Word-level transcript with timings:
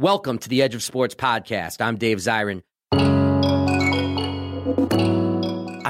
Welcome 0.00 0.38
to 0.38 0.48
the 0.48 0.62
Edge 0.62 0.74
of 0.74 0.82
Sports 0.82 1.14
podcast. 1.14 1.82
I'm 1.82 1.98
Dave 1.98 2.16
Zirin. 2.16 2.62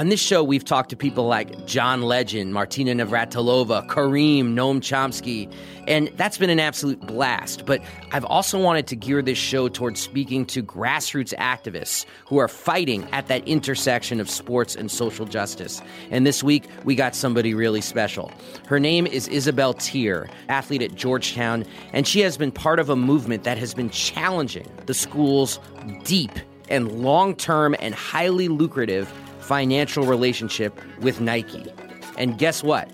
On 0.01 0.09
this 0.09 0.19
show, 0.19 0.43
we've 0.43 0.65
talked 0.65 0.89
to 0.89 0.97
people 0.97 1.27
like 1.27 1.67
John 1.67 2.01
Legend, 2.01 2.55
Martina 2.55 2.95
Navratilova, 2.95 3.87
Kareem, 3.87 4.55
Noam 4.55 4.81
Chomsky, 4.81 5.53
and 5.87 6.11
that's 6.17 6.39
been 6.39 6.49
an 6.49 6.59
absolute 6.59 6.99
blast. 7.01 7.67
But 7.67 7.83
I've 8.11 8.25
also 8.25 8.59
wanted 8.59 8.87
to 8.87 8.97
gear 8.97 9.21
this 9.21 9.37
show 9.37 9.69
towards 9.69 10.01
speaking 10.01 10.47
to 10.47 10.63
grassroots 10.63 11.35
activists 11.37 12.07
who 12.25 12.39
are 12.39 12.49
fighting 12.49 13.07
at 13.13 13.27
that 13.27 13.47
intersection 13.47 14.21
of 14.21 14.31
sports 14.31 14.75
and 14.75 14.91
social 14.91 15.27
justice. 15.27 15.83
And 16.11 16.27
this 16.27 16.43
week, 16.43 16.65
we 16.85 16.95
got 16.95 17.15
somebody 17.15 17.53
really 17.53 17.83
special. 17.83 18.33
Her 18.69 18.81
name 18.81 19.07
is 19.07 19.29
Isabel 19.29 19.75
Tier, 19.75 20.31
athlete 20.49 20.81
at 20.81 20.95
Georgetown, 20.95 21.67
and 21.93 22.09
she 22.09 22.21
has 22.21 22.39
been 22.39 22.53
part 22.53 22.79
of 22.79 22.89
a 22.89 22.97
movement 22.97 23.45
that 23.45 23.59
has 23.59 23.75
been 23.75 23.91
challenging 23.91 24.67
the 24.87 24.95
school's 24.95 25.61
deep 26.05 26.33
and 26.71 27.03
long 27.03 27.37
term 27.37 27.77
and 27.81 27.95
highly 27.95 28.49
lucrative 28.49 29.13
financial 29.51 30.05
relationship 30.05 30.81
with 31.01 31.21
Nike. 31.21 31.67
And 32.17 32.39
guess 32.39 32.63
what? 32.63 32.89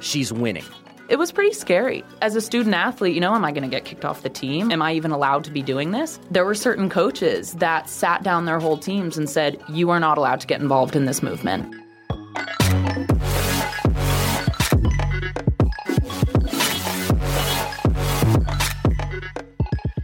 She's 0.00 0.32
winning. 0.32 0.64
It 1.10 1.16
was 1.16 1.30
pretty 1.30 1.52
scary. 1.52 2.02
As 2.22 2.34
a 2.34 2.40
student 2.40 2.74
athlete, 2.74 3.14
you 3.14 3.20
know, 3.20 3.34
am 3.34 3.44
I 3.44 3.52
going 3.52 3.62
to 3.62 3.68
get 3.68 3.84
kicked 3.84 4.06
off 4.06 4.22
the 4.22 4.30
team? 4.30 4.72
Am 4.72 4.80
I 4.80 4.94
even 4.94 5.10
allowed 5.10 5.44
to 5.44 5.50
be 5.50 5.60
doing 5.60 5.90
this? 5.90 6.18
There 6.30 6.46
were 6.46 6.54
certain 6.54 6.88
coaches 6.88 7.52
that 7.54 7.90
sat 7.90 8.22
down 8.22 8.46
their 8.46 8.58
whole 8.58 8.78
teams 8.78 9.18
and 9.18 9.28
said, 9.28 9.62
You 9.68 9.90
are 9.90 10.00
not 10.00 10.16
allowed 10.16 10.40
to 10.40 10.46
get 10.46 10.62
involved 10.62 10.96
in 10.96 11.04
this 11.04 11.22
movement. 11.22 11.74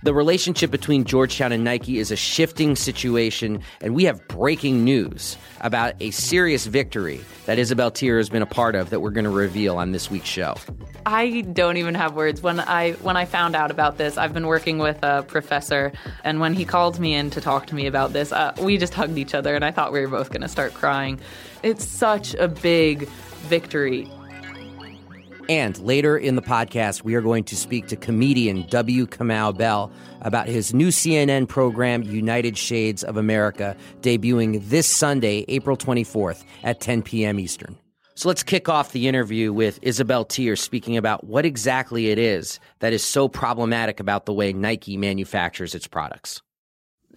The 0.05 0.13
relationship 0.13 0.71
between 0.71 1.05
Georgetown 1.05 1.51
and 1.51 1.65
Nike 1.65 1.99
is 1.99 2.11
a 2.11 2.17
shifting 2.17 2.77
situation, 2.77 3.63
and 3.81 3.95
we 3.95 4.05
have 4.05 4.29
breaking 4.29 4.85
news 4.85 5.39
about 5.63 5.95
a 5.99 6.11
serious 6.11 6.67
victory 6.67 7.23
that 7.47 7.59
Isabel 7.59 7.91
Tier 7.91 8.19
has 8.19 8.29
been 8.29 8.43
a 8.43 8.47
part 8.47 8.75
of 8.75 8.91
that 8.91 9.01
we're 9.01 9.13
going 9.13 9.25
to 9.25 9.31
reveal 9.31 9.79
on 9.79 9.93
this 9.93 10.11
week's 10.11 10.29
show. 10.29 10.57
I 11.07 11.41
don't 11.41 11.79
even 11.79 11.95
have 11.95 12.17
words. 12.17 12.43
When 12.43 12.61
I 12.61 12.93
when 13.01 13.17
I 13.17 13.25
found 13.25 13.57
out 13.57 13.71
about 13.71 13.97
this, 13.97 14.19
I've 14.19 14.35
been 14.35 14.47
working 14.47 14.77
with 14.77 15.03
a 15.03 15.23
professor, 15.27 15.91
and 16.23 16.39
when 16.39 16.53
he 16.53 16.67
called 16.67 17.01
me 17.01 17.15
in 17.15 17.31
to 17.31 17.41
talk 17.41 17.67
to 17.69 17.75
me 17.75 17.87
about 17.87 18.13
this, 18.13 18.31
uh, 18.31 18.53
we 18.61 18.77
just 18.77 18.93
hugged 18.93 19.17
each 19.17 19.35
other, 19.35 19.55
and 19.55 19.65
I 19.65 19.71
thought 19.71 19.91
we 19.91 20.03
were 20.03 20.09
both 20.09 20.29
going 20.29 20.43
to 20.43 20.49
start 20.49 20.75
crying. 20.75 21.19
It's 21.63 21.83
such 21.83 22.35
a 22.35 22.47
big 22.47 23.09
victory. 23.49 24.07
And 25.49 25.79
later 25.81 26.17
in 26.17 26.37
the 26.37 26.43
podcast, 26.43 27.03
we 27.03 27.15
are 27.15 27.21
going 27.21 27.45
to 27.45 27.57
speak 27.57 27.89
to 27.89 27.97
comedian 27.97 28.67
W. 28.69 29.07
Kamau 29.07 29.57
Bell 29.57 29.93
about 30.23 30.47
his 30.47 30.73
new 30.73 30.89
CNN 30.89 31.47
program, 31.49 32.03
United 32.03 32.57
Shades 32.57 33.05
of 33.05 33.19
America, 33.19 33.77
debuting 34.01 34.67
this 34.69 34.87
Sunday, 34.87 35.45
April 35.49 35.77
24th 35.77 36.45
at 36.63 36.81
10 36.81 37.03
p.m. 37.03 37.39
Eastern. 37.39 37.77
So 38.15 38.29
let's 38.29 38.43
kick 38.43 38.69
off 38.69 38.93
the 38.93 39.07
interview 39.07 39.53
with 39.53 39.79
Isabel 39.83 40.25
Tier 40.25 40.57
speaking 40.57 40.97
about 40.97 41.25
what 41.25 41.45
exactly 41.45 42.09
it 42.09 42.19
is 42.19 42.59
that 42.79 42.93
is 42.93 43.05
so 43.05 43.29
problematic 43.29 44.01
about 44.01 44.25
the 44.25 44.33
way 44.33 44.53
Nike 44.53 44.97
manufactures 44.97 45.75
its 45.75 45.87
products 45.87 46.41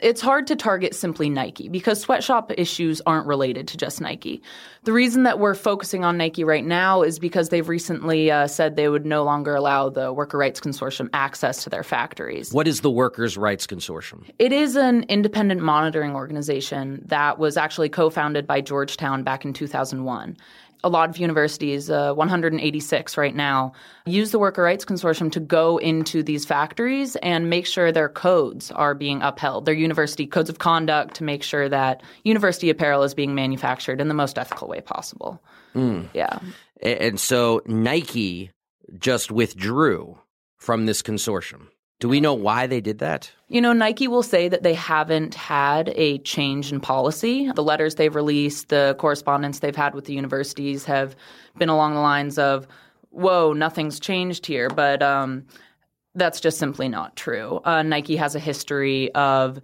it's 0.01 0.21
hard 0.21 0.47
to 0.47 0.55
target 0.55 0.95
simply 0.95 1.29
Nike 1.29 1.69
because 1.69 2.01
sweatshop 2.01 2.51
issues 2.57 3.01
aren't 3.05 3.27
related 3.27 3.67
to 3.69 3.77
just 3.77 4.01
Nike. 4.01 4.41
The 4.83 4.93
reason 4.93 5.23
that 5.23 5.39
we're 5.39 5.55
focusing 5.55 6.05
on 6.05 6.17
Nike 6.17 6.43
right 6.43 6.65
now 6.65 7.01
is 7.01 7.19
because 7.19 7.49
they've 7.49 7.67
recently 7.67 8.31
uh, 8.31 8.47
said 8.47 8.75
they 8.75 8.89
would 8.89 9.05
no 9.05 9.23
longer 9.23 9.55
allow 9.55 9.89
the 9.89 10.13
Worker 10.13 10.37
Rights 10.37 10.59
Consortium 10.59 11.09
access 11.13 11.63
to 11.63 11.69
their 11.69 11.83
factories. 11.83 12.53
What 12.53 12.67
is 12.67 12.81
the 12.81 12.91
Workers' 12.91 13.37
Rights 13.37 13.67
Consortium? 13.67 14.29
It 14.39 14.53
is 14.53 14.75
an 14.75 15.03
independent 15.03 15.61
monitoring 15.61 16.15
organization 16.15 17.03
that 17.05 17.39
was 17.39 17.57
actually 17.57 17.89
co 17.89 18.09
founded 18.09 18.47
by 18.47 18.61
Georgetown 18.61 19.23
back 19.23 19.45
in 19.45 19.53
2001 19.53 20.37
a 20.83 20.89
lot 20.89 21.09
of 21.09 21.17
universities, 21.17 21.89
uh, 21.89 22.13
186 22.13 23.17
right 23.17 23.35
now, 23.35 23.73
use 24.05 24.31
the 24.31 24.39
Worker 24.39 24.61
Rights 24.61 24.85
Consortium 24.85 25.31
to 25.31 25.39
go 25.39 25.77
into 25.77 26.23
these 26.23 26.45
factories 26.45 27.15
and 27.17 27.49
make 27.49 27.65
sure 27.65 27.91
their 27.91 28.09
codes 28.09 28.71
are 28.71 28.93
being 28.93 29.21
upheld, 29.21 29.65
their 29.65 29.73
university 29.73 30.27
codes 30.27 30.49
of 30.49 30.59
conduct 30.59 31.15
to 31.15 31.23
make 31.23 31.43
sure 31.43 31.67
that 31.69 32.03
university 32.23 32.69
apparel 32.69 33.03
is 33.03 33.13
being 33.13 33.35
manufactured 33.35 33.99
in 33.99 34.07
the 34.07 34.13
most 34.13 34.37
ethical 34.37 34.67
way 34.67 34.81
possible. 34.81 35.41
Mm. 35.75 36.07
Yeah. 36.13 36.39
And 36.81 37.19
so 37.19 37.61
Nike 37.65 38.51
just 38.99 39.31
withdrew 39.31 40.17
from 40.57 40.85
this 40.85 41.01
consortium. 41.01 41.67
Do 41.99 42.07
we 42.07 42.21
know 42.21 42.33
why 42.33 42.67
they 42.67 42.79
did 42.79 42.99
that? 42.99 43.31
You 43.47 43.59
know, 43.59 43.73
Nike 43.73 44.07
will 44.07 44.23
say 44.23 44.49
that 44.49 44.61
they 44.61 44.75
haven't 44.75 45.33
had 45.33 45.89
a 45.95 46.19
change 46.19 46.71
in 46.71 46.79
policy. 46.79 47.51
The 47.55 47.63
letters 47.63 47.95
they've 47.95 48.13
released, 48.13 48.69
the 48.69 48.95
correspondence 48.99 49.59
they've 49.59 49.75
had 49.75 49.95
with 49.95 50.05
the 50.05 50.13
universities 50.13 50.85
have 50.85 51.15
been 51.57 51.69
along 51.69 51.95
the 51.95 52.01
lines 52.01 52.37
of, 52.37 52.67
whoa, 53.09 53.53
nothing's 53.53 53.99
changed 53.99 54.45
here. 54.45 54.69
But 54.69 55.01
um, 55.01 55.47
that's 56.13 56.39
just 56.39 56.59
simply 56.59 56.87
not 56.87 57.15
true. 57.15 57.61
Uh, 57.63 57.81
Nike 57.81 58.15
has 58.15 58.35
a 58.35 58.39
history 58.39 59.11
of 59.15 59.59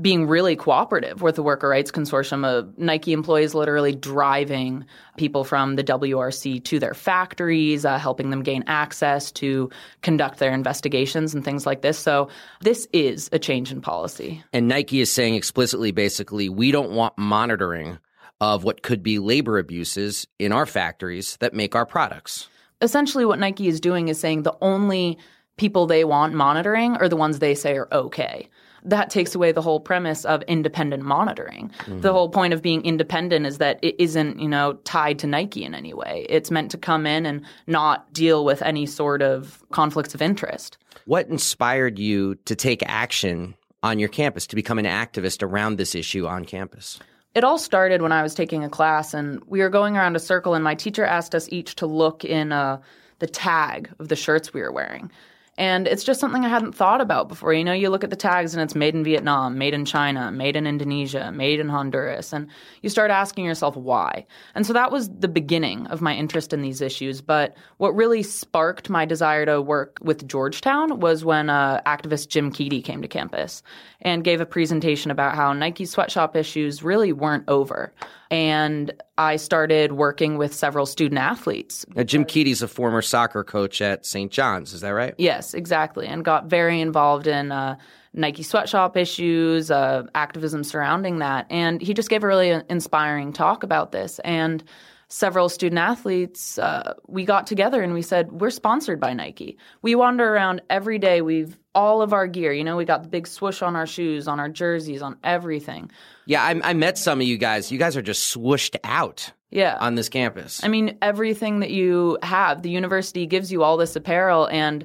being 0.00 0.26
really 0.26 0.56
cooperative 0.56 1.22
with 1.22 1.36
the 1.36 1.42
worker 1.42 1.68
rights 1.68 1.90
consortium 1.90 2.44
of 2.44 2.76
Nike 2.76 3.12
employees 3.12 3.54
literally 3.54 3.94
driving 3.94 4.84
people 5.16 5.44
from 5.44 5.76
the 5.76 5.84
WRC 5.84 6.62
to 6.64 6.78
their 6.80 6.94
factories, 6.94 7.84
uh, 7.84 7.98
helping 7.98 8.30
them 8.30 8.42
gain 8.42 8.64
access 8.66 9.30
to 9.32 9.70
conduct 10.02 10.38
their 10.38 10.52
investigations 10.52 11.34
and 11.34 11.44
things 11.44 11.64
like 11.64 11.82
this. 11.82 11.98
So 11.98 12.28
this 12.60 12.88
is 12.92 13.28
a 13.32 13.38
change 13.38 13.70
in 13.70 13.80
policy. 13.80 14.42
And 14.52 14.66
Nike 14.66 15.00
is 15.00 15.12
saying 15.12 15.36
explicitly, 15.36 15.92
basically, 15.92 16.48
we 16.48 16.72
don't 16.72 16.90
want 16.90 17.16
monitoring 17.16 17.98
of 18.40 18.64
what 18.64 18.82
could 18.82 19.02
be 19.02 19.20
labor 19.20 19.58
abuses 19.58 20.26
in 20.40 20.50
our 20.50 20.66
factories 20.66 21.36
that 21.38 21.54
make 21.54 21.76
our 21.76 21.86
products. 21.86 22.48
Essentially, 22.80 23.24
what 23.24 23.38
Nike 23.38 23.68
is 23.68 23.80
doing 23.80 24.08
is 24.08 24.18
saying 24.18 24.42
the 24.42 24.56
only 24.60 25.18
people 25.56 25.86
they 25.86 26.04
want 26.04 26.34
monitoring 26.34 26.96
are 26.96 27.08
the 27.08 27.16
ones 27.16 27.38
they 27.38 27.54
say 27.54 27.76
are 27.76 27.88
okay 27.92 28.48
that 28.84 29.10
takes 29.10 29.34
away 29.34 29.50
the 29.50 29.62
whole 29.62 29.80
premise 29.80 30.24
of 30.24 30.42
independent 30.42 31.02
monitoring. 31.02 31.70
Mm-hmm. 31.80 32.00
The 32.00 32.12
whole 32.12 32.28
point 32.28 32.52
of 32.52 32.62
being 32.62 32.84
independent 32.84 33.46
is 33.46 33.58
that 33.58 33.78
it 33.82 33.96
isn't, 33.98 34.38
you 34.38 34.48
know, 34.48 34.74
tied 34.84 35.18
to 35.20 35.26
Nike 35.26 35.64
in 35.64 35.74
any 35.74 35.94
way. 35.94 36.26
It's 36.28 36.50
meant 36.50 36.70
to 36.72 36.78
come 36.78 37.06
in 37.06 37.24
and 37.24 37.42
not 37.66 38.12
deal 38.12 38.44
with 38.44 38.60
any 38.62 38.86
sort 38.86 39.22
of 39.22 39.62
conflicts 39.72 40.14
of 40.14 40.20
interest. 40.20 40.76
What 41.06 41.28
inspired 41.28 41.98
you 41.98 42.34
to 42.44 42.54
take 42.54 42.82
action 42.86 43.54
on 43.82 43.98
your 43.98 44.08
campus 44.08 44.46
to 44.48 44.56
become 44.56 44.78
an 44.78 44.86
activist 44.86 45.42
around 45.42 45.76
this 45.76 45.94
issue 45.94 46.26
on 46.26 46.44
campus? 46.44 46.98
It 47.34 47.42
all 47.42 47.58
started 47.58 48.00
when 48.00 48.12
I 48.12 48.22
was 48.22 48.34
taking 48.34 48.62
a 48.64 48.68
class 48.68 49.12
and 49.12 49.42
we 49.46 49.60
were 49.60 49.68
going 49.68 49.96
around 49.96 50.14
a 50.14 50.20
circle 50.20 50.54
and 50.54 50.62
my 50.62 50.74
teacher 50.74 51.04
asked 51.04 51.34
us 51.34 51.48
each 51.50 51.74
to 51.76 51.86
look 51.86 52.24
in 52.24 52.52
uh, 52.52 52.80
the 53.18 53.26
tag 53.26 53.90
of 53.98 54.08
the 54.08 54.16
shirts 54.16 54.54
we 54.54 54.60
were 54.60 54.72
wearing. 54.72 55.10
And 55.56 55.86
it's 55.86 56.02
just 56.02 56.20
something 56.20 56.44
I 56.44 56.48
hadn't 56.48 56.74
thought 56.74 57.00
about 57.00 57.28
before. 57.28 57.52
You 57.52 57.62
know, 57.62 57.72
you 57.72 57.88
look 57.88 58.02
at 58.02 58.10
the 58.10 58.16
tags 58.16 58.54
and 58.54 58.62
it's 58.62 58.74
made 58.74 58.94
in 58.94 59.04
Vietnam, 59.04 59.56
made 59.56 59.74
in 59.74 59.84
China, 59.84 60.32
made 60.32 60.56
in 60.56 60.66
Indonesia, 60.66 61.30
made 61.32 61.60
in 61.60 61.68
Honduras, 61.68 62.32
and 62.32 62.48
you 62.82 62.88
start 62.88 63.10
asking 63.10 63.44
yourself 63.44 63.76
why. 63.76 64.26
And 64.54 64.66
so 64.66 64.72
that 64.72 64.90
was 64.90 65.08
the 65.10 65.28
beginning 65.28 65.86
of 65.88 66.00
my 66.00 66.14
interest 66.14 66.52
in 66.52 66.62
these 66.62 66.80
issues. 66.80 67.20
But 67.20 67.56
what 67.76 67.94
really 67.94 68.22
sparked 68.22 68.90
my 68.90 69.04
desire 69.04 69.46
to 69.46 69.62
work 69.62 69.98
with 70.02 70.26
Georgetown 70.26 70.98
was 70.98 71.24
when 71.24 71.50
uh, 71.50 71.80
activist 71.86 72.28
Jim 72.28 72.50
Keady 72.50 72.82
came 72.82 73.02
to 73.02 73.08
campus 73.08 73.62
and 74.00 74.24
gave 74.24 74.40
a 74.40 74.46
presentation 74.46 75.10
about 75.10 75.36
how 75.36 75.52
Nike 75.52 75.86
sweatshop 75.86 76.34
issues 76.34 76.82
really 76.82 77.12
weren't 77.12 77.44
over 77.48 77.92
and 78.30 78.92
I 79.18 79.36
started 79.36 79.92
working 79.92 80.38
with 80.38 80.54
several 80.54 80.86
student 80.86 81.18
athletes. 81.18 81.84
Now, 81.94 82.02
Jim 82.02 82.24
Keady's 82.24 82.62
a 82.62 82.68
former 82.68 83.02
soccer 83.02 83.44
coach 83.44 83.80
at 83.80 84.04
St. 84.06 84.30
John's, 84.30 84.72
is 84.72 84.80
that 84.80 84.90
right? 84.90 85.14
Yes, 85.18 85.54
exactly, 85.54 86.06
and 86.06 86.24
got 86.24 86.46
very 86.46 86.80
involved 86.80 87.26
in 87.26 87.52
uh, 87.52 87.76
Nike 88.12 88.42
sweatshop 88.42 88.96
issues, 88.96 89.70
uh, 89.70 90.04
activism 90.14 90.64
surrounding 90.64 91.18
that, 91.18 91.46
and 91.50 91.80
he 91.80 91.94
just 91.94 92.08
gave 92.08 92.24
a 92.24 92.26
really 92.26 92.60
inspiring 92.68 93.32
talk 93.32 93.62
about 93.62 93.92
this 93.92 94.18
and 94.20 94.64
several 95.08 95.48
student 95.48 95.78
athletes, 95.78 96.58
uh, 96.58 96.94
we 97.06 97.24
got 97.24 97.46
together 97.46 97.82
and 97.82 97.94
we 97.94 98.02
said, 98.02 98.32
We're 98.32 98.50
sponsored 98.50 98.98
by 98.98 99.12
Nike. 99.12 99.56
We 99.80 99.94
wander 99.94 100.34
around 100.34 100.62
every 100.70 100.98
day. 100.98 101.20
We've 101.20 101.56
all 101.74 102.02
of 102.02 102.12
our 102.12 102.26
gear. 102.26 102.52
You 102.52 102.64
know, 102.64 102.76
we 102.76 102.84
got 102.84 103.02
the 103.02 103.08
big 103.08 103.26
swoosh 103.26 103.62
on 103.62 103.76
our 103.76 103.86
shoes, 103.86 104.28
on 104.28 104.40
our 104.40 104.48
jerseys, 104.48 105.02
on 105.02 105.16
everything. 105.24 105.90
Yeah, 106.26 106.42
I, 106.42 106.60
I 106.62 106.72
met 106.74 106.98
some 106.98 107.20
of 107.20 107.26
you 107.26 107.36
guys. 107.36 107.70
You 107.70 107.78
guys 107.78 107.96
are 107.96 108.02
just 108.02 108.34
swooshed 108.34 108.76
out. 108.84 109.32
Yeah. 109.50 109.78
On 109.80 109.94
this 109.94 110.08
campus. 110.08 110.64
I 110.64 110.68
mean, 110.68 110.98
everything 111.00 111.60
that 111.60 111.70
you 111.70 112.18
have, 112.24 112.62
the 112.62 112.70
university 112.70 113.24
gives 113.24 113.52
you 113.52 113.62
all 113.62 113.76
this 113.76 113.94
apparel 113.94 114.48
and 114.48 114.84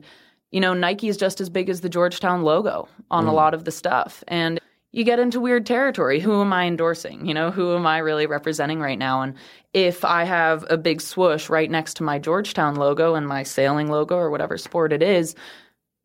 you 0.51 0.59
know, 0.59 0.73
Nike 0.73 1.09
is 1.09 1.17
just 1.17 1.41
as 1.41 1.49
big 1.49 1.69
as 1.69 1.81
the 1.81 1.89
Georgetown 1.89 2.43
logo 2.43 2.87
on 3.11 3.25
mm. 3.25 3.29
a 3.29 3.31
lot 3.31 3.53
of 3.53 3.65
the 3.65 3.71
stuff. 3.71 4.23
And 4.27 4.59
you 4.91 5.03
get 5.03 5.19
into 5.19 5.39
weird 5.39 5.65
territory. 5.65 6.19
Who 6.19 6.41
am 6.41 6.51
I 6.51 6.65
endorsing? 6.65 7.25
You 7.25 7.33
know, 7.33 7.51
who 7.51 7.75
am 7.75 7.85
I 7.85 7.99
really 7.99 8.25
representing 8.25 8.79
right 8.79 8.97
now? 8.97 9.21
And 9.21 9.35
if 9.73 10.03
I 10.03 10.23
have 10.23 10.65
a 10.69 10.77
big 10.77 11.01
swoosh 11.01 11.49
right 11.49 11.69
next 11.69 11.95
to 11.97 12.03
my 12.03 12.17
Georgetown 12.17 12.75
logo 12.75 13.13
and 13.13 13.27
my 13.27 13.43
sailing 13.43 13.87
logo 13.91 14.15
or 14.15 14.31
whatever 14.31 14.57
sport 14.57 14.91
it 14.91 15.03
is, 15.03 15.35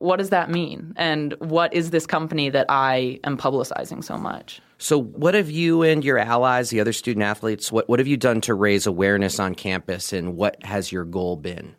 what 0.05 0.19
does 0.19 0.31
that 0.31 0.51
mean? 0.51 0.93
And 0.97 1.33
what 1.39 1.73
is 1.73 1.91
this 1.91 2.07
company 2.07 2.51
that 2.51 2.67
I 2.69 3.21
am 3.25 3.37
publicizing 3.37 4.05
so 4.05 4.17
much? 4.17 4.61
So, 4.79 5.01
what 5.01 5.35
have 5.35 5.51
you 5.51 5.83
and 5.83 6.05
your 6.05 6.19
allies, 6.19 6.71
the 6.71 6.81
other 6.81 6.93
student 6.93 7.25
athletes, 7.25 7.73
what, 7.73 7.89
what 7.89 8.01
have 8.01 8.07
you 8.07 8.17
done 8.17 8.41
to 8.43 8.55
raise 8.55 8.87
awareness 8.87 9.41
on 9.41 9.55
campus 9.55 10.13
and 10.13 10.37
what 10.37 10.63
has 10.63 10.93
your 10.93 11.05
goal 11.05 11.37
been? 11.37 11.75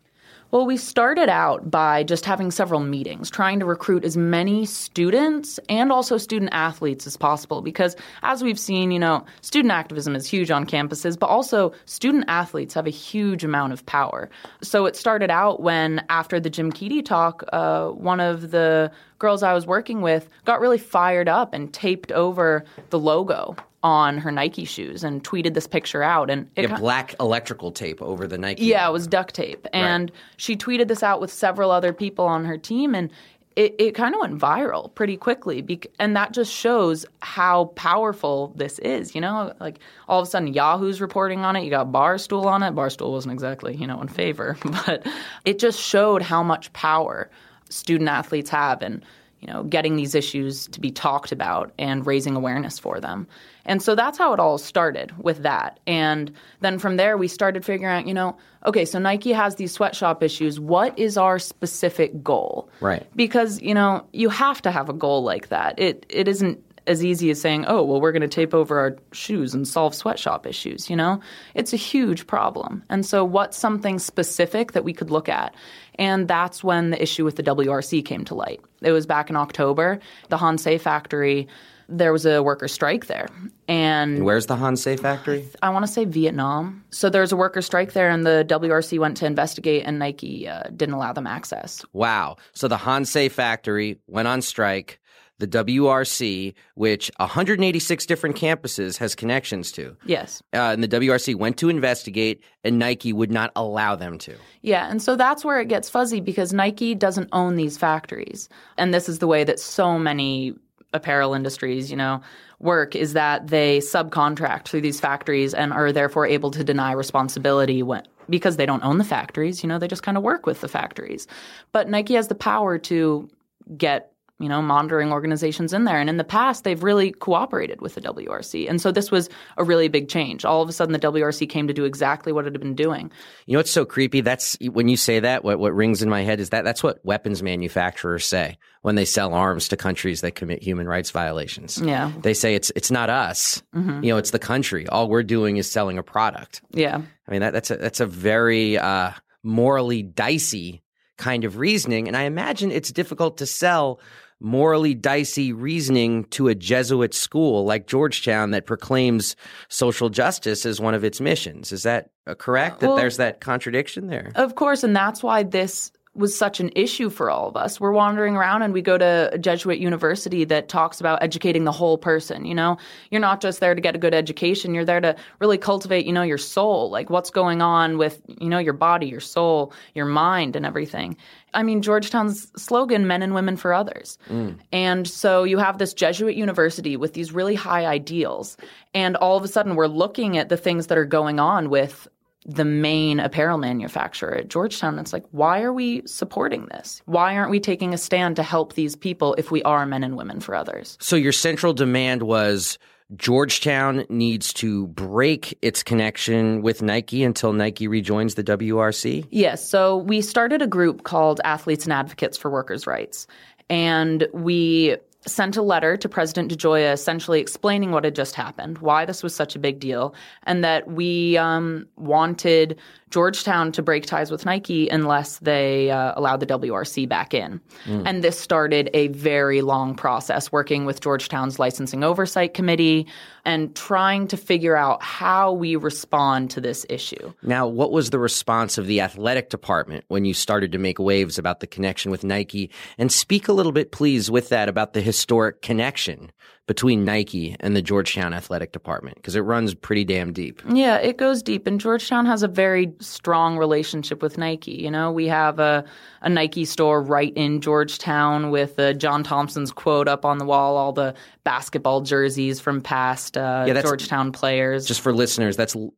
Well, 0.52 0.64
we 0.64 0.76
started 0.76 1.28
out 1.28 1.72
by 1.72 2.04
just 2.04 2.24
having 2.24 2.52
several 2.52 2.78
meetings, 2.78 3.30
trying 3.30 3.58
to 3.58 3.66
recruit 3.66 4.04
as 4.04 4.16
many 4.16 4.64
students 4.64 5.58
and 5.68 5.90
also 5.90 6.18
student 6.18 6.50
athletes 6.52 7.04
as 7.04 7.16
possible. 7.16 7.62
Because 7.62 7.96
as 8.22 8.44
we've 8.44 8.58
seen, 8.58 8.92
you 8.92 9.00
know, 9.00 9.26
student 9.40 9.72
activism 9.72 10.14
is 10.14 10.24
huge 10.24 10.52
on 10.52 10.64
campuses, 10.64 11.18
but 11.18 11.26
also 11.26 11.72
student 11.86 12.26
athletes 12.28 12.74
have 12.74 12.86
a 12.86 12.90
huge 12.90 13.42
amount 13.42 13.72
of 13.72 13.84
power. 13.86 14.30
So 14.62 14.86
it 14.86 14.94
started 14.94 15.32
out 15.32 15.62
when, 15.62 16.04
after 16.08 16.38
the 16.38 16.48
Jim 16.48 16.72
Keady 16.72 17.04
talk, 17.04 17.42
uh, 17.52 17.88
one 17.88 18.20
of 18.20 18.52
the 18.52 18.92
girls 19.18 19.42
I 19.42 19.52
was 19.52 19.66
working 19.66 20.00
with 20.00 20.28
got 20.44 20.60
really 20.60 20.78
fired 20.78 21.28
up 21.28 21.54
and 21.54 21.74
taped 21.74 22.12
over 22.12 22.64
the 22.90 23.00
logo 23.00 23.56
on 23.86 24.18
her 24.18 24.32
Nike 24.32 24.64
shoes 24.64 25.04
and 25.04 25.22
tweeted 25.22 25.54
this 25.54 25.68
picture 25.68 26.02
out. 26.02 26.28
And 26.28 26.50
it 26.56 26.68
yeah, 26.68 26.76
black 26.76 27.14
electrical 27.20 27.70
tape 27.70 28.02
over 28.02 28.26
the 28.26 28.36
Nike. 28.36 28.64
Yeah, 28.64 28.88
it 28.88 28.92
was 28.92 29.06
duct 29.06 29.32
tape. 29.32 29.64
And 29.72 30.10
right. 30.10 30.20
she 30.38 30.56
tweeted 30.56 30.88
this 30.88 31.04
out 31.04 31.20
with 31.20 31.32
several 31.32 31.70
other 31.70 31.92
people 31.92 32.24
on 32.24 32.44
her 32.44 32.58
team, 32.58 32.96
and 32.96 33.12
it, 33.54 33.76
it 33.78 33.92
kind 33.94 34.12
of 34.12 34.20
went 34.20 34.40
viral 34.40 34.92
pretty 34.96 35.16
quickly. 35.16 35.62
Bec- 35.62 35.86
and 36.00 36.16
that 36.16 36.32
just 36.32 36.52
shows 36.52 37.06
how 37.20 37.66
powerful 37.76 38.52
this 38.56 38.80
is. 38.80 39.14
You 39.14 39.20
know, 39.20 39.52
like 39.60 39.78
all 40.08 40.20
of 40.20 40.26
a 40.26 40.30
sudden 40.32 40.52
Yahoo's 40.52 41.00
reporting 41.00 41.44
on 41.44 41.54
it. 41.54 41.62
You 41.62 41.70
got 41.70 41.92
Barstool 41.92 42.46
on 42.46 42.64
it. 42.64 42.74
Barstool 42.74 43.12
wasn't 43.12 43.34
exactly, 43.34 43.76
you 43.76 43.86
know, 43.86 44.00
in 44.00 44.08
favor, 44.08 44.58
but 44.64 45.06
it 45.44 45.60
just 45.60 45.80
showed 45.80 46.22
how 46.22 46.42
much 46.42 46.72
power 46.72 47.30
student 47.70 48.10
athletes 48.10 48.50
have 48.50 48.82
and 48.82 49.04
you 49.40 49.46
know 49.46 49.62
getting 49.64 49.96
these 49.96 50.14
issues 50.14 50.66
to 50.68 50.80
be 50.80 50.90
talked 50.90 51.32
about 51.32 51.72
and 51.78 52.06
raising 52.06 52.36
awareness 52.36 52.78
for 52.78 53.00
them 53.00 53.26
and 53.66 53.82
so 53.82 53.94
that's 53.94 54.16
how 54.16 54.32
it 54.32 54.40
all 54.40 54.58
started 54.58 55.12
with 55.18 55.42
that 55.42 55.78
and 55.86 56.32
then 56.60 56.78
from 56.78 56.96
there 56.96 57.16
we 57.16 57.28
started 57.28 57.64
figuring 57.64 57.92
out 57.92 58.06
you 58.06 58.14
know 58.14 58.36
okay 58.64 58.84
so 58.84 58.98
nike 58.98 59.32
has 59.32 59.56
these 59.56 59.72
sweatshop 59.72 60.22
issues 60.22 60.58
what 60.58 60.98
is 60.98 61.18
our 61.18 61.38
specific 61.38 62.22
goal 62.22 62.68
right 62.80 63.06
because 63.14 63.60
you 63.60 63.74
know 63.74 64.06
you 64.12 64.28
have 64.28 64.62
to 64.62 64.70
have 64.70 64.88
a 64.88 64.94
goal 64.94 65.22
like 65.22 65.48
that 65.48 65.78
it 65.78 66.06
it 66.08 66.28
isn't 66.28 66.62
as 66.86 67.04
easy 67.04 67.30
as 67.30 67.40
saying, 67.40 67.64
oh, 67.66 67.82
well, 67.82 68.00
we're 68.00 68.12
going 68.12 68.22
to 68.22 68.28
tape 68.28 68.54
over 68.54 68.78
our 68.78 68.96
shoes 69.12 69.54
and 69.54 69.66
solve 69.66 69.94
sweatshop 69.94 70.46
issues, 70.46 70.88
you 70.88 70.96
know? 70.96 71.20
It's 71.54 71.72
a 71.72 71.76
huge 71.76 72.26
problem. 72.26 72.82
And 72.88 73.04
so, 73.04 73.24
what's 73.24 73.56
something 73.56 73.98
specific 73.98 74.72
that 74.72 74.84
we 74.84 74.92
could 74.92 75.10
look 75.10 75.28
at? 75.28 75.54
And 75.98 76.28
that's 76.28 76.62
when 76.62 76.90
the 76.90 77.02
issue 77.02 77.24
with 77.24 77.36
the 77.36 77.42
WRC 77.42 78.04
came 78.04 78.24
to 78.26 78.34
light. 78.34 78.60
It 78.82 78.92
was 78.92 79.06
back 79.06 79.30
in 79.30 79.36
October. 79.36 79.98
The 80.28 80.36
Hansae 80.36 80.80
factory, 80.80 81.48
there 81.88 82.12
was 82.12 82.26
a 82.26 82.42
worker 82.42 82.68
strike 82.68 83.06
there. 83.06 83.28
And 83.68 84.24
where's 84.24 84.46
the 84.46 84.56
Hansae 84.56 84.98
factory? 84.98 85.46
I 85.62 85.70
want 85.70 85.86
to 85.86 85.92
say 85.92 86.04
Vietnam. 86.04 86.84
So 86.90 87.10
there's 87.10 87.32
a 87.32 87.36
worker 87.36 87.62
strike 87.62 87.92
there, 87.92 88.10
and 88.10 88.26
the 88.26 88.44
WRC 88.48 88.98
went 88.98 89.16
to 89.18 89.26
investigate, 89.26 89.84
and 89.86 89.98
Nike 89.98 90.48
uh, 90.48 90.64
didn't 90.74 90.94
allow 90.94 91.12
them 91.12 91.26
access. 91.26 91.84
Wow. 91.92 92.36
So 92.52 92.68
the 92.68 92.76
Hansae 92.76 93.30
factory 93.30 93.98
went 94.06 94.28
on 94.28 94.42
strike 94.42 95.00
the 95.38 95.46
WRC, 95.46 96.54
which 96.74 97.10
186 97.18 98.06
different 98.06 98.36
campuses 98.36 98.96
has 98.96 99.14
connections 99.14 99.70
to. 99.72 99.96
Yes. 100.06 100.42
Uh, 100.52 100.72
and 100.72 100.82
the 100.82 100.88
WRC 100.88 101.34
went 101.34 101.58
to 101.58 101.68
investigate, 101.68 102.42
and 102.64 102.78
Nike 102.78 103.12
would 103.12 103.30
not 103.30 103.52
allow 103.54 103.96
them 103.96 104.18
to. 104.18 104.34
Yeah, 104.62 104.90
and 104.90 105.02
so 105.02 105.16
that's 105.16 105.44
where 105.44 105.60
it 105.60 105.68
gets 105.68 105.90
fuzzy 105.90 106.20
because 106.20 106.52
Nike 106.52 106.94
doesn't 106.94 107.28
own 107.32 107.56
these 107.56 107.76
factories. 107.76 108.48
And 108.78 108.94
this 108.94 109.08
is 109.08 109.18
the 109.18 109.26
way 109.26 109.44
that 109.44 109.60
so 109.60 109.98
many 109.98 110.54
apparel 110.96 111.34
industries, 111.34 111.90
you 111.90 111.96
know, 111.96 112.20
work 112.58 112.96
is 112.96 113.12
that 113.12 113.48
they 113.48 113.78
subcontract 113.78 114.66
through 114.66 114.80
these 114.80 114.98
factories 114.98 115.54
and 115.54 115.72
are 115.72 115.92
therefore 115.92 116.26
able 116.26 116.50
to 116.50 116.64
deny 116.64 116.92
responsibility 116.92 117.82
when 117.82 118.02
because 118.28 118.56
they 118.56 118.66
don't 118.66 118.82
own 118.82 118.98
the 118.98 119.04
factories, 119.04 119.62
you 119.62 119.68
know, 119.68 119.78
they 119.78 119.86
just 119.86 120.02
kind 120.02 120.16
of 120.16 120.22
work 120.22 120.46
with 120.46 120.60
the 120.60 120.68
factories. 120.68 121.28
But 121.70 121.88
Nike 121.88 122.14
has 122.14 122.28
the 122.28 122.34
power 122.34 122.76
to 122.78 123.28
get 123.76 124.12
you 124.38 124.48
know, 124.48 124.60
monitoring 124.60 125.12
organizations 125.12 125.72
in 125.72 125.84
there. 125.84 125.98
And 125.98 126.10
in 126.10 126.18
the 126.18 126.24
past, 126.24 126.64
they've 126.64 126.82
really 126.82 127.10
cooperated 127.10 127.80
with 127.80 127.94
the 127.94 128.02
WRC. 128.02 128.68
And 128.68 128.80
so 128.80 128.92
this 128.92 129.10
was 129.10 129.30
a 129.56 129.64
really 129.64 129.88
big 129.88 130.08
change. 130.08 130.44
All 130.44 130.60
of 130.60 130.68
a 130.68 130.72
sudden, 130.72 130.92
the 130.92 130.98
WRC 130.98 131.48
came 131.48 131.68
to 131.68 131.72
do 131.72 131.84
exactly 131.84 132.32
what 132.32 132.46
it 132.46 132.52
had 132.52 132.60
been 132.60 132.74
doing. 132.74 133.10
You 133.46 133.54
know 133.54 133.60
what's 133.60 133.70
so 133.70 133.86
creepy? 133.86 134.20
That's 134.20 134.58
when 134.60 134.88
you 134.88 134.98
say 134.98 135.20
that, 135.20 135.42
what, 135.42 135.58
what 135.58 135.74
rings 135.74 136.02
in 136.02 136.10
my 136.10 136.22
head 136.22 136.38
is 136.40 136.50
that 136.50 136.64
that's 136.64 136.82
what 136.82 137.02
weapons 137.02 137.42
manufacturers 137.42 138.26
say 138.26 138.58
when 138.82 138.94
they 138.94 139.06
sell 139.06 139.32
arms 139.32 139.68
to 139.68 139.76
countries 139.76 140.20
that 140.20 140.34
commit 140.34 140.62
human 140.62 140.86
rights 140.86 141.10
violations. 141.10 141.80
Yeah. 141.82 142.12
They 142.20 142.34
say 142.34 142.54
it's 142.54 142.70
it's 142.76 142.90
not 142.90 143.08
us. 143.08 143.62
Mm-hmm. 143.74 144.04
You 144.04 144.12
know, 144.12 144.18
it's 144.18 144.32
the 144.32 144.38
country. 144.38 144.86
All 144.86 145.08
we're 145.08 145.22
doing 145.22 145.56
is 145.56 145.70
selling 145.70 145.96
a 145.96 146.02
product. 146.02 146.60
Yeah. 146.72 147.00
I 147.26 147.30
mean, 147.30 147.40
that, 147.40 147.54
that's 147.54 147.70
a, 147.70 147.76
that's 147.76 148.00
a 148.00 148.06
very 148.06 148.76
uh, 148.76 149.12
morally 149.42 150.02
dicey 150.02 150.82
kind 151.16 151.44
of 151.44 151.56
reasoning. 151.56 152.08
And 152.08 152.16
I 152.16 152.24
imagine 152.24 152.70
it's 152.70 152.92
difficult 152.92 153.38
to 153.38 153.46
sell 153.46 154.00
morally 154.40 154.94
dicey 154.94 155.52
reasoning 155.52 156.24
to 156.24 156.48
a 156.48 156.54
Jesuit 156.54 157.14
school 157.14 157.64
like 157.64 157.86
Georgetown 157.86 158.50
that 158.50 158.66
proclaims 158.66 159.36
social 159.68 160.10
justice 160.10 160.66
as 160.66 160.80
one 160.80 160.94
of 160.94 161.04
its 161.04 161.20
missions. 161.20 161.72
Is 161.72 161.84
that 161.84 162.10
uh, 162.26 162.34
correct? 162.34 162.80
That 162.80 162.88
Well- 162.88 162.96
there's 162.96 163.16
that 163.16 163.40
contradiction 163.40 164.08
there? 164.08 164.32
Of 164.34 164.54
course, 164.54 164.84
and 164.84 164.94
that's 164.94 165.22
why 165.22 165.42
this 165.42 165.90
was 166.16 166.36
such 166.36 166.60
an 166.60 166.70
issue 166.74 167.10
for 167.10 167.30
all 167.30 167.48
of 167.48 167.56
us. 167.56 167.78
We're 167.78 167.92
wandering 167.92 168.36
around 168.36 168.62
and 168.62 168.72
we 168.72 168.80
go 168.80 168.96
to 168.96 169.30
a 169.32 169.38
Jesuit 169.38 169.78
university 169.78 170.44
that 170.44 170.68
talks 170.68 170.98
about 170.98 171.22
educating 171.22 171.64
the 171.64 171.72
whole 171.72 171.98
person, 171.98 172.46
you 172.46 172.54
know? 172.54 172.78
You're 173.10 173.20
not 173.20 173.40
just 173.40 173.60
there 173.60 173.74
to 173.74 173.80
get 173.80 173.94
a 173.94 173.98
good 173.98 174.14
education, 174.14 174.74
you're 174.74 174.84
there 174.84 175.00
to 175.00 175.14
really 175.40 175.58
cultivate, 175.58 176.06
you 176.06 176.12
know, 176.12 176.22
your 176.22 176.38
soul, 176.38 176.90
like 176.90 177.10
what's 177.10 177.30
going 177.30 177.60
on 177.60 177.98
with, 177.98 178.22
you 178.40 178.48
know, 178.48 178.58
your 178.58 178.72
body, 178.72 179.06
your 179.06 179.20
soul, 179.20 179.72
your 179.94 180.06
mind 180.06 180.56
and 180.56 180.64
everything. 180.64 181.16
I 181.56 181.62
mean, 181.62 181.82
Georgetown's 181.82 182.52
slogan, 182.60 183.06
men 183.06 183.22
and 183.22 183.34
women 183.34 183.56
for 183.56 183.72
others. 183.72 184.18
Mm. 184.28 184.58
And 184.72 185.08
so 185.08 185.42
you 185.42 185.58
have 185.58 185.78
this 185.78 185.94
Jesuit 185.94 186.36
university 186.36 186.96
with 186.96 187.14
these 187.14 187.32
really 187.32 187.54
high 187.54 187.86
ideals. 187.86 188.58
And 188.94 189.16
all 189.16 189.36
of 189.36 189.42
a 189.42 189.48
sudden, 189.48 189.74
we're 189.74 189.86
looking 189.86 190.36
at 190.36 190.50
the 190.50 190.58
things 190.58 190.88
that 190.88 190.98
are 190.98 191.06
going 191.06 191.40
on 191.40 191.70
with 191.70 192.06
the 192.44 192.64
main 192.64 193.18
apparel 193.18 193.58
manufacturer 193.58 194.34
at 194.36 194.48
Georgetown. 194.48 194.98
It's 194.98 195.12
like, 195.12 195.24
why 195.32 195.62
are 195.62 195.72
we 195.72 196.06
supporting 196.06 196.66
this? 196.66 197.02
Why 197.06 197.36
aren't 197.36 197.50
we 197.50 197.58
taking 197.58 197.92
a 197.92 197.98
stand 197.98 198.36
to 198.36 198.44
help 198.44 198.74
these 198.74 198.94
people 198.94 199.34
if 199.36 199.50
we 199.50 199.62
are 199.64 199.84
men 199.84 200.04
and 200.04 200.16
women 200.16 200.40
for 200.40 200.54
others? 200.54 200.96
So 201.00 201.16
your 201.16 201.32
central 201.32 201.72
demand 201.72 202.22
was 202.22 202.78
Georgetown 203.14 204.04
needs 204.08 204.52
to 204.54 204.88
break 204.88 205.56
its 205.62 205.82
connection 205.82 206.60
with 206.62 206.82
Nike 206.82 207.22
until 207.22 207.52
Nike 207.52 207.86
rejoins 207.86 208.34
the 208.34 208.42
WRC. 208.42 209.26
Yes. 209.30 209.66
So 209.68 209.98
we 209.98 210.20
started 210.20 210.60
a 210.60 210.66
group 210.66 211.04
called 211.04 211.40
Athletes 211.44 211.84
and 211.84 211.92
Advocates 211.92 212.36
for 212.36 212.50
Workers' 212.50 212.86
Rights. 212.86 213.28
And 213.70 214.26
we 214.32 214.96
sent 215.26 215.56
a 215.56 215.62
letter 215.62 215.96
to 215.96 216.08
President 216.08 216.52
DeGioia 216.52 216.92
essentially 216.92 217.40
explaining 217.40 217.90
what 217.90 218.04
had 218.04 218.14
just 218.14 218.34
happened, 218.34 218.78
why 218.78 219.04
this 219.04 219.22
was 219.22 219.34
such 219.34 219.56
a 219.56 219.58
big 219.58 219.80
deal, 219.80 220.14
and 220.44 220.64
that 220.64 220.88
we 220.88 221.36
um, 221.36 221.86
wanted 221.96 222.78
Georgetown 223.10 223.70
to 223.72 223.82
break 223.82 224.04
ties 224.04 224.30
with 224.30 224.44
Nike 224.44 224.88
unless 224.88 225.38
they 225.38 225.90
uh, 225.90 226.12
allowed 226.16 226.40
the 226.40 226.46
WRC 226.46 227.08
back 227.08 227.34
in. 227.34 227.60
And 228.04 228.24
this 228.24 228.38
started 228.38 228.90
a 228.94 229.08
very 229.08 229.62
long 229.62 229.94
process 229.94 230.50
working 230.50 230.86
with 230.86 231.00
Georgetown's 231.00 231.58
licensing 231.58 232.02
oversight 232.02 232.52
committee 232.52 233.06
and 233.44 233.74
trying 233.76 234.26
to 234.26 234.36
figure 234.36 234.76
out 234.76 235.02
how 235.04 235.52
we 235.52 235.76
respond 235.76 236.50
to 236.50 236.60
this 236.60 236.84
issue. 236.88 237.32
Now, 237.42 237.68
what 237.68 237.92
was 237.92 238.10
the 238.10 238.18
response 238.18 238.76
of 238.76 238.88
the 238.88 239.00
athletic 239.00 239.50
department 239.50 240.04
when 240.08 240.24
you 240.24 240.34
started 240.34 240.72
to 240.72 240.78
make 240.78 240.98
waves 240.98 241.38
about 241.38 241.60
the 241.60 241.68
connection 241.68 242.10
with 242.10 242.24
Nike? 242.24 242.70
And 242.98 243.12
speak 243.12 243.46
a 243.46 243.52
little 243.52 243.72
bit, 243.72 243.92
please, 243.92 244.32
with 244.32 244.48
that 244.48 244.68
about 244.68 244.94
the 244.94 245.00
historic 245.16 245.62
connection 245.62 246.30
between 246.66 247.04
Nike 247.04 247.54
and 247.60 247.76
the 247.76 247.82
Georgetown 247.82 248.34
athletic 248.34 248.72
department, 248.72 249.16
because 249.16 249.36
it 249.36 249.40
runs 249.42 249.72
pretty 249.74 250.04
damn 250.04 250.32
deep. 250.32 250.60
Yeah, 250.68 250.96
it 250.96 251.16
goes 251.16 251.42
deep. 251.42 251.66
And 251.66 251.80
Georgetown 251.80 252.26
has 252.26 252.42
a 252.42 252.48
very 252.48 252.92
strong 253.00 253.56
relationship 253.56 254.20
with 254.20 254.36
Nike. 254.36 254.72
You 254.72 254.90
know, 254.90 255.12
we 255.12 255.28
have 255.28 255.58
a, 255.60 255.84
a 256.22 256.28
Nike 256.28 256.64
store 256.64 257.00
right 257.00 257.32
in 257.36 257.60
Georgetown 257.60 258.50
with 258.50 258.78
uh, 258.80 258.94
John 258.94 259.22
Thompson's 259.22 259.70
quote 259.70 260.08
up 260.08 260.24
on 260.24 260.38
the 260.38 260.44
wall, 260.44 260.76
all 260.76 260.92
the 260.92 261.14
basketball 261.44 262.00
jerseys 262.00 262.58
from 262.60 262.80
past 262.80 263.36
uh, 263.38 263.64
Yeah, 263.68 263.80
Georgetown 263.82 264.32
players. 264.32 264.86
Just 264.86 265.00
for 265.00 265.12
listeners, 265.12 265.56
that's 265.56 265.76
l- 265.76 265.94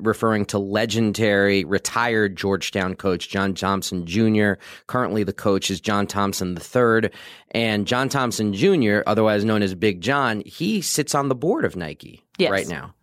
referring 0.00 0.44
to 0.46 0.58
legendary 0.58 1.64
retired 1.64 2.36
Georgetown 2.36 2.94
coach 2.94 3.30
John 3.30 3.54
Thompson 3.54 4.04
Jr. 4.04 4.54
Currently, 4.86 5.24
the 5.24 5.32
coach 5.32 5.70
is 5.70 5.80
John 5.80 6.06
Thompson 6.06 6.58
III. 6.58 7.08
And 7.52 7.86
John 7.86 8.08
Thompson 8.08 8.52
Jr., 8.52 9.00
otherwise 9.06 9.44
known 9.44 9.62
as 9.62 9.74
Big 9.74 10.00
John, 10.02 10.09
he 10.46 10.80
sits 10.80 11.14
on 11.14 11.28
the 11.28 11.34
board 11.34 11.64
of 11.64 11.76
Nike 11.76 12.22
Yes. 12.38 12.50
right 12.50 12.68
now. 12.68 12.94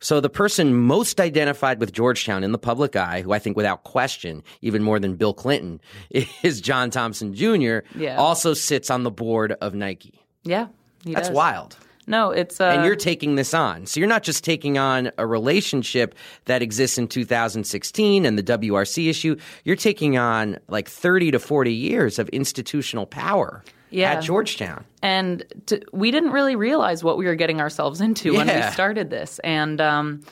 So 0.00 0.20
the 0.20 0.30
person 0.30 0.72
most 0.76 1.20
identified 1.20 1.80
with 1.80 1.92
Georgetown 1.92 2.44
in 2.44 2.52
the 2.52 2.58
public 2.58 2.94
eye, 2.94 3.22
who 3.22 3.32
I 3.32 3.40
think 3.40 3.56
without 3.56 3.82
question, 3.82 4.44
even 4.62 4.84
more 4.84 5.00
than 5.00 5.16
Bill 5.16 5.34
Clinton, 5.34 5.80
is 6.42 6.60
John 6.60 6.90
Thompson 6.90 7.34
Jr., 7.34 7.78
Yeah. 7.96 8.16
also 8.18 8.54
sits 8.54 8.88
on 8.88 9.02
the 9.02 9.10
board 9.10 9.52
of 9.60 9.74
Nike. 9.74 10.22
yeah, 10.44 10.68
That's 11.04 11.26
does. 11.28 11.34
wild. 11.36 11.76
No, 12.06 12.30
it's 12.30 12.58
uh, 12.60 12.64
and 12.66 12.84
you're 12.86 12.96
taking 12.96 13.34
this 13.34 13.52
on. 13.52 13.84
So 13.86 14.00
you're 14.00 14.08
not 14.08 14.22
just 14.22 14.42
taking 14.44 14.78
on 14.78 15.10
a 15.18 15.26
relationship 15.26 16.14
that 16.46 16.62
exists 16.62 16.96
in 16.96 17.06
2016 17.08 18.24
and 18.24 18.38
the 18.38 18.42
WRC 18.42 19.10
issue. 19.10 19.36
You're 19.64 19.76
taking 19.76 20.16
on 20.16 20.58
like 20.68 20.88
30 20.88 21.32
to 21.32 21.38
40 21.38 21.72
years 21.72 22.18
of 22.18 22.28
institutional 22.30 23.04
power 23.06 23.62
Yeah. 23.90 24.12
at 24.12 24.20
Georgetown. 24.22 24.84
and 25.02 25.44
to, 25.66 25.80
we 25.92 26.10
didn't 26.10 26.32
really 26.32 26.56
realize 26.56 27.02
what 27.04 27.16
we 27.18 27.26
were 27.26 27.34
getting 27.34 27.60
ourselves 27.60 28.00
into 28.00 28.34
when 28.34 28.46
we 28.46 28.62
started 28.72 29.10
this 29.10 29.38
and 29.40 29.80
um, 29.80 30.22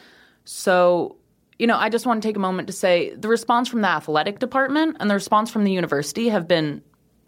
so 0.44 1.16
you 1.58 1.66
know 1.66 1.76
i 1.76 1.88
just 1.88 2.06
want 2.06 2.22
to 2.22 2.28
take 2.28 2.36
a 2.36 2.40
moment 2.40 2.66
to 2.68 2.72
say 2.72 3.14
the 3.14 3.28
response 3.28 3.68
from 3.68 3.80
the 3.80 3.88
athletic 3.88 4.38
department 4.38 4.96
and 5.00 5.08
the 5.10 5.14
response 5.14 5.50
from 5.50 5.64
the 5.64 5.72
university 5.72 6.28
have 6.28 6.46
been 6.46 6.82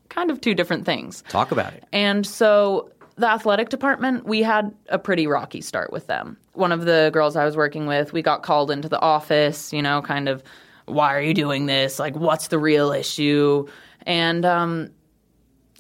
kind 0.09 0.31
of 0.31 0.41
two 0.41 0.55
different 0.55 0.85
things 0.85 1.23
Talk 1.29 1.51
about 1.51 1.73
it. 1.75 1.85
and 1.93 2.27
so 2.27 2.91
the 3.17 3.27
athletic 3.29 3.69
department, 3.69 4.25
we 4.27 4.43
had 4.45 4.73
a 4.91 4.97
pretty 4.97 5.27
rocky 5.27 5.61
start 5.61 5.93
with 5.93 6.07
them. 6.07 6.37
One 6.53 6.71
of 6.71 6.85
the 6.85 7.11
girls 7.13 7.35
I 7.35 7.45
was 7.45 7.57
working 7.57 7.87
with, 7.87 8.13
we 8.13 8.23
got 8.23 8.45
called 8.45 8.71
into 8.71 8.89
the 8.89 9.01
office, 9.01 9.73
you 9.73 9.83
know, 9.83 10.01
kind 10.03 10.29
of, 10.29 10.41
why 10.87 11.17
are 11.17 11.21
you 11.21 11.35
doing 11.35 11.67
this? 11.67 11.99
Like, 11.99 12.15
what's 12.15 12.47
the 12.47 12.61
real 12.61 12.93
issue? 12.93 13.67
And 14.07 14.45
um, 14.45 14.91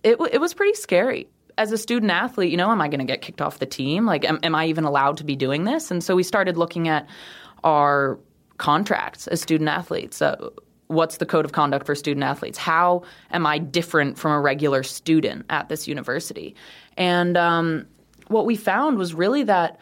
it, 0.02 0.16
it 0.32 0.40
was 0.40 0.54
pretty 0.54 0.74
scary. 0.74 1.28
As 1.56 1.72
a 1.72 1.78
student 1.78 2.12
athlete, 2.12 2.50
you 2.50 2.56
know, 2.56 2.70
am 2.70 2.80
I 2.80 2.88
going 2.88 3.00
to 3.00 3.04
get 3.04 3.20
kicked 3.20 3.40
off 3.40 3.58
the 3.58 3.66
team? 3.66 4.06
Like, 4.06 4.24
am, 4.24 4.38
am 4.42 4.54
I 4.54 4.66
even 4.66 4.84
allowed 4.84 5.16
to 5.18 5.24
be 5.24 5.34
doing 5.34 5.64
this? 5.64 5.90
And 5.90 6.04
so 6.04 6.14
we 6.14 6.22
started 6.22 6.56
looking 6.56 6.88
at 6.88 7.08
our 7.64 8.18
contracts 8.58 9.26
as 9.26 9.40
student 9.40 9.68
athletes. 9.68 10.22
Uh, 10.22 10.50
what's 10.86 11.18
the 11.18 11.26
code 11.26 11.44
of 11.44 11.52
conduct 11.52 11.86
for 11.86 11.94
student 11.94 12.24
athletes? 12.24 12.58
How 12.58 13.02
am 13.30 13.46
I 13.46 13.58
different 13.58 14.18
from 14.18 14.32
a 14.32 14.40
regular 14.40 14.82
student 14.82 15.46
at 15.50 15.68
this 15.68 15.88
university? 15.88 16.54
And 16.96 17.36
um, 17.36 17.86
what 18.28 18.46
we 18.46 18.56
found 18.56 18.98
was 18.98 19.14
really 19.14 19.42
that 19.44 19.78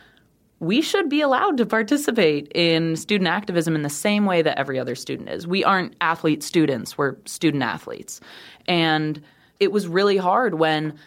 we 0.59 0.81
should 0.81 1.09
be 1.09 1.21
allowed 1.21 1.59
to 1.59 1.67
participate 1.67 2.51
in 2.55 2.97
student 2.97 3.29
activism 3.29 3.75
in 3.75 3.83
the 3.83 3.91
same 3.91 4.25
way 4.25 4.41
that 4.41 4.59
every 4.59 4.79
other 4.79 4.95
student 4.95 5.29
is. 5.29 5.47
We 5.47 5.63
aren't 5.65 5.95
athlete 6.01 6.43
students, 6.43 6.97
we're 6.97 7.17
student 7.27 7.63
athletes. 7.63 8.21
And 8.67 9.23
it 9.61 9.73
was 9.73 9.87
really 9.89 10.17
hard 10.17 10.55
when 10.55 10.99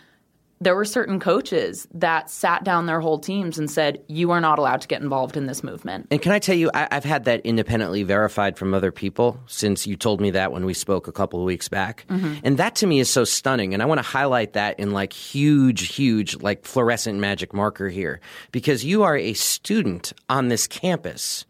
there 0.62 0.76
were 0.76 0.86
certain 0.86 1.20
coaches 1.20 1.88
that 1.94 2.30
sat 2.30 2.64
down 2.64 2.86
their 2.86 3.00
whole 3.00 3.18
teams 3.18 3.58
and 3.58 3.72
said, 3.72 4.04
You 4.08 4.32
are 4.32 4.42
not 4.42 4.60
allowed 4.60 4.82
to 4.82 4.88
get 4.88 5.02
involved 5.02 5.38
in 5.38 5.46
this 5.46 5.64
movement. 5.64 6.08
And 6.12 6.22
can 6.22 6.32
I 6.32 6.40
tell 6.40 6.56
you, 6.56 6.70
I, 6.74 6.88
I've 6.92 7.06
had 7.06 7.24
that 7.26 7.42
independently 7.46 8.04
verified 8.04 8.58
from 8.58 8.74
other 8.74 8.92
people 8.92 9.40
since 9.48 9.88
you 9.88 9.96
told 9.96 10.20
me 10.20 10.32
that 10.32 10.52
when 10.52 10.66
we 10.66 10.74
spoke 10.74 11.08
a 11.08 11.12
couple 11.12 11.40
of 11.40 11.46
weeks 11.46 11.70
back. 11.70 12.06
Mm-hmm. 12.10 12.36
And 12.44 12.58
that 12.58 12.76
to 12.76 12.88
me 12.88 13.00
is 13.00 13.10
so 13.10 13.24
stunning. 13.24 13.74
And 13.74 13.82
I 13.82 13.86
want 13.86 14.00
to 14.00 14.08
highlight 14.08 14.54
that 14.54 14.80
in 14.80 14.92
like 14.92 15.14
huge, 15.14 15.94
huge, 15.96 16.42
like 16.42 16.66
fluorescent 16.66 17.20
magic 17.20 17.54
marker 17.54 17.88
here 17.88 18.20
because 18.52 18.84
you 18.84 19.04
are 19.04 19.18
a 19.18 19.34
student 19.34 20.12
on 20.28 20.50
this 20.50 20.68
campus 20.68 21.46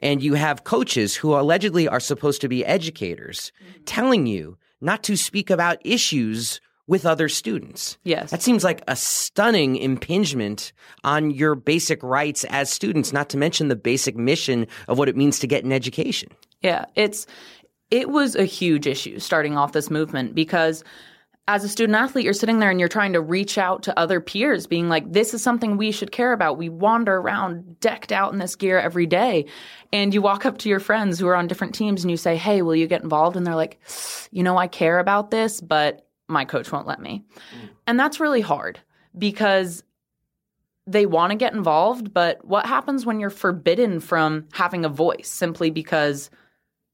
and 0.00 0.22
you 0.22 0.34
have 0.34 0.64
coaches 0.64 1.16
who 1.16 1.34
allegedly 1.34 1.86
are 1.86 2.00
supposed 2.00 2.40
to 2.40 2.48
be 2.48 2.64
educators 2.64 3.52
mm-hmm. 3.62 3.84
telling 3.84 4.26
you 4.26 4.56
not 4.84 5.02
to 5.04 5.16
speak 5.16 5.50
about 5.50 5.78
issues 5.84 6.60
with 6.86 7.06
other 7.06 7.28
students. 7.28 7.96
Yes. 8.04 8.30
That 8.30 8.42
seems 8.42 8.62
like 8.62 8.82
a 8.86 8.94
stunning 8.94 9.76
impingement 9.76 10.72
on 11.02 11.30
your 11.30 11.54
basic 11.54 12.02
rights 12.02 12.44
as 12.50 12.70
students, 12.70 13.12
not 13.12 13.30
to 13.30 13.38
mention 13.38 13.68
the 13.68 13.76
basic 13.76 14.16
mission 14.16 14.66
of 14.86 14.98
what 14.98 15.08
it 15.08 15.16
means 15.16 15.38
to 15.38 15.46
get 15.46 15.64
an 15.64 15.72
education. 15.72 16.30
Yeah, 16.60 16.84
it's 16.94 17.26
it 17.90 18.10
was 18.10 18.34
a 18.36 18.44
huge 18.44 18.86
issue 18.86 19.18
starting 19.18 19.56
off 19.56 19.72
this 19.72 19.90
movement 19.90 20.34
because 20.34 20.84
as 21.46 21.62
a 21.62 21.68
student 21.68 21.96
athlete, 21.96 22.24
you're 22.24 22.32
sitting 22.32 22.58
there 22.58 22.70
and 22.70 22.80
you're 22.80 22.88
trying 22.88 23.12
to 23.12 23.20
reach 23.20 23.58
out 23.58 23.82
to 23.82 23.98
other 23.98 24.18
peers, 24.20 24.66
being 24.66 24.88
like, 24.88 25.12
this 25.12 25.34
is 25.34 25.42
something 25.42 25.76
we 25.76 25.90
should 25.90 26.10
care 26.10 26.32
about. 26.32 26.56
We 26.56 26.70
wander 26.70 27.16
around 27.16 27.80
decked 27.80 28.12
out 28.12 28.32
in 28.32 28.38
this 28.38 28.56
gear 28.56 28.78
every 28.78 29.04
day. 29.04 29.44
And 29.92 30.14
you 30.14 30.22
walk 30.22 30.46
up 30.46 30.56
to 30.58 30.70
your 30.70 30.80
friends 30.80 31.18
who 31.18 31.26
are 31.26 31.36
on 31.36 31.46
different 31.46 31.74
teams 31.74 32.02
and 32.02 32.10
you 32.10 32.16
say, 32.16 32.36
hey, 32.36 32.62
will 32.62 32.74
you 32.74 32.86
get 32.86 33.02
involved? 33.02 33.36
And 33.36 33.46
they're 33.46 33.54
like, 33.54 33.78
you 34.30 34.42
know, 34.42 34.56
I 34.56 34.68
care 34.68 34.98
about 34.98 35.30
this, 35.30 35.60
but 35.60 36.06
my 36.28 36.46
coach 36.46 36.72
won't 36.72 36.86
let 36.86 37.00
me. 37.00 37.24
Mm. 37.34 37.68
And 37.86 38.00
that's 38.00 38.20
really 38.20 38.40
hard 38.40 38.80
because 39.16 39.82
they 40.86 41.04
want 41.04 41.30
to 41.30 41.36
get 41.36 41.52
involved, 41.52 42.12
but 42.12 42.44
what 42.44 42.66
happens 42.66 43.04
when 43.04 43.20
you're 43.20 43.30
forbidden 43.30 44.00
from 44.00 44.46
having 44.52 44.84
a 44.84 44.88
voice 44.88 45.28
simply 45.28 45.70
because 45.70 46.30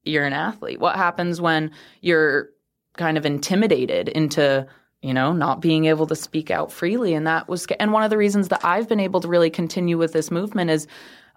you're 0.03 0.25
an 0.25 0.33
athlete? 0.33 0.79
What 0.79 0.95
happens 0.95 1.39
when 1.41 1.71
you're 2.01 2.49
kind 3.01 3.17
of 3.17 3.25
intimidated 3.25 4.07
into, 4.09 4.65
you 5.01 5.13
know, 5.13 5.33
not 5.33 5.59
being 5.59 5.85
able 5.85 6.05
to 6.07 6.15
speak 6.15 6.51
out 6.51 6.71
freely? 6.71 7.13
And 7.13 7.25
that 7.25 7.49
was, 7.49 7.65
and 7.79 7.91
one 7.91 8.03
of 8.03 8.09
the 8.09 8.17
reasons 8.17 8.49
that 8.49 8.63
I've 8.63 8.87
been 8.87 8.99
able 8.99 9.19
to 9.21 9.27
really 9.27 9.49
continue 9.49 9.97
with 9.97 10.13
this 10.13 10.29
movement 10.29 10.69
is 10.69 10.87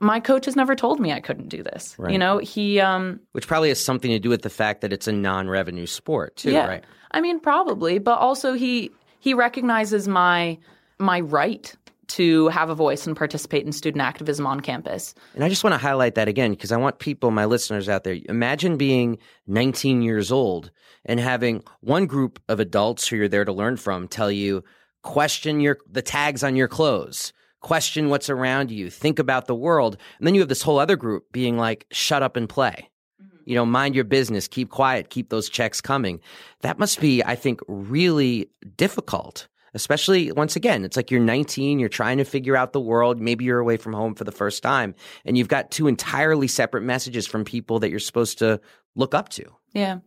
my 0.01 0.21
coach 0.21 0.45
has 0.45 0.57
never 0.57 0.75
told 0.75 1.01
me 1.01 1.13
I 1.13 1.21
couldn't 1.21 1.49
do 1.49 1.63
this. 1.63 1.97
You 2.13 2.19
know, 2.19 2.39
he, 2.39 2.81
um, 2.81 3.21
Which 3.33 3.47
probably 3.47 3.71
has 3.71 3.83
something 3.83 4.11
to 4.11 4.19
do 4.19 4.29
with 4.29 4.43
the 4.43 4.51
fact 4.51 4.83
that 4.83 4.93
it's 4.93 5.09
a 5.09 5.13
non 5.13 5.49
revenue 5.49 5.87
sport, 5.87 6.37
too, 6.37 6.53
yeah. 6.53 6.67
right? 6.67 6.85
I 7.13 7.21
mean, 7.21 7.41
probably, 7.41 7.99
but 7.99 8.19
also 8.19 8.53
he 8.53 8.91
he 9.21 9.33
recognizes 9.33 10.09
my 10.09 10.59
my 10.99 11.21
right 11.21 11.75
to 12.09 12.49
have 12.49 12.71
a 12.71 12.75
voice 12.75 13.07
and 13.07 13.17
participate 13.17 13.65
in 13.65 13.73
student 13.73 14.03
activism 14.03 14.47
on 14.47 14.61
campus. 14.61 15.15
And 15.35 15.45
I 15.45 15.49
just 15.49 15.65
want 15.65 15.75
to 15.75 15.79
highlight 15.79 16.15
that 16.15 16.29
again 16.29 16.51
because 16.51 16.73
I 16.73 16.77
want 16.77 16.99
people, 16.99 17.31
my 17.31 17.45
listeners 17.45 17.89
out 17.89 18.05
there, 18.05 18.19
imagine 18.29 18.77
being 18.77 19.19
19 19.47 20.03
years 20.03 20.31
old 20.31 20.71
and 21.05 21.21
having 21.21 21.63
one 21.81 22.07
group 22.07 22.41
of 22.49 22.61
adults 22.61 23.07
who 23.07 23.17
you're 23.17 23.29
there 23.29 23.45
to 23.45 23.53
learn 23.53 23.77
from 23.77 24.09
tell 24.09 24.31
you, 24.31 24.65
question 25.03 25.61
your 25.61 25.79
the 25.91 26.03
tags 26.03 26.43
on 26.43 26.57
your 26.57 26.69
clothes, 26.69 27.33
question 27.61 28.09
what's 28.09 28.31
around 28.31 28.71
you, 28.71 28.91
think 28.91 29.19
about 29.19 29.47
the 29.47 29.55
world. 29.55 29.97
And 30.19 30.27
then 30.27 30.35
you 30.35 30.41
have 30.41 30.49
this 30.49 30.63
whole 30.63 30.79
other 30.79 30.97
group 30.97 31.31
being 31.33 31.57
like, 31.57 31.87
shut 31.91 32.23
up 32.23 32.37
and 32.37 32.49
play. 32.49 32.91
Mm-hmm. 33.23 33.37
You 33.45 33.55
know, 33.55 33.67
mind 33.67 33.95
your 33.95 34.05
business, 34.05 34.49
keep 34.49 34.71
quiet, 34.71 35.11
keep 35.11 35.31
those 35.31 35.49
checks 35.49 35.81
coming. 35.81 36.21
That 36.61 36.79
must 36.79 37.01
be, 37.01 37.23
I 37.23 37.37
think, 37.37 37.61
really 37.69 38.49
difficult 38.77 39.49
especially 39.75 40.33
once 40.33 40.57
again, 40.57 40.85
it's 40.85 40.97
like 40.97 41.11
you're 41.11 41.21
19, 41.21 41.79
you're 41.79 41.89
trying 41.89 42.19
to 42.19 42.25
figure 42.25 42.57
out 42.57 42.73
the 42.73 42.81
world. 42.81 43.21
Maybe 43.21 43.45
you're 43.45 43.59
away 43.59 43.77
from 43.77 43.93
home 43.93 44.15
for 44.15 44.25
the 44.25 44.33
first 44.33 44.63
time 44.63 44.95
and 45.25 45.37
you've 45.37 45.49
got 45.49 45.71
two 45.71 45.87
entirely 45.87 46.49
separate 46.49 46.83
messages 46.83 47.27
from 47.27 47.45
people 47.45 47.81
that 47.81 47.91
you're 47.91 47.99
supposed 47.99 48.39
to 48.39 48.61
look 48.95 49.15
up 49.15 49.29
to. 49.31 49.45
Yeah. 49.73 49.99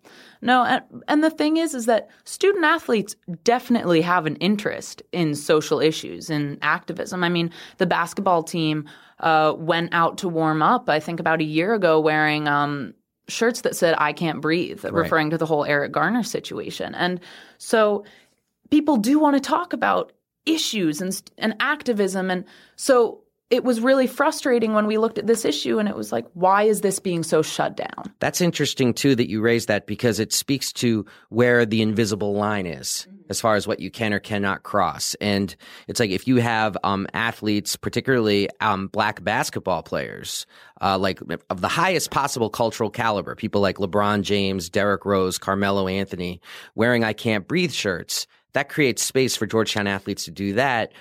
No, 0.42 0.64
and, 0.64 0.82
and 1.10 1.24
the 1.24 1.30
thing 1.30 1.58
is, 1.58 1.74
is 1.74 1.88
that 1.88 2.10
student 2.24 2.64
athletes 2.64 3.18
definitely 3.44 4.02
have 4.02 4.26
an 4.26 4.38
interest 4.38 5.04
in 5.12 5.36
social 5.36 5.82
issues 5.82 6.30
and 6.30 6.58
activism. 6.62 7.22
I 7.22 7.28
mean, 7.28 7.52
the 7.78 7.86
basketball 7.86 8.44
team 8.44 8.88
uh, 9.20 9.54
went 9.58 9.94
out 9.94 10.18
to 10.20 10.30
warm 10.30 10.62
up, 10.62 10.90
I 10.90 11.02
think 11.02 11.20
about 11.20 11.42
a 11.42 11.44
year 11.44 11.74
ago, 11.74 12.00
wearing 12.00 12.48
um, 12.48 12.94
shirts 13.28 13.62
that 13.62 13.76
said, 13.76 13.96
I 13.98 14.14
can't 14.14 14.40
breathe, 14.40 14.86
right. 14.86 14.94
referring 14.94 15.32
to 15.32 15.38
the 15.38 15.46
whole 15.46 15.66
Eric 15.66 15.92
Garner 15.92 16.24
situation. 16.24 16.96
And 16.96 17.20
so 17.58 18.06
people 18.70 18.98
do 18.98 19.20
want 19.20 19.36
to 19.36 19.40
talk 19.40 19.74
about 19.74 20.12
issues 20.48 21.02
and 21.02 21.22
and 21.38 21.56
activism. 21.60 22.32
And 22.32 22.46
so 22.76 23.22
it 23.50 23.64
was 23.64 23.80
really 23.80 24.08
frustrating 24.08 24.74
when 24.74 24.88
we 24.88 24.98
looked 24.98 25.18
at 25.18 25.26
this 25.26 25.46
issue 25.46 25.80
and 25.80 25.88
it 25.88 25.96
was 25.96 26.12
like 26.12 26.26
why 26.34 26.64
is 26.64 26.82
this 26.82 27.00
being 27.00 27.24
so 27.24 27.42
shut 27.42 27.78
down? 27.78 28.14
That's 28.20 28.42
interesting 28.42 28.94
too 28.94 29.16
that 29.16 29.30
you 29.30 29.42
raised 29.42 29.68
that 29.68 29.88
because 29.88 30.20
it 30.20 30.34
speaks 30.34 30.74
to 30.74 31.06
where 31.30 31.66
the 31.66 31.82
invisible 31.82 32.34
line 32.34 32.66
is 32.66 33.08
mm-hmm. 33.08 33.24
as 33.30 33.40
far 33.40 33.56
as 33.56 33.66
what 33.68 33.80
you 33.80 33.90
can 33.90 34.14
or 34.14 34.20
cannot 34.20 34.64
cross. 34.64 35.16
And 35.22 35.56
it's 35.88 36.00
like 36.00 36.10
if 36.10 36.28
you 36.28 36.38
have 36.38 36.78
um, 36.84 37.08
athletes 37.14 37.76
particularly 37.76 38.50
um, 38.60 38.88
black 38.88 39.24
basketball 39.24 39.84
players 39.84 40.46
uh, 40.82 40.98
like 40.98 41.22
of 41.50 41.62
the 41.62 41.68
highest 41.68 42.12
possible 42.12 42.50
cultural 42.50 42.90
caliber 42.90 43.36
people 43.36 43.62
like 43.62 43.78
lebron 43.78 44.22
james 44.22 44.70
derrick 44.70 45.06
rose 45.06 45.38
carmelo 45.38 45.88
anthony 45.88 46.40
wearing 46.76 47.04
i 47.04 47.14
can't 47.14 47.48
breathe 47.48 47.72
shirts 47.72 48.28
that 48.58 48.70
creates 48.70 49.04
space 49.04 49.36
for 49.36 49.46
Georgetown 49.46 49.86
athletes 49.86 50.26
to 50.26 50.32
do 50.32 50.54
that. 50.54 50.92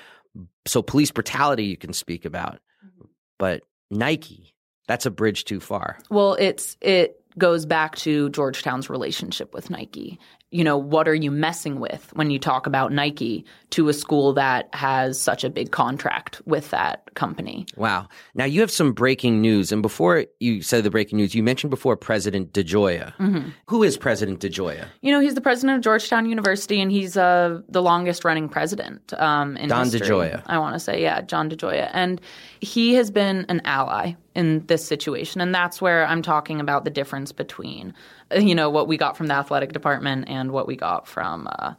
So 0.67 0.83
police 0.83 1.11
brutality 1.11 1.65
you 1.65 1.79
can 1.79 1.95
speak 1.95 2.27
about, 2.27 2.61
mm-hmm. 2.85 3.07
but 3.39 3.63
Nike, 3.91 4.55
that's 4.87 5.07
a 5.07 5.11
bridge 5.11 5.47
too 5.47 5.59
far. 5.59 5.99
Well, 6.11 6.35
it's 6.35 6.77
it 6.83 7.19
goes 7.39 7.67
back 7.67 7.97
to 7.97 8.31
Georgetown's 8.31 8.89
relationship 8.89 9.53
with 9.55 9.71
Nike 9.71 10.19
you 10.53 10.63
know, 10.63 10.79
what 10.79 11.09
are 11.09 11.15
you 11.15 11.31
messing 11.31 11.81
with 11.81 12.11
when 12.15 12.31
you 12.31 12.39
talk 12.39 12.67
about 12.67 12.93
Nike 12.93 13.45
to 13.71 13.89
a 13.89 13.93
school 13.93 14.33
that 14.35 14.73
has 14.73 15.21
such 15.21 15.43
a 15.43 15.51
big 15.51 15.73
contract 15.73 16.41
with 16.47 16.71
that 16.71 17.15
company? 17.15 17.67
Wow. 17.77 18.09
Now 18.35 18.45
you 18.45 18.61
have 18.61 18.71
some 18.71 18.93
breaking 18.93 19.41
news. 19.41 19.73
And 19.73 19.83
before 19.83 20.25
you 20.39 20.63
said 20.63 20.85
the 20.85 20.91
breaking 20.91 21.19
news, 21.19 21.35
you 21.35 21.43
mentioned 21.43 21.71
before 21.71 21.97
President 21.97 22.53
DeGioia. 22.53 23.15
Mm-hmm. 23.17 23.51
Who 23.67 23.83
is 23.83 23.99
President 23.99 24.39
DeGioia? 24.39 24.87
You 25.03 25.11
know, 25.13 25.21
he's 25.21 25.35
the 25.35 25.41
president 25.41 25.79
of 25.79 25.83
Georgetown 25.83 26.27
University 26.27 26.81
and 26.81 26.93
he's 26.93 27.17
uh, 27.17 27.61
the 27.69 27.83
longest 27.83 28.25
running 28.25 28.49
president 28.49 29.13
um, 29.15 29.57
in 29.57 29.69
Don 29.69 29.91
history. 29.91 30.09
DeGioia. 30.09 30.43
I 30.47 30.59
want 30.59 30.75
to 30.75 30.81
say, 30.81 31.03
yeah, 31.03 31.23
John 31.23 31.51
DeGioia. 31.51 31.91
And 31.93 32.21
he 32.61 32.95
has 32.95 33.11
been 33.11 33.47
an 33.49 33.63
ally 33.65 34.15
in 34.37 34.65
this 34.67 34.87
situation. 34.87 35.41
And 35.41 35.55
that's 35.55 35.81
where 35.81 36.07
I'm 36.07 36.23
talking 36.23 36.61
about 36.61 36.85
the 36.85 36.91
difference 36.91 37.33
between 37.33 37.95
you 38.37 38.55
know 38.55 38.71
what 38.71 38.87
we 38.87 38.97
got 38.97 39.17
from 39.17 39.27
the 39.29 39.35
athletic 39.35 39.73
department 39.73 40.29
and 40.29 40.53
what 40.53 40.67
we 40.67 40.77
got 40.77 41.09
from 41.09 41.49
uh, 41.59 41.75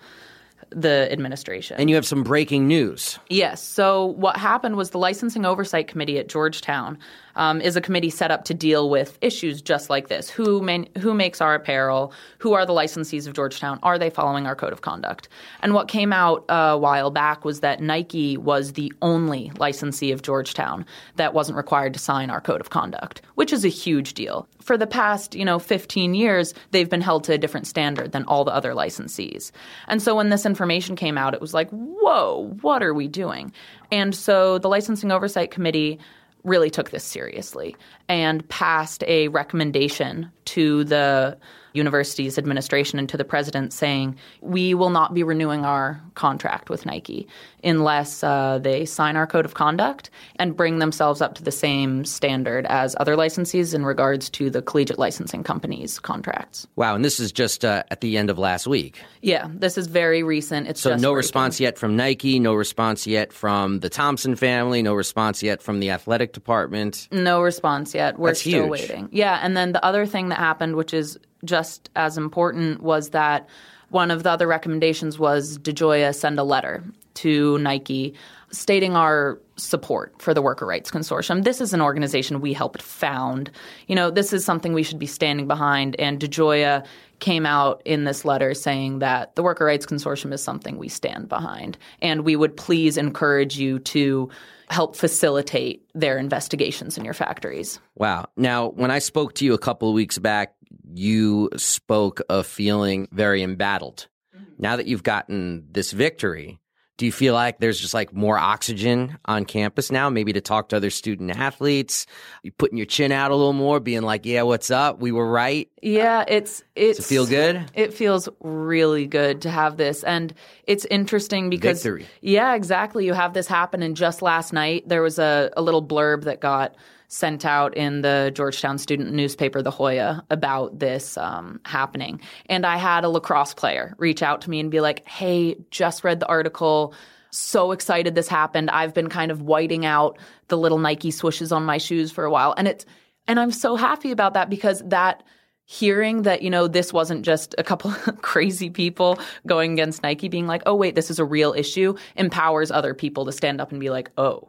the 0.70 1.12
administration. 1.12 1.78
And 1.80 1.90
you 1.90 1.96
have 1.96 2.06
some 2.06 2.24
breaking 2.24 2.68
news. 2.68 3.20
Yes. 3.30 3.64
So 3.64 4.06
what 4.06 4.38
happened 4.38 4.76
was 4.76 4.90
the 4.90 4.98
licensing 4.98 5.46
oversight 5.46 5.88
committee 5.88 6.18
at 6.18 6.28
Georgetown 6.28 6.98
um, 7.38 7.62
is 7.62 7.76
a 7.76 7.82
committee 7.82 8.10
set 8.10 8.32
up 8.32 8.44
to 8.46 8.54
deal 8.54 8.90
with 8.90 9.18
issues 9.22 9.62
just 9.62 9.90
like 9.90 10.10
this. 10.10 10.30
Who 10.30 10.62
man- 10.62 10.90
who 10.98 11.14
makes 11.14 11.40
our 11.40 11.56
apparel? 11.56 12.12
Who 12.40 12.54
are 12.54 12.66
the 12.66 12.74
licensees 12.74 13.28
of 13.28 13.34
Georgetown? 13.34 13.80
Are 13.84 13.98
they 13.98 14.10
following 14.10 14.46
our 14.46 14.56
code 14.56 14.74
of 14.74 14.82
conduct? 14.82 15.30
And 15.62 15.74
what 15.74 15.88
came 15.88 16.12
out 16.12 16.44
a 16.50 16.78
while 16.78 17.12
back 17.12 17.46
was 17.46 17.62
that 17.62 17.80
Nike 17.80 18.36
was 18.36 18.74
the 18.74 18.92
only 19.02 19.52
licensee 19.58 20.12
of 20.12 20.24
Georgetown 20.24 20.86
that 21.16 21.34
wasn't 21.34 21.58
required 21.58 21.94
to 21.94 22.00
sign 22.00 22.30
our 22.30 22.42
code 22.42 22.60
of 22.60 22.72
conduct, 22.72 23.22
which 23.36 23.54
is 23.54 23.64
a 23.64 23.70
huge 23.70 24.14
deal. 24.14 24.48
For 24.60 24.78
the 24.78 24.88
past, 24.88 25.36
you 25.36 25.46
know, 25.46 25.60
15 25.60 26.14
years, 26.14 26.54
they've 26.72 26.90
been 26.90 27.02
held 27.02 27.24
to 27.26 27.34
a 27.34 27.38
different 27.38 27.68
standard 27.68 28.12
than 28.12 28.26
all 28.26 28.44
the 28.44 28.54
other 28.54 28.74
licensees. 28.74 29.52
And 29.88 30.02
so 30.02 30.16
when 30.16 30.30
this 30.30 30.46
information 30.46 30.96
came 30.96 31.18
out, 31.18 31.34
it 31.34 31.40
was 31.40 31.54
like, 31.54 31.70
whoa, 31.70 32.54
what 32.62 32.84
are 32.84 32.94
we 32.94 33.08
doing? 33.08 33.54
And 33.92 34.14
so 34.14 34.58
the 34.58 34.68
licensing 34.68 35.12
oversight 35.12 35.52
committee 35.52 36.00
really 36.48 36.70
took 36.70 36.92
this 36.92 37.04
seriously 37.04 37.76
and 38.08 38.48
passed 38.50 39.04
a 39.08 39.28
recommendation 39.28 40.32
to 40.46 40.84
the 40.86 41.38
university's 41.74 42.38
administration 42.38 43.00
and 43.00 43.10
to 43.10 43.18
the 43.18 43.26
president 43.26 43.74
saying, 43.74 44.16
we 44.42 44.74
will 44.74 44.90
not 44.90 45.14
be 45.14 45.24
renewing 45.24 45.66
our 45.66 46.02
contract 46.16 46.70
with 46.70 46.86
Nike 46.86 47.28
unless 47.64 48.24
uh, 48.24 48.60
they 48.62 48.86
sign 48.86 49.16
our 49.16 49.28
code 49.28 49.46
of 49.46 49.54
conduct 49.54 50.10
and 50.38 50.56
bring 50.56 50.80
themselves 50.80 51.22
up 51.22 51.36
to 51.36 51.44
the 51.44 51.52
same 51.52 52.06
standard 52.06 52.66
as 52.68 52.96
other 53.00 53.16
licensees 53.16 53.74
in 53.74 53.86
regards 53.86 54.30
to 54.30 54.50
the 54.50 54.62
collegiate 54.62 55.00
licensing 55.00 55.44
companies' 55.44 56.00
contracts. 56.00 56.68
Wow, 56.76 56.96
and 56.96 57.04
this 57.04 57.20
is 57.20 57.32
just 57.32 57.66
uh, 57.66 57.84
at 57.92 58.02
the 58.02 58.18
end 58.18 58.30
of 58.30 58.38
last 58.38 58.68
week. 58.68 59.00
Yeah, 59.22 59.48
this 59.54 59.78
is 59.78 59.88
very 59.88 60.24
recent. 60.24 60.68
It's 60.68 60.82
so 60.82 60.96
no 60.96 61.14
response 61.14 61.60
yet 61.60 61.78
from 61.78 61.96
Nike, 61.96 62.40
no 62.40 62.54
response 62.54 63.08
yet 63.08 63.34
from 63.34 63.80
the 63.80 63.90
Thompson 63.90 64.36
family, 64.36 64.82
no 64.82 64.94
response 64.94 65.44
yet 65.44 65.62
from 65.62 65.80
the 65.80 65.90
athletic 65.90 66.34
department. 66.34 67.08
No 67.12 67.42
response 67.42 67.94
yet. 67.94 68.20
We're 68.20 68.30
That's 68.30 68.42
still 68.42 68.64
huge. 68.64 68.70
waiting. 68.70 69.10
Yeah, 69.12 69.40
and 69.42 69.58
then 69.58 69.72
the 69.72 69.84
other 69.84 70.06
thing 70.06 70.30
that 70.30 70.38
happened, 70.38 70.76
which 70.76 70.94
is 70.94 71.18
just 71.46 71.90
as 71.96 72.18
important, 72.18 72.82
was 72.82 73.12
that 73.12 73.48
one 73.90 74.12
of 74.12 74.24
the 74.24 74.32
other 74.32 74.48
recommendations 74.48 75.18
was 75.18 75.58
DeGioia 75.60 76.14
send 76.14 76.40
a 76.40 76.44
letter 76.44 76.84
to 77.16 77.58
Nike 77.60 78.14
stating 78.52 78.96
our 78.96 79.40
support 79.56 80.14
for 80.22 80.34
the 80.34 80.42
Worker 80.42 80.66
Rights 80.66 80.92
Consortium. 80.92 81.44
This 81.44 81.60
is 81.60 81.74
an 81.74 81.82
organization 81.82 82.42
we 82.42 82.54
helped 82.54 82.82
found. 82.82 83.50
You 83.88 83.96
know, 83.96 84.12
this 84.12 84.32
is 84.32 84.46
something 84.46 84.74
we 84.74 84.84
should 84.84 85.00
be 85.00 85.08
standing 85.08 85.48
behind. 85.48 86.00
And 86.00 86.20
DeGioia 86.20 86.86
came 87.20 87.46
out 87.46 87.82
in 87.84 88.04
this 88.04 88.24
letter 88.24 88.54
saying 88.54 89.00
that 89.00 89.36
the 89.36 89.44
Worker 89.44 89.66
Rights 89.66 89.86
Consortium 89.86 90.32
is 90.32 90.44
something 90.44 90.78
we 90.78 90.90
stand 90.90 91.28
behind. 91.28 91.78
And 92.02 92.22
we 92.24 92.36
would 92.36 92.56
please 92.56 92.98
encourage 92.98 93.58
you 93.58 93.80
to 93.80 94.30
help 94.70 94.96
facilitate 94.96 95.84
their 95.96 96.18
investigations 96.18 96.98
in 96.98 97.06
your 97.06 97.14
factories. 97.14 97.80
Wow. 97.96 98.28
Now, 98.36 98.70
when 98.70 98.92
I 98.92 99.00
spoke 99.00 99.34
to 99.36 99.46
you 99.46 99.54
a 99.54 99.58
couple 99.58 99.90
of 99.90 99.96
weeks 99.96 100.18
back, 100.18 100.54
you 100.94 101.50
spoke 101.58 102.22
of 102.30 102.48
feeling 102.48 103.08
very 103.12 103.44
embattled. 103.44 104.08
Mm-hmm. 104.36 104.52
Now 104.60 104.76
that 104.76 104.88
you've 104.88 105.04
gotten 105.04 105.68
this 105.72 105.92
victory, 105.92 106.60
do 106.98 107.06
you 107.06 107.12
feel 107.12 107.36
like 107.36 107.60
there's 107.60 107.80
just 107.80 107.94
like 107.94 108.12
more 108.12 108.40
oxygen 108.40 109.20
on 109.26 109.46
campus 109.46 109.92
now, 109.92 110.10
maybe 110.10 110.34
to 110.34 110.42
talk 110.42 110.70
to 110.70 110.76
other 110.76 110.90
student 110.90 111.30
athletes? 111.30 112.08
You 112.42 112.52
putting 112.52 112.78
your 112.78 112.88
chin 112.88 113.12
out 113.12 113.30
a 113.30 113.36
little 113.36 113.54
more, 113.54 113.80
being 113.80 114.02
like, 114.02 114.26
"Yeah, 114.26 114.42
what's 114.42 114.72
up? 114.72 115.00
We 115.00 115.12
were 115.12 115.30
right." 115.30 115.70
Yeah, 115.84 116.26
it's 116.28 116.64
it's 116.76 116.98
it 116.98 117.04
feel 117.04 117.28
good. 117.28 117.64
It 117.76 117.94
feels 117.94 118.28
really 118.42 119.06
good 119.06 119.44
to 119.44 119.52
have 119.52 119.78
this, 119.78 120.04
and 120.04 120.34
it's 120.64 120.86
interesting 120.86 121.52
because 121.52 121.84
Victory. 121.84 122.08
yeah, 122.22 122.56
exactly. 122.56 123.06
You 123.06 123.14
have 123.14 123.34
this 123.34 123.46
happen, 123.46 123.84
and 123.84 123.96
just 123.96 124.24
last 124.24 124.52
night 124.52 124.90
there 124.90 125.04
was 125.04 125.20
a, 125.20 125.52
a 125.56 125.62
little 125.62 125.86
blurb 125.86 126.24
that 126.24 126.42
got 126.42 126.76
sent 127.08 127.46
out 127.46 127.76
in 127.76 128.02
the 128.02 128.32
Georgetown 128.36 128.78
student 128.78 129.14
newspaper, 129.14 129.62
The 129.62 129.72
Hoya, 129.72 130.24
about 130.30 130.80
this 130.80 131.18
um, 131.18 131.60
happening. 131.66 132.20
And 132.48 132.66
I 132.66 132.78
had 132.78 133.04
a 133.04 133.10
lacrosse 133.10 133.54
player 133.54 133.96
reach 133.98 134.22
out 134.22 134.42
to 134.42 134.50
me 134.50 134.60
and 134.60 134.70
be 134.70 134.82
like, 134.82 135.08
hey, 135.08 135.56
just 135.72 136.04
read 136.04 136.20
the 136.20 136.28
article. 136.28 136.94
So 137.32 137.72
excited 137.72 138.16
this 138.16 138.28
happened. 138.28 138.70
I've 138.70 138.94
been 138.94 139.10
kind 139.10 139.32
of 139.32 139.42
whiting 139.42 139.86
out 139.86 140.18
the 140.50 140.58
little 140.58 140.80
Nike 140.80 141.12
swooshes 141.12 141.56
on 141.56 141.64
my 141.64 141.78
shoes 141.78 142.12
for 142.12 142.26
a 142.26 142.32
while. 142.32 142.54
And 142.58 142.68
it's, 142.68 142.86
and 143.28 143.40
I'm 143.40 143.52
so 143.52 143.76
happy 143.76 144.12
about 144.12 144.34
that 144.34 144.50
because 144.50 144.82
that 144.86 145.24
hearing 145.70 146.22
that 146.22 146.42
you 146.42 146.50
know 146.50 146.66
this 146.66 146.94
wasn't 146.94 147.26
just 147.26 147.54
a 147.58 147.64
couple 147.64 147.92
crazy 148.22 148.70
people 148.70 149.20
going 149.46 149.74
against 149.74 150.02
Nike 150.02 150.30
being 150.30 150.48
like 150.48 150.64
oh 150.66 150.74
wait 150.74 150.96
this 150.96 151.12
is 151.12 151.20
a 151.20 151.26
real 151.26 151.52
issue 151.52 151.94
empowers 152.16 152.72
other 152.72 152.94
people 152.94 153.26
to 153.26 153.34
stand 153.34 153.60
up 153.60 153.72
and 153.72 153.80
be 153.82 153.90
like 153.90 154.10
oh 154.18 154.48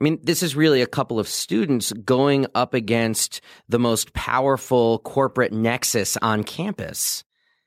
I 0.00 0.04
mean, 0.04 0.18
this 0.22 0.42
is 0.42 0.56
really 0.56 0.80
a 0.80 0.86
couple 0.86 1.18
of 1.18 1.28
students 1.28 1.92
going 1.92 2.46
up 2.54 2.74
against 2.74 3.40
the 3.68 3.78
most 3.78 4.12
powerful 4.14 5.00
corporate 5.00 5.52
nexus 5.52 6.16
on 6.22 6.44
campus. 6.44 7.24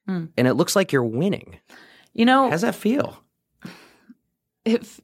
Mm. 0.10 0.30
And 0.38 0.48
it 0.48 0.56
looks 0.56 0.76
like 0.76 0.92
you're 0.92 1.04
winning. 1.04 1.60
You 2.14 2.26
know, 2.26 2.46
how 2.46 2.52
does 2.52 2.62
that 2.62 2.76
feel? 2.76 3.22
if 4.66 5.00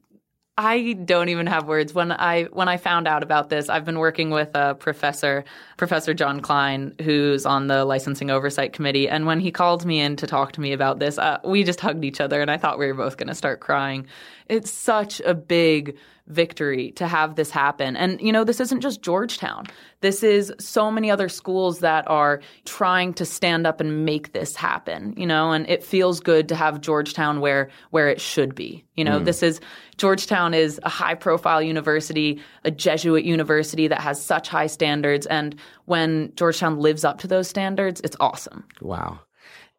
I 0.58 0.94
don't 0.94 1.30
even 1.30 1.48
have 1.48 1.68
words. 1.68 1.94
When 1.94 2.12
I 2.12 2.44
when 2.46 2.68
I 2.68 2.78
found 2.78 3.08
out 3.08 3.24
about 3.24 3.50
this, 3.50 3.70
I've 3.70 3.86
been 3.86 4.00
working 4.00 4.32
with 4.32 4.50
a 4.54 4.76
professor, 4.76 5.46
Professor 5.78 6.14
John 6.14 6.42
Klein, 6.42 6.94
who's 7.02 7.46
on 7.46 7.68
the 7.68 7.86
licensing 7.86 8.30
oversight 8.30 8.74
committee. 8.74 9.08
And 9.08 9.26
when 9.26 9.40
he 9.40 9.50
called 9.50 9.86
me 9.86 10.02
in 10.02 10.18
to 10.18 10.28
talk 10.28 10.52
to 10.54 10.62
me 10.62 10.74
about 10.74 11.00
this, 11.00 11.18
uh, 11.18 11.40
we 11.46 11.64
just 11.64 11.80
hugged 11.80 12.04
each 12.04 12.20
other, 12.20 12.42
and 12.42 12.52
I 12.52 12.58
thought 12.58 12.78
we 12.78 12.88
were 12.88 12.94
both 12.94 13.18
going 13.18 13.30
to 13.30 13.36
start 13.36 13.62
crying. 13.62 14.08
It's 14.52 14.70
such 14.70 15.22
a 15.22 15.34
big 15.34 15.98
victory 16.28 16.92
to 16.92 17.08
have 17.08 17.36
this 17.36 17.52
happen. 17.52 17.96
And, 17.96 18.20
you 18.22 18.32
know, 18.32 18.44
this 18.44 18.60
isn't 18.60 18.82
just 18.82 19.02
Georgetown. 19.02 19.66
This 20.02 20.24
is 20.24 20.54
so 20.60 20.92
many 20.92 21.10
other 21.10 21.30
schools 21.30 21.80
that 21.80 22.06
are 22.10 22.42
trying 22.66 23.14
to 23.16 23.26
stand 23.26 23.66
up 23.66 23.80
and 23.80 24.06
make 24.06 24.34
this 24.34 24.56
happen, 24.56 25.14
you 25.18 25.26
know, 25.26 25.52
and 25.52 25.70
it 25.70 25.84
feels 25.84 26.20
good 26.20 26.50
to 26.50 26.56
have 26.56 26.82
Georgetown 26.82 27.40
where, 27.40 27.70
where 27.92 28.10
it 28.10 28.20
should 28.20 28.54
be. 28.54 28.86
You 28.96 29.06
know, 29.06 29.20
mm. 29.20 29.26
this 29.26 29.42
is, 29.42 29.62
Georgetown 29.98 30.54
is 30.54 30.80
a 30.84 30.90
high 30.90 31.16
profile 31.16 31.62
university, 31.62 32.42
a 32.66 32.72
Jesuit 32.72 33.24
university 33.24 33.88
that 33.88 34.02
has 34.02 34.24
such 34.24 34.50
high 34.50 34.68
standards. 34.68 35.26
And 35.28 35.56
when 35.86 36.34
Georgetown 36.36 36.78
lives 36.80 37.04
up 37.06 37.20
to 37.20 37.28
those 37.28 37.48
standards, 37.48 38.02
it's 38.04 38.18
awesome. 38.20 38.66
Wow. 38.82 39.20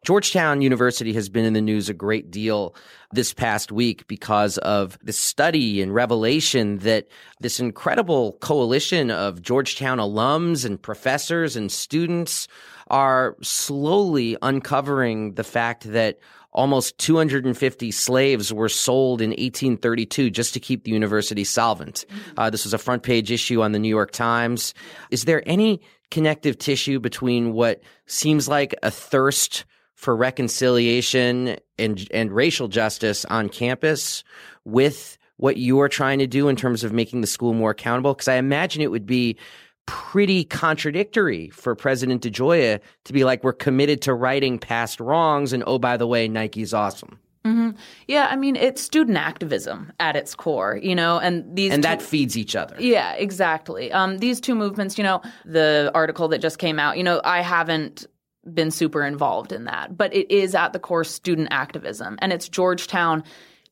Georgetown 0.03 0.61
University 0.61 1.13
has 1.13 1.29
been 1.29 1.45
in 1.45 1.53
the 1.53 1.61
news 1.61 1.87
a 1.87 1.93
great 1.93 2.29
deal 2.29 2.75
this 3.13 3.33
past 3.33 3.71
week 3.71 4.05
because 4.07 4.57
of 4.57 4.99
the 5.01 5.13
study 5.13 5.81
and 5.81 5.93
revelation 5.93 6.79
that 6.79 7.07
this 7.39 7.59
incredible 7.59 8.33
coalition 8.41 9.09
of 9.09 9.41
Georgetown 9.41 9.99
alums 9.99 10.65
and 10.65 10.81
professors 10.81 11.55
and 11.55 11.71
students 11.71 12.49
are 12.89 13.37
slowly 13.41 14.35
uncovering 14.41 15.35
the 15.35 15.43
fact 15.43 15.89
that 15.93 16.19
almost 16.51 16.97
250 16.97 17.89
slaves 17.91 18.51
were 18.51 18.69
sold 18.69 19.21
in 19.21 19.29
1832 19.29 20.29
just 20.29 20.53
to 20.53 20.59
keep 20.59 20.83
the 20.83 20.91
university 20.91 21.45
solvent. 21.45 22.05
Uh, 22.35 22.49
this 22.49 22.65
was 22.65 22.73
a 22.73 22.77
front 22.77 23.03
page 23.03 23.31
issue 23.31 23.61
on 23.61 23.71
the 23.71 23.79
New 23.79 23.89
York 23.89 24.11
Times. 24.11 24.73
Is 25.11 25.23
there 25.23 25.41
any 25.45 25.81
connective 26.11 26.57
tissue 26.57 26.99
between 26.99 27.53
what 27.53 27.81
seems 28.05 28.49
like 28.49 28.75
a 28.83 28.91
thirst 28.91 29.63
for 30.03 30.15
reconciliation 30.15 31.57
and 31.79 32.07
and 32.11 32.31
racial 32.31 32.67
justice 32.67 33.23
on 33.25 33.47
campus 33.47 34.23
with 34.65 35.17
what 35.37 35.57
you 35.57 35.79
are 35.79 35.89
trying 35.89 36.19
to 36.19 36.27
do 36.27 36.49
in 36.49 36.55
terms 36.57 36.83
of 36.83 36.91
making 36.91 37.21
the 37.21 37.27
school 37.27 37.53
more 37.53 37.71
accountable 37.71 38.13
because 38.13 38.27
I 38.27 38.35
imagine 38.35 38.81
it 38.81 38.91
would 38.91 39.05
be 39.05 39.37
pretty 39.85 40.43
contradictory 40.43 41.49
for 41.49 41.73
President 41.73 42.21
DeGioia 42.21 42.79
to 43.05 43.13
be 43.13 43.23
like 43.23 43.43
we're 43.43 43.53
committed 43.53 44.01
to 44.01 44.13
righting 44.13 44.59
past 44.59 44.99
wrongs 44.99 45.53
and 45.53 45.63
oh 45.65 45.79
by 45.79 45.95
the 45.95 46.05
way 46.05 46.27
Nike's 46.27 46.73
awesome. 46.73 47.17
Mm-hmm. 47.45 47.71
Yeah, 48.07 48.27
I 48.29 48.35
mean 48.35 48.57
it's 48.57 48.81
student 48.81 49.17
activism 49.17 49.91
at 50.01 50.17
its 50.17 50.35
core, 50.35 50.79
you 50.81 50.95
know, 50.95 51.17
and 51.17 51.55
these 51.55 51.71
and 51.71 51.81
two, 51.81 51.87
that 51.87 52.01
feeds 52.01 52.37
each 52.37 52.57
other. 52.57 52.75
Yeah, 52.77 53.13
exactly. 53.13 53.91
Um, 53.91 54.17
these 54.17 54.41
two 54.41 54.55
movements, 54.55 54.97
you 54.97 55.03
know, 55.03 55.21
the 55.45 55.91
article 55.93 56.27
that 56.29 56.39
just 56.39 56.57
came 56.59 56.77
out, 56.77 56.97
you 56.97 57.03
know, 57.03 57.21
I 57.23 57.41
haven't 57.41 58.05
been 58.51 58.71
super 58.71 59.03
involved 59.05 59.51
in 59.51 59.65
that. 59.65 59.97
But 59.97 60.13
it 60.13 60.29
is 60.31 60.55
at 60.55 60.73
the 60.73 60.79
core 60.79 61.03
student 61.03 61.49
activism. 61.51 62.17
And 62.21 62.33
it's 62.33 62.49
Georgetown 62.49 63.23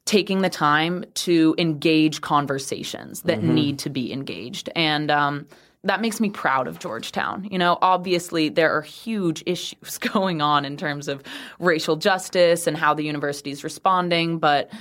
taking 0.05 0.41
the 0.41 0.49
time 0.49 1.05
to 1.13 1.55
engage 1.57 2.21
conversations 2.21 3.21
that 3.23 3.39
mm-hmm. 3.39 3.53
need 3.53 3.79
to 3.79 3.89
be 3.89 4.11
engaged. 4.11 4.69
And 4.75 5.11
um, 5.11 5.47
that 5.83 6.01
makes 6.01 6.19
me 6.19 6.29
proud 6.29 6.67
of 6.67 6.79
Georgetown. 6.79 7.47
You 7.49 7.57
know, 7.57 7.77
obviously 7.81 8.49
there 8.49 8.75
are 8.75 8.81
huge 8.81 9.43
issues 9.45 9.97
going 9.97 10.41
on 10.41 10.65
in 10.65 10.77
terms 10.77 11.07
of 11.07 11.23
racial 11.59 11.95
justice 11.95 12.67
and 12.67 12.77
how 12.77 12.93
the 12.93 13.03
university 13.03 13.51
is 13.51 13.63
responding, 13.63 14.39
but 14.39 14.71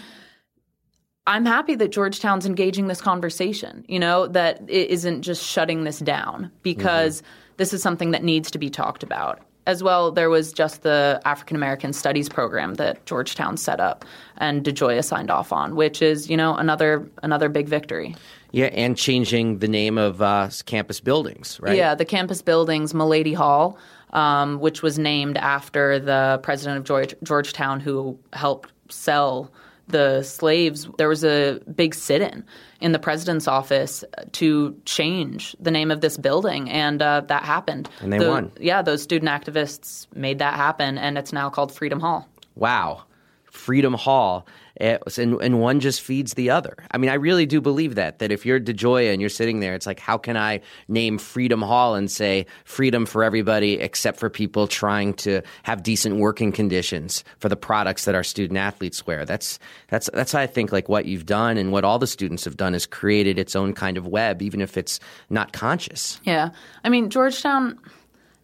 I'm 1.26 1.44
happy 1.44 1.74
that 1.76 1.88
Georgetown's 1.88 2.46
engaging 2.46 2.88
this 2.88 3.00
conversation, 3.00 3.85
you 3.88 3.98
know, 3.98 4.26
that 4.29 4.62
it 4.68 4.90
isn't 4.90 5.22
just 5.22 5.44
shutting 5.44 5.85
this 5.85 6.00
down 6.00 6.50
because 6.62 7.22
mm-hmm. 7.22 7.31
this 7.59 7.72
is 7.72 7.83
something 7.83 8.12
that 8.12 8.24
needs 8.24 8.50
to 8.50 8.59
be 8.59 8.70
talked 8.70 9.03
about 9.03 9.40
as 9.70 9.83
well, 9.83 10.11
there 10.12 10.28
was 10.28 10.52
just 10.52 10.83
the 10.83 11.20
African 11.24 11.56
American 11.56 11.92
Studies 11.92 12.28
program 12.28 12.74
that 12.74 13.06
Georgetown 13.06 13.56
set 13.56 13.80
up 13.80 14.04
and 14.37 14.64
DeGioia 14.64 15.02
signed 15.02 15.30
off 15.30 15.52
on, 15.52 15.76
which 15.76 16.02
is 16.02 16.28
you 16.28 16.37
know 16.37 16.54
another 16.56 17.09
another 17.22 17.48
big 17.48 17.68
victory. 17.68 18.14
Yeah, 18.52 18.66
and 18.66 18.96
changing 18.96 19.61
the 19.61 19.68
name 19.68 19.96
of 19.96 20.20
uh, 20.20 20.50
campus 20.66 21.00
buildings, 21.00 21.59
right? 21.61 21.76
Yeah, 21.76 21.94
the 21.94 22.04
campus 22.04 22.42
buildings, 22.42 22.92
Mulledy 22.92 23.35
Hall, 23.35 23.78
um, 24.12 24.59
which 24.59 24.83
was 24.83 24.98
named 24.98 25.37
after 25.37 26.00
the 26.00 26.40
president 26.42 26.78
of 26.78 26.85
George, 26.85 27.14
Georgetown 27.22 27.78
who 27.78 28.18
helped 28.33 28.72
sell 28.88 29.50
the 29.90 30.22
slaves, 30.22 30.88
there 30.98 31.09
was 31.09 31.24
a 31.24 31.61
big 31.74 31.94
sit 31.94 32.20
in 32.20 32.44
in 32.81 32.92
the 32.92 32.98
president's 32.98 33.46
office 33.46 34.05
to 34.33 34.76
change 34.85 35.55
the 35.61 35.70
name 35.70 35.90
of 35.90 36.00
this 36.00 36.16
building, 36.16 36.70
and 36.70 37.03
uh, 37.03 37.20
that 37.26 37.44
happened. 37.44 37.88
And 38.00 38.12
they 38.12 38.18
the, 38.18 38.29
won. 38.29 38.53
Yeah, 38.59 38.83
those 38.83 39.03
student 39.03 39.31
activists 39.31 40.07
made 40.14 40.38
that 40.38 40.55
happen, 40.55 40.98
and 40.98 41.18
it's 41.18 41.33
now 41.33 41.50
called 41.50 41.72
Freedom 41.72 42.00
Hall. 42.00 42.29
Wow. 42.57 43.05
Freedom 43.50 43.94
Hall. 43.94 44.46
And, 44.76 45.34
and 45.42 45.60
one 45.60 45.80
just 45.80 46.00
feeds 46.00 46.34
the 46.34 46.48
other. 46.48 46.74
I 46.90 46.96
mean, 46.96 47.10
I 47.10 47.14
really 47.14 47.44
do 47.44 47.60
believe 47.60 47.96
that. 47.96 48.18
That 48.20 48.32
if 48.32 48.46
you're 48.46 48.58
DeGioia 48.58 49.12
and 49.12 49.20
you're 49.20 49.28
sitting 49.28 49.60
there, 49.60 49.74
it's 49.74 49.86
like, 49.86 50.00
how 50.00 50.16
can 50.16 50.38
I 50.38 50.62
name 50.88 51.18
Freedom 51.18 51.60
Hall 51.60 51.94
and 51.94 52.10
say 52.10 52.46
freedom 52.64 53.04
for 53.04 53.22
everybody 53.22 53.74
except 53.74 54.18
for 54.18 54.30
people 54.30 54.66
trying 54.66 55.12
to 55.14 55.42
have 55.64 55.82
decent 55.82 56.16
working 56.16 56.50
conditions 56.50 57.24
for 57.40 57.50
the 57.50 57.56
products 57.56 58.06
that 58.06 58.14
our 58.14 58.24
student 58.24 58.58
athletes 58.58 59.06
wear? 59.06 59.26
That's 59.26 59.58
that's 59.88 60.08
that's 60.14 60.34
I 60.34 60.46
think 60.46 60.72
like 60.72 60.88
what 60.88 61.04
you've 61.04 61.26
done 61.26 61.58
and 61.58 61.72
what 61.72 61.84
all 61.84 61.98
the 61.98 62.06
students 62.06 62.46
have 62.46 62.56
done 62.56 62.74
is 62.74 62.86
created 62.86 63.38
its 63.38 63.54
own 63.54 63.74
kind 63.74 63.98
of 63.98 64.06
web, 64.06 64.40
even 64.40 64.62
if 64.62 64.78
it's 64.78 64.98
not 65.28 65.52
conscious. 65.52 66.18
Yeah, 66.24 66.50
I 66.84 66.88
mean 66.88 67.10
Georgetown, 67.10 67.78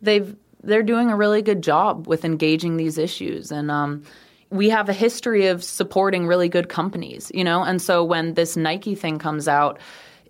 they've 0.02 0.36
they're 0.62 0.82
doing 0.82 1.10
a 1.10 1.16
really 1.16 1.40
good 1.40 1.62
job 1.62 2.06
with 2.06 2.26
engaging 2.26 2.76
these 2.76 2.98
issues 2.98 3.50
and. 3.50 3.70
Um, 3.70 4.04
we 4.50 4.68
have 4.68 4.88
a 4.88 4.92
history 4.92 5.46
of 5.46 5.62
supporting 5.62 6.26
really 6.26 6.48
good 6.48 6.68
companies, 6.68 7.30
you 7.34 7.44
know? 7.44 7.62
And 7.62 7.80
so 7.80 8.04
when 8.04 8.34
this 8.34 8.56
Nike 8.56 8.94
thing 8.94 9.18
comes 9.18 9.48
out, 9.48 9.78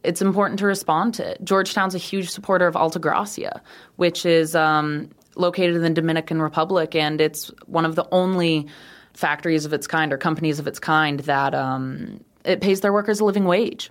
it's 0.02 0.22
important 0.22 0.58
to 0.60 0.66
respond 0.66 1.14
to 1.14 1.30
it. 1.30 1.44
Georgetown's 1.44 1.94
a 1.94 1.98
huge 1.98 2.30
supporter 2.30 2.66
of 2.66 2.76
Alta 2.76 2.98
Gracia, 2.98 3.60
which 3.96 4.24
is 4.24 4.54
um, 4.54 5.10
located 5.34 5.76
in 5.76 5.82
the 5.82 5.90
Dominican 5.90 6.40
Republic, 6.40 6.94
and 6.94 7.20
it's 7.20 7.48
one 7.66 7.84
of 7.84 7.94
the 7.94 8.06
only 8.12 8.66
factories 9.14 9.64
of 9.64 9.72
its 9.72 9.86
kind 9.86 10.12
or 10.12 10.18
companies 10.18 10.58
of 10.58 10.66
its 10.66 10.78
kind 10.78 11.20
that 11.20 11.54
um, 11.54 12.22
it 12.44 12.60
pays 12.60 12.80
their 12.82 12.92
workers 12.92 13.20
a 13.20 13.24
living 13.24 13.44
wage. 13.44 13.90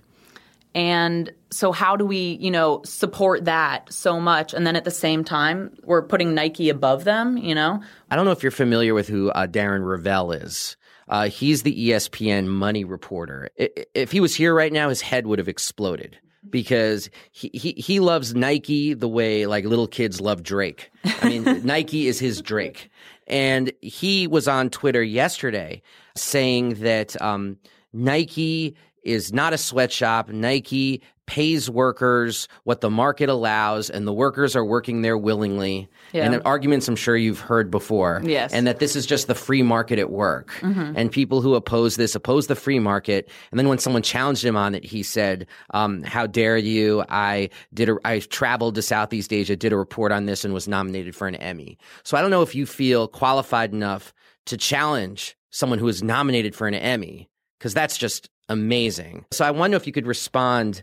And 0.76 1.32
so 1.50 1.72
how 1.72 1.96
do 1.96 2.04
we, 2.04 2.36
you 2.38 2.50
know, 2.50 2.82
support 2.84 3.46
that 3.46 3.90
so 3.90 4.20
much 4.20 4.52
and 4.52 4.66
then 4.66 4.76
at 4.76 4.84
the 4.84 4.90
same 4.90 5.24
time 5.24 5.74
we're 5.84 6.02
putting 6.02 6.34
Nike 6.34 6.68
above 6.68 7.04
them, 7.04 7.38
you 7.38 7.54
know? 7.54 7.80
I 8.10 8.14
don't 8.14 8.26
know 8.26 8.30
if 8.30 8.42
you're 8.42 8.52
familiar 8.52 8.92
with 8.92 9.08
who 9.08 9.30
uh, 9.30 9.46
Darren 9.46 9.80
Rovell 9.80 10.32
is. 10.32 10.76
Uh, 11.08 11.30
he's 11.30 11.62
the 11.62 11.88
ESPN 11.88 12.46
money 12.46 12.84
reporter. 12.84 13.48
If 13.56 14.12
he 14.12 14.20
was 14.20 14.36
here 14.36 14.54
right 14.54 14.72
now, 14.72 14.90
his 14.90 15.00
head 15.00 15.26
would 15.26 15.38
have 15.38 15.48
exploded 15.48 16.18
because 16.50 17.08
he, 17.30 17.50
he, 17.54 17.72
he 17.72 17.98
loves 17.98 18.34
Nike 18.34 18.92
the 18.92 19.08
way 19.08 19.46
like 19.46 19.64
little 19.64 19.88
kids 19.88 20.20
love 20.20 20.42
Drake. 20.42 20.90
I 21.22 21.28
mean, 21.30 21.44
Nike 21.64 22.06
is 22.06 22.18
his 22.18 22.42
Drake. 22.42 22.90
And 23.26 23.72
he 23.80 24.26
was 24.26 24.46
on 24.46 24.68
Twitter 24.68 25.02
yesterday 25.02 25.80
saying 26.14 26.74
that 26.82 27.20
um, 27.22 27.56
Nike 27.94 28.76
is 29.06 29.32
not 29.32 29.52
a 29.52 29.58
sweatshop. 29.58 30.28
Nike 30.28 31.02
pays 31.26 31.68
workers 31.68 32.46
what 32.62 32.80
the 32.80 32.90
market 32.90 33.28
allows, 33.28 33.90
and 33.90 34.06
the 34.06 34.12
workers 34.12 34.54
are 34.54 34.64
working 34.64 35.02
there 35.02 35.18
willingly. 35.18 35.88
Yeah. 36.12 36.24
And 36.24 36.40
arguments 36.44 36.86
I'm 36.86 36.96
sure 36.96 37.16
you've 37.16 37.40
heard 37.40 37.70
before. 37.70 38.22
Yes. 38.24 38.52
And 38.52 38.66
that 38.66 38.78
this 38.78 38.94
is 38.94 39.06
just 39.06 39.26
the 39.26 39.34
free 39.34 39.62
market 39.62 39.98
at 39.98 40.10
work. 40.10 40.52
Mm-hmm. 40.60 40.92
And 40.96 41.10
people 41.10 41.40
who 41.40 41.54
oppose 41.54 41.96
this 41.96 42.14
oppose 42.14 42.46
the 42.46 42.54
free 42.54 42.78
market. 42.78 43.28
And 43.50 43.58
then 43.58 43.68
when 43.68 43.78
someone 43.78 44.02
challenged 44.02 44.44
him 44.44 44.56
on 44.56 44.74
it, 44.74 44.84
he 44.84 45.02
said, 45.02 45.46
um, 45.70 46.02
"How 46.04 46.26
dare 46.26 46.56
you? 46.56 47.04
I 47.08 47.50
did. 47.74 47.88
A, 47.88 47.96
I 48.04 48.20
traveled 48.20 48.76
to 48.76 48.82
Southeast 48.82 49.32
Asia, 49.32 49.56
did 49.56 49.72
a 49.72 49.76
report 49.76 50.12
on 50.12 50.26
this, 50.26 50.44
and 50.44 50.54
was 50.54 50.68
nominated 50.68 51.16
for 51.16 51.26
an 51.26 51.34
Emmy. 51.34 51.76
So 52.04 52.16
I 52.16 52.20
don't 52.20 52.30
know 52.30 52.42
if 52.42 52.54
you 52.54 52.66
feel 52.66 53.08
qualified 53.08 53.72
enough 53.72 54.14
to 54.46 54.56
challenge 54.56 55.36
someone 55.50 55.80
who 55.80 55.88
is 55.88 56.02
nominated 56.04 56.54
for 56.54 56.68
an 56.68 56.74
Emmy." 56.74 57.28
Because 57.58 57.72
that's 57.72 57.96
just 57.96 58.28
amazing. 58.48 59.24
So 59.30 59.44
I 59.44 59.50
wonder 59.50 59.76
if 59.76 59.86
you 59.86 59.92
could 59.92 60.06
respond 60.06 60.82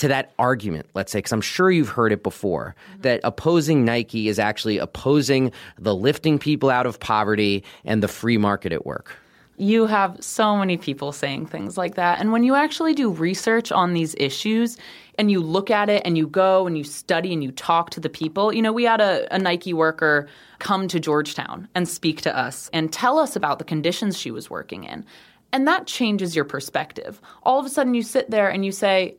to 0.00 0.08
that 0.08 0.32
argument, 0.38 0.86
let's 0.94 1.12
say, 1.12 1.18
because 1.18 1.32
I'm 1.32 1.42
sure 1.42 1.70
you've 1.70 1.90
heard 1.90 2.10
it 2.10 2.22
before, 2.22 2.74
mm-hmm. 2.92 3.02
that 3.02 3.20
opposing 3.22 3.84
Nike 3.84 4.28
is 4.28 4.38
actually 4.38 4.78
opposing 4.78 5.52
the 5.78 5.94
lifting 5.94 6.38
people 6.38 6.70
out 6.70 6.86
of 6.86 6.98
poverty 7.00 7.62
and 7.84 8.02
the 8.02 8.08
free 8.08 8.38
market 8.38 8.72
at 8.72 8.86
work. 8.86 9.14
You 9.58 9.84
have 9.84 10.16
so 10.24 10.56
many 10.56 10.78
people 10.78 11.12
saying 11.12 11.48
things 11.48 11.76
like 11.76 11.96
that. 11.96 12.18
And 12.18 12.32
when 12.32 12.44
you 12.44 12.54
actually 12.54 12.94
do 12.94 13.10
research 13.10 13.70
on 13.70 13.92
these 13.92 14.14
issues 14.16 14.78
and 15.18 15.30
you 15.30 15.40
look 15.40 15.70
at 15.70 15.90
it 15.90 16.00
and 16.06 16.16
you 16.16 16.26
go 16.26 16.66
and 16.66 16.78
you 16.78 16.84
study 16.84 17.34
and 17.34 17.44
you 17.44 17.52
talk 17.52 17.90
to 17.90 18.00
the 18.00 18.08
people, 18.08 18.54
you 18.54 18.62
know, 18.62 18.72
we 18.72 18.84
had 18.84 19.02
a, 19.02 19.28
a 19.34 19.38
Nike 19.38 19.74
worker 19.74 20.28
come 20.60 20.88
to 20.88 20.98
Georgetown 20.98 21.68
and 21.74 21.86
speak 21.86 22.22
to 22.22 22.34
us 22.34 22.70
and 22.72 22.90
tell 22.90 23.18
us 23.18 23.36
about 23.36 23.58
the 23.58 23.66
conditions 23.66 24.16
she 24.16 24.30
was 24.30 24.48
working 24.48 24.84
in 24.84 25.04
And 25.52 25.66
that 25.66 25.86
changes 25.86 26.36
your 26.36 26.44
perspective. 26.44 27.20
All 27.42 27.58
of 27.58 27.66
a 27.66 27.68
sudden, 27.68 27.94
you 27.94 28.02
sit 28.02 28.30
there 28.30 28.48
and 28.48 28.64
you 28.64 28.72
say, 28.72 29.16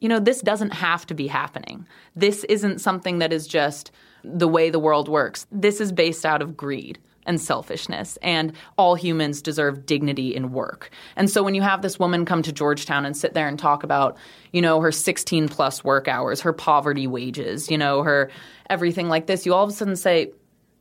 you 0.00 0.08
know, 0.08 0.20
this 0.20 0.42
doesn't 0.42 0.72
have 0.72 1.06
to 1.06 1.14
be 1.14 1.26
happening. 1.26 1.86
This 2.14 2.44
isn't 2.44 2.80
something 2.80 3.18
that 3.20 3.32
is 3.32 3.46
just 3.46 3.90
the 4.22 4.48
way 4.48 4.70
the 4.70 4.78
world 4.78 5.08
works. 5.08 5.46
This 5.50 5.80
is 5.80 5.92
based 5.92 6.26
out 6.26 6.42
of 6.42 6.56
greed 6.56 6.98
and 7.26 7.40
selfishness, 7.40 8.16
and 8.22 8.52
all 8.78 8.94
humans 8.94 9.42
deserve 9.42 9.84
dignity 9.84 10.34
in 10.34 10.52
work. 10.52 10.90
And 11.16 11.28
so 11.28 11.42
when 11.42 11.56
you 11.56 11.62
have 11.62 11.82
this 11.82 11.98
woman 11.98 12.24
come 12.24 12.42
to 12.42 12.52
Georgetown 12.52 13.04
and 13.04 13.16
sit 13.16 13.34
there 13.34 13.48
and 13.48 13.58
talk 13.58 13.82
about, 13.82 14.16
you 14.52 14.62
know, 14.62 14.80
her 14.80 14.92
16 14.92 15.48
plus 15.48 15.82
work 15.82 16.06
hours, 16.06 16.40
her 16.42 16.52
poverty 16.52 17.08
wages, 17.08 17.68
you 17.68 17.78
know, 17.78 18.02
her 18.04 18.30
everything 18.70 19.08
like 19.08 19.26
this, 19.26 19.44
you 19.44 19.54
all 19.54 19.64
of 19.64 19.70
a 19.70 19.72
sudden 19.72 19.96
say, 19.96 20.30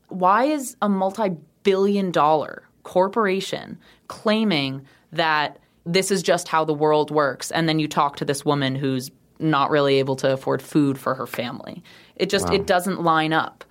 why 0.09 0.45
is 0.45 0.77
a 0.81 0.89
multi 0.89 1.31
billion 1.63 2.11
dollar 2.11 2.63
corporation 2.83 3.79
claiming 4.07 4.85
that 5.11 5.59
this 5.85 6.11
is 6.11 6.23
just 6.23 6.47
how 6.47 6.65
the 6.65 6.73
world 6.73 7.11
works. 7.11 7.51
And 7.51 7.69
then 7.69 7.79
you 7.79 7.87
talk 7.87 8.17
to 8.17 8.25
this 8.25 8.43
woman 8.43 8.75
who's 8.75 9.11
not 9.39 9.69
really 9.69 9.99
able 9.99 10.15
to 10.17 10.33
afford 10.33 10.61
food 10.61 10.97
for 10.97 11.13
her 11.15 11.27
family. 11.27 11.83
It 12.15 12.29
just 12.29 12.47
wow. 12.47 12.55
it 12.55 12.65
doesn't 12.65 13.03
line 13.03 13.33
up. 13.33 13.63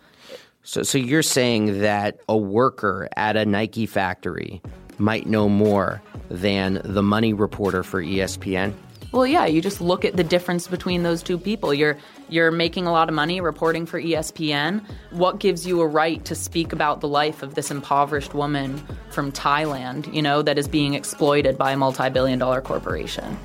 So 0.63 0.83
so 0.83 0.99
you're 0.99 1.23
saying 1.23 1.81
that 1.81 2.21
a 2.29 2.37
worker 2.37 3.09
at 3.17 3.37
a 3.37 3.45
Nike 3.45 3.87
factory 3.87 4.63
might 4.99 5.27
know 5.27 5.49
more 5.49 6.03
than 6.29 6.81
the 6.85 7.03
money 7.03 7.33
reporter 7.33 7.83
for 7.83 8.03
ESPN? 8.03 8.73
Well, 9.13 9.27
yeah, 9.27 9.47
you 9.47 9.61
just 9.61 9.81
look 9.81 10.05
at 10.05 10.17
the 10.17 10.25
difference 10.25 10.67
between 10.67 11.05
those 11.05 11.23
two 11.23 11.39
people. 11.39 11.73
You're 11.73 11.97
you're 12.29 12.51
making 12.51 12.87
a 12.87 12.93
lot 12.93 13.09
of 13.09 13.15
money 13.15 13.41
reporting 13.41 13.87
for 13.87 14.01
ESPN. 14.01 14.85
What 15.11 15.39
gives 15.41 15.67
you 15.67 15.81
a 15.81 15.87
right 15.87 16.25
to 16.25 16.35
speak 16.35 16.73
about 16.73 17.01
the 17.01 17.09
life 17.09 17.43
of 17.43 17.55
this 17.55 17.71
impoverished 17.71 18.35
woman 18.35 18.83
from 19.11 19.33
Thailand, 19.33 20.13
you 20.13 20.23
know, 20.23 20.43
that 20.43 20.59
is 20.59 20.69
being 20.69 20.95
exploited 20.95 21.59
by 21.59 21.73
a 21.73 21.77
multi-billion 21.77 22.39
dollar 22.39 22.61
corporation? 22.61 23.37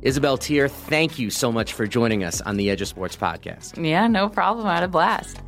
Isabel 0.00 0.38
Tier, 0.38 0.68
thank 0.68 1.18
you 1.18 1.28
so 1.28 1.52
much 1.52 1.74
for 1.74 1.86
joining 1.86 2.24
us 2.24 2.40
on 2.40 2.56
the 2.56 2.70
Edge 2.70 2.80
of 2.80 2.88
Sports 2.88 3.16
podcast. 3.16 3.84
Yeah, 3.84 4.06
no 4.06 4.28
problem. 4.28 4.66
I 4.66 4.76
had 4.76 4.84
a 4.84 4.88
blast. 4.88 5.42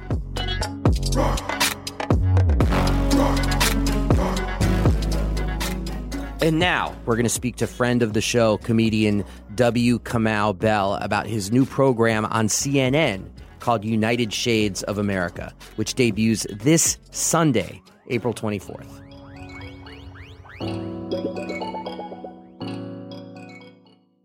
And 6.42 6.58
now 6.58 6.96
we're 7.04 7.16
going 7.16 7.24
to 7.24 7.28
speak 7.28 7.56
to 7.56 7.66
friend 7.66 8.02
of 8.02 8.14
the 8.14 8.22
show, 8.22 8.56
comedian 8.58 9.24
W. 9.56 9.98
Kamau 9.98 10.58
Bell, 10.58 10.94
about 10.94 11.26
his 11.26 11.52
new 11.52 11.66
program 11.66 12.24
on 12.24 12.48
CNN 12.48 13.28
called 13.58 13.84
United 13.84 14.32
Shades 14.32 14.82
of 14.84 14.96
America, 14.96 15.52
which 15.76 15.92
debuts 15.94 16.46
this 16.50 16.96
Sunday, 17.10 17.82
April 18.08 18.32
24th. 18.32 18.88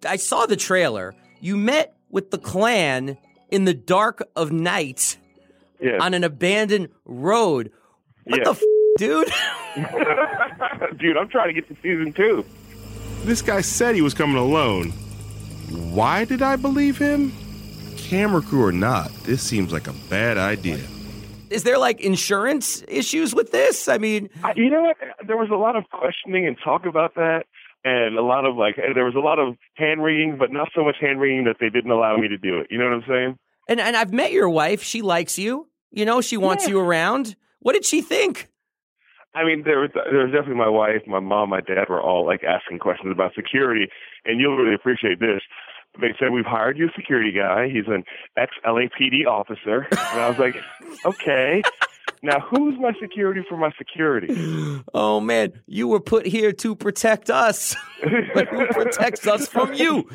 I 0.08 0.16
saw 0.16 0.46
the 0.46 0.56
trailer. 0.56 1.14
You 1.42 1.58
met 1.58 1.98
with 2.10 2.32
the 2.32 2.38
Klan 2.38 3.18
in 3.50 3.66
the 3.66 3.74
dark 3.74 4.26
of 4.38 4.54
night 4.54 5.18
yeah. 5.82 5.98
on 6.00 6.14
an 6.14 6.24
abandoned 6.24 6.90
road. 7.04 7.74
What 8.24 8.38
yeah. 8.38 8.44
the 8.46 8.52
f- 8.52 8.62
dude? 8.98 9.28
dude, 10.98 11.18
I'm 11.18 11.28
trying 11.28 11.48
to 11.48 11.54
get 11.54 11.68
to 11.68 11.76
season 11.82 12.14
two. 12.14 12.46
This 13.24 13.42
guy 13.42 13.62
said 13.62 13.96
he 13.96 14.02
was 14.02 14.14
coming 14.14 14.38
alone. 14.38 14.92
Why 15.70 16.26
did 16.26 16.42
I 16.42 16.56
believe 16.56 16.98
him? 16.98 17.34
Camera 17.98 18.42
crew 18.42 18.64
or 18.64 18.72
not, 18.72 19.12
this 19.24 19.42
seems 19.42 19.74
like 19.74 19.88
a 19.88 19.94
bad 20.10 20.38
idea. 20.38 20.80
Is 21.50 21.64
there 21.64 21.78
like 21.78 22.00
insurance 22.02 22.84
issues 22.88 23.36
with 23.36 23.52
this? 23.52 23.88
I 23.88 23.98
mean, 23.98 24.30
you 24.56 24.70
know 24.70 24.82
what? 24.82 24.98
There 25.28 25.38
was 25.38 25.50
a 25.52 25.56
lot 25.56 25.76
of 25.76 25.84
questioning 25.92 26.46
and 26.48 26.56
talk 26.64 26.86
about 26.86 27.16
that, 27.16 27.46
and 27.84 28.18
a 28.18 28.22
lot 28.22 28.46
of 28.46 28.56
like, 28.56 28.76
there 28.94 29.06
was 29.06 29.16
a 29.16 29.20
lot 29.20 29.40
of 29.40 29.56
hand 29.76 30.04
wringing, 30.04 30.38
but 30.38 30.52
not 30.52 30.70
so 30.76 30.84
much 30.84 30.96
hand 31.00 31.20
wringing 31.20 31.46
that 31.46 31.58
they 31.60 31.70
didn't 31.70 31.92
allow 31.92 32.18
me 32.18 32.28
to 32.28 32.38
do 32.38 32.60
it. 32.60 32.68
You 32.70 32.78
know 32.78 32.86
what 32.86 32.94
I'm 32.94 33.04
saying? 33.08 33.38
And 33.68 33.80
and 33.80 33.98
I've 33.98 34.14
met 34.14 34.32
your 34.32 34.50
wife. 34.50 34.84
She 34.84 35.02
likes 35.02 35.38
you. 35.38 35.68
You 35.92 36.06
know, 36.06 36.22
she 36.22 36.38
wants 36.38 36.66
yeah. 36.66 36.72
you 36.72 36.80
around. 36.80 37.36
What 37.60 37.74
did 37.74 37.86
she 37.86 38.02
think? 38.02 38.50
I 39.36 39.44
mean, 39.44 39.64
there 39.66 39.80
was 39.80 39.92
there 39.94 40.24
was 40.24 40.32
definitely 40.32 40.56
my 40.56 40.70
wife, 40.70 41.02
my 41.06 41.20
mom, 41.20 41.50
my 41.50 41.62
dad 41.62 41.90
were 41.90 42.02
all 42.02 42.26
like 42.26 42.44
asking 42.44 42.80
questions 42.80 43.12
about 43.12 43.34
security, 43.36 43.90
and 44.24 44.40
you'll 44.40 44.56
really 44.56 44.74
appreciate 44.74 45.20
this. 45.20 45.42
They 46.00 46.16
said 46.20 46.32
we've 46.32 46.46
hired 46.46 46.78
you 46.78 46.88
a 46.88 46.92
security 46.96 47.32
guy. 47.32 47.68
He's 47.68 47.88
an 47.88 48.04
ex 48.38 48.54
LAPD 48.66 49.28
officer, 49.28 49.88
and 49.92 50.22
I 50.22 50.30
was 50.30 50.40
like, 50.40 50.56
okay. 51.06 51.62
Now, 52.24 52.40
who's 52.40 52.76
my 52.80 52.94
security 53.00 53.42
for 53.48 53.58
my 53.58 53.72
security? 53.78 54.34
Oh 54.94 55.20
man, 55.20 55.54
you 55.68 55.88
were 55.88 56.00
put 56.00 56.26
here 56.26 56.52
to 56.54 56.76
protect 56.76 57.30
us. 57.30 57.76
but 58.34 58.48
who 58.48 58.68
protects 58.68 59.28
us 59.28 59.48
from 59.48 59.74
you, 59.74 60.10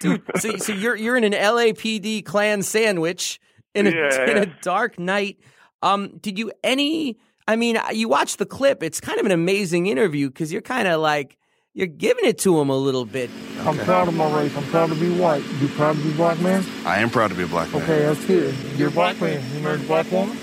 dude? 0.00 0.22
So, 0.38 0.56
so 0.56 0.72
you're 0.72 0.96
you're 0.96 1.16
in 1.16 1.24
an 1.24 1.32
LAPD 1.32 2.24
Klan 2.24 2.62
sandwich 2.62 3.38
in 3.74 3.86
a, 3.86 3.90
yeah. 3.90 4.30
in 4.30 4.38
a 4.38 4.46
dark 4.62 4.98
night. 4.98 5.38
Um, 5.82 6.16
did 6.18 6.38
you 6.38 6.52
any? 6.64 7.18
I 7.48 7.56
mean, 7.56 7.78
you 7.92 8.08
watch 8.08 8.36
the 8.36 8.46
clip. 8.46 8.82
It's 8.82 9.00
kind 9.00 9.18
of 9.18 9.26
an 9.26 9.32
amazing 9.32 9.86
interview 9.86 10.28
because 10.28 10.52
you're 10.52 10.62
kind 10.62 10.86
of 10.88 11.00
like 11.00 11.36
you're 11.74 11.86
giving 11.86 12.24
it 12.24 12.38
to 12.40 12.60
him 12.60 12.68
a 12.68 12.76
little 12.76 13.04
bit. 13.04 13.30
I'm 13.60 13.78
proud 13.78 14.08
of 14.08 14.14
my 14.14 14.30
race. 14.36 14.56
I'm 14.56 14.64
proud 14.64 14.90
to 14.90 14.94
be 14.94 15.10
white. 15.18 15.42
You 15.60 15.68
proud 15.68 15.96
to 15.96 16.02
be 16.02 16.12
black 16.12 16.38
man? 16.40 16.64
I 16.84 16.98
am 16.98 17.10
proud 17.10 17.28
to 17.28 17.34
be 17.34 17.44
a 17.44 17.46
black 17.46 17.72
man. 17.72 17.82
Okay, 17.82 18.00
that's 18.00 18.24
good. 18.26 18.54
You're 18.76 18.88
a 18.88 18.92
black 18.92 19.20
man. 19.20 19.42
You 19.54 19.60
married 19.60 19.80
a 19.80 19.86
black 19.86 20.10
woman? 20.12 20.36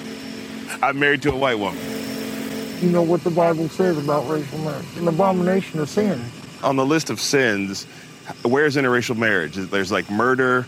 I'm 0.81 0.99
married 0.99 1.21
to 1.23 1.31
a 1.31 1.35
white 1.35 1.59
woman. 1.59 1.79
You 2.81 2.89
know 2.89 3.03
what 3.03 3.23
the 3.23 3.29
Bible 3.29 3.69
says 3.69 3.97
about 3.97 4.27
racial 4.29 4.57
marriage? 4.59 4.85
An 4.97 5.07
abomination 5.07 5.79
of 5.79 5.89
sin. 5.89 6.21
On 6.63 6.75
the 6.75 6.85
list 6.85 7.09
of 7.09 7.19
sins, 7.19 7.85
where's 8.43 8.75
interracial 8.75 9.17
marriage? 9.17 9.55
There's 9.55 9.91
like 9.91 10.09
murder, 10.09 10.67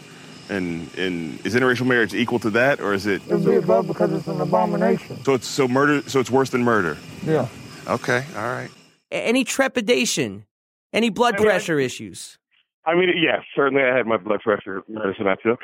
and 0.51 0.93
and 0.97 1.43
is 1.45 1.55
interracial 1.55 1.87
marriage 1.87 2.13
equal 2.13 2.39
to 2.39 2.49
that, 2.51 2.81
or 2.81 2.93
is 2.93 3.07
it? 3.07 3.21
It'd 3.27 3.45
be 3.45 3.55
above 3.55 3.87
because 3.87 4.11
it's 4.11 4.27
an 4.27 4.41
abomination. 4.41 5.23
So 5.23 5.33
it's 5.33 5.47
so 5.47 5.67
murder. 5.67 6.07
So 6.09 6.19
it's 6.19 6.29
worse 6.29 6.49
than 6.49 6.63
murder. 6.63 6.97
Yeah. 7.25 7.47
Okay. 7.87 8.23
All 8.35 8.43
right. 8.43 8.69
Any 9.09 9.43
trepidation? 9.43 10.45
Any 10.93 11.09
blood 11.09 11.35
I 11.35 11.37
mean, 11.37 11.47
pressure 11.47 11.79
I, 11.79 11.83
issues? 11.83 12.37
I 12.85 12.95
mean, 12.95 13.09
yes, 13.15 13.41
certainly. 13.55 13.83
I 13.83 13.95
had 13.95 14.05
my 14.05 14.17
blood 14.17 14.41
pressure 14.41 14.83
medicine 14.87 15.27
I 15.27 15.35
took. 15.35 15.61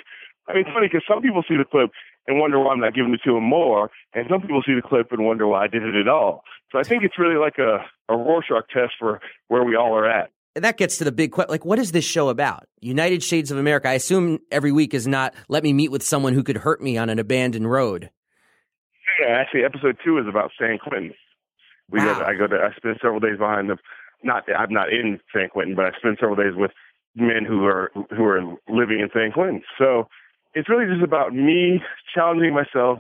I 0.48 0.54
mean, 0.54 0.62
it's 0.66 0.74
funny 0.74 0.88
because 0.88 1.04
some 1.08 1.22
people 1.22 1.44
see 1.48 1.58
the 1.58 1.66
clip 1.66 1.92
and 2.28 2.40
wonder 2.40 2.60
why 2.60 2.72
I'm 2.72 2.80
not 2.80 2.94
giving 2.94 3.14
it 3.14 3.22
to 3.26 3.34
them 3.34 3.44
more, 3.44 3.90
and 4.14 4.26
some 4.30 4.42
people 4.42 4.62
see 4.66 4.74
the 4.74 4.82
clip 4.82 5.12
and 5.12 5.26
wonder 5.26 5.48
why 5.48 5.66
I 5.66 5.68
did 5.68 5.84
it 5.84 5.96
at 5.96 6.08
all. 6.08 6.44
So 6.72 6.80
I 6.80 6.84
think 6.84 7.04
it's 7.04 7.20
really 7.20 7.36
like 7.36 7.58
a, 7.58 7.86
a 8.10 8.16
Rorschach 8.16 8.70
test 8.74 8.94
for 9.00 9.20
where 9.48 9.64
we 9.64 9.76
all 9.76 9.94
are 9.94 10.10
at 10.10 10.30
and 10.58 10.66
that 10.66 10.78
gets 10.78 10.98
to 10.98 11.04
the 11.04 11.12
big 11.12 11.32
question 11.32 11.52
like 11.52 11.64
what 11.64 11.80
is 11.80 11.92
this 11.92 12.04
show 12.04 12.30
about? 12.30 12.68
United 12.82 13.24
shades 13.24 13.52
of 13.52 13.58
america. 13.58 13.88
I 13.88 13.94
assume 13.94 14.40
every 14.52 14.72
week 14.72 14.94
is 14.94 15.08
not 15.08 15.34
let 15.48 15.64
me 15.64 15.72
meet 15.72 15.92
with 15.92 16.04
someone 16.04 16.34
who 16.34 16.44
could 16.44 16.58
hurt 16.58 16.82
me 16.82 16.98
on 16.98 17.10
an 17.10 17.20
abandoned 17.20 17.70
road. 17.70 18.10
Yeah 19.22 19.38
actually 19.38 19.64
episode 19.64 19.98
two 20.04 20.18
is 20.18 20.26
about 20.28 20.52
san 20.60 20.80
quentin. 20.80 21.14
We 21.90 22.00
wow. 22.00 22.14
go 22.14 22.20
to, 22.20 22.26
i 22.26 22.34
go 22.34 22.48
to 22.48 22.56
i 22.58 22.76
spend 22.76 22.98
several 23.02 23.20
days 23.20 23.38
behind 23.38 23.70
them 23.70 23.78
not 24.24 24.44
i'm 24.58 24.74
not 24.74 24.92
in 24.92 25.20
san 25.32 25.50
quentin 25.50 25.76
but 25.76 25.86
i 25.86 25.92
spend 26.00 26.18
several 26.20 26.36
days 26.36 26.56
with 26.56 26.72
men 27.16 27.46
who 27.48 27.66
are 27.66 27.92
who 28.16 28.26
are 28.26 28.42
living 28.68 29.00
in 29.00 29.10
san 29.14 29.32
quentin. 29.32 29.62
So 29.78 30.08
it's 30.54 30.70
really 30.70 30.92
just 30.92 31.04
about 31.04 31.34
me 31.34 31.82
challenging 32.14 32.54
myself 32.54 33.00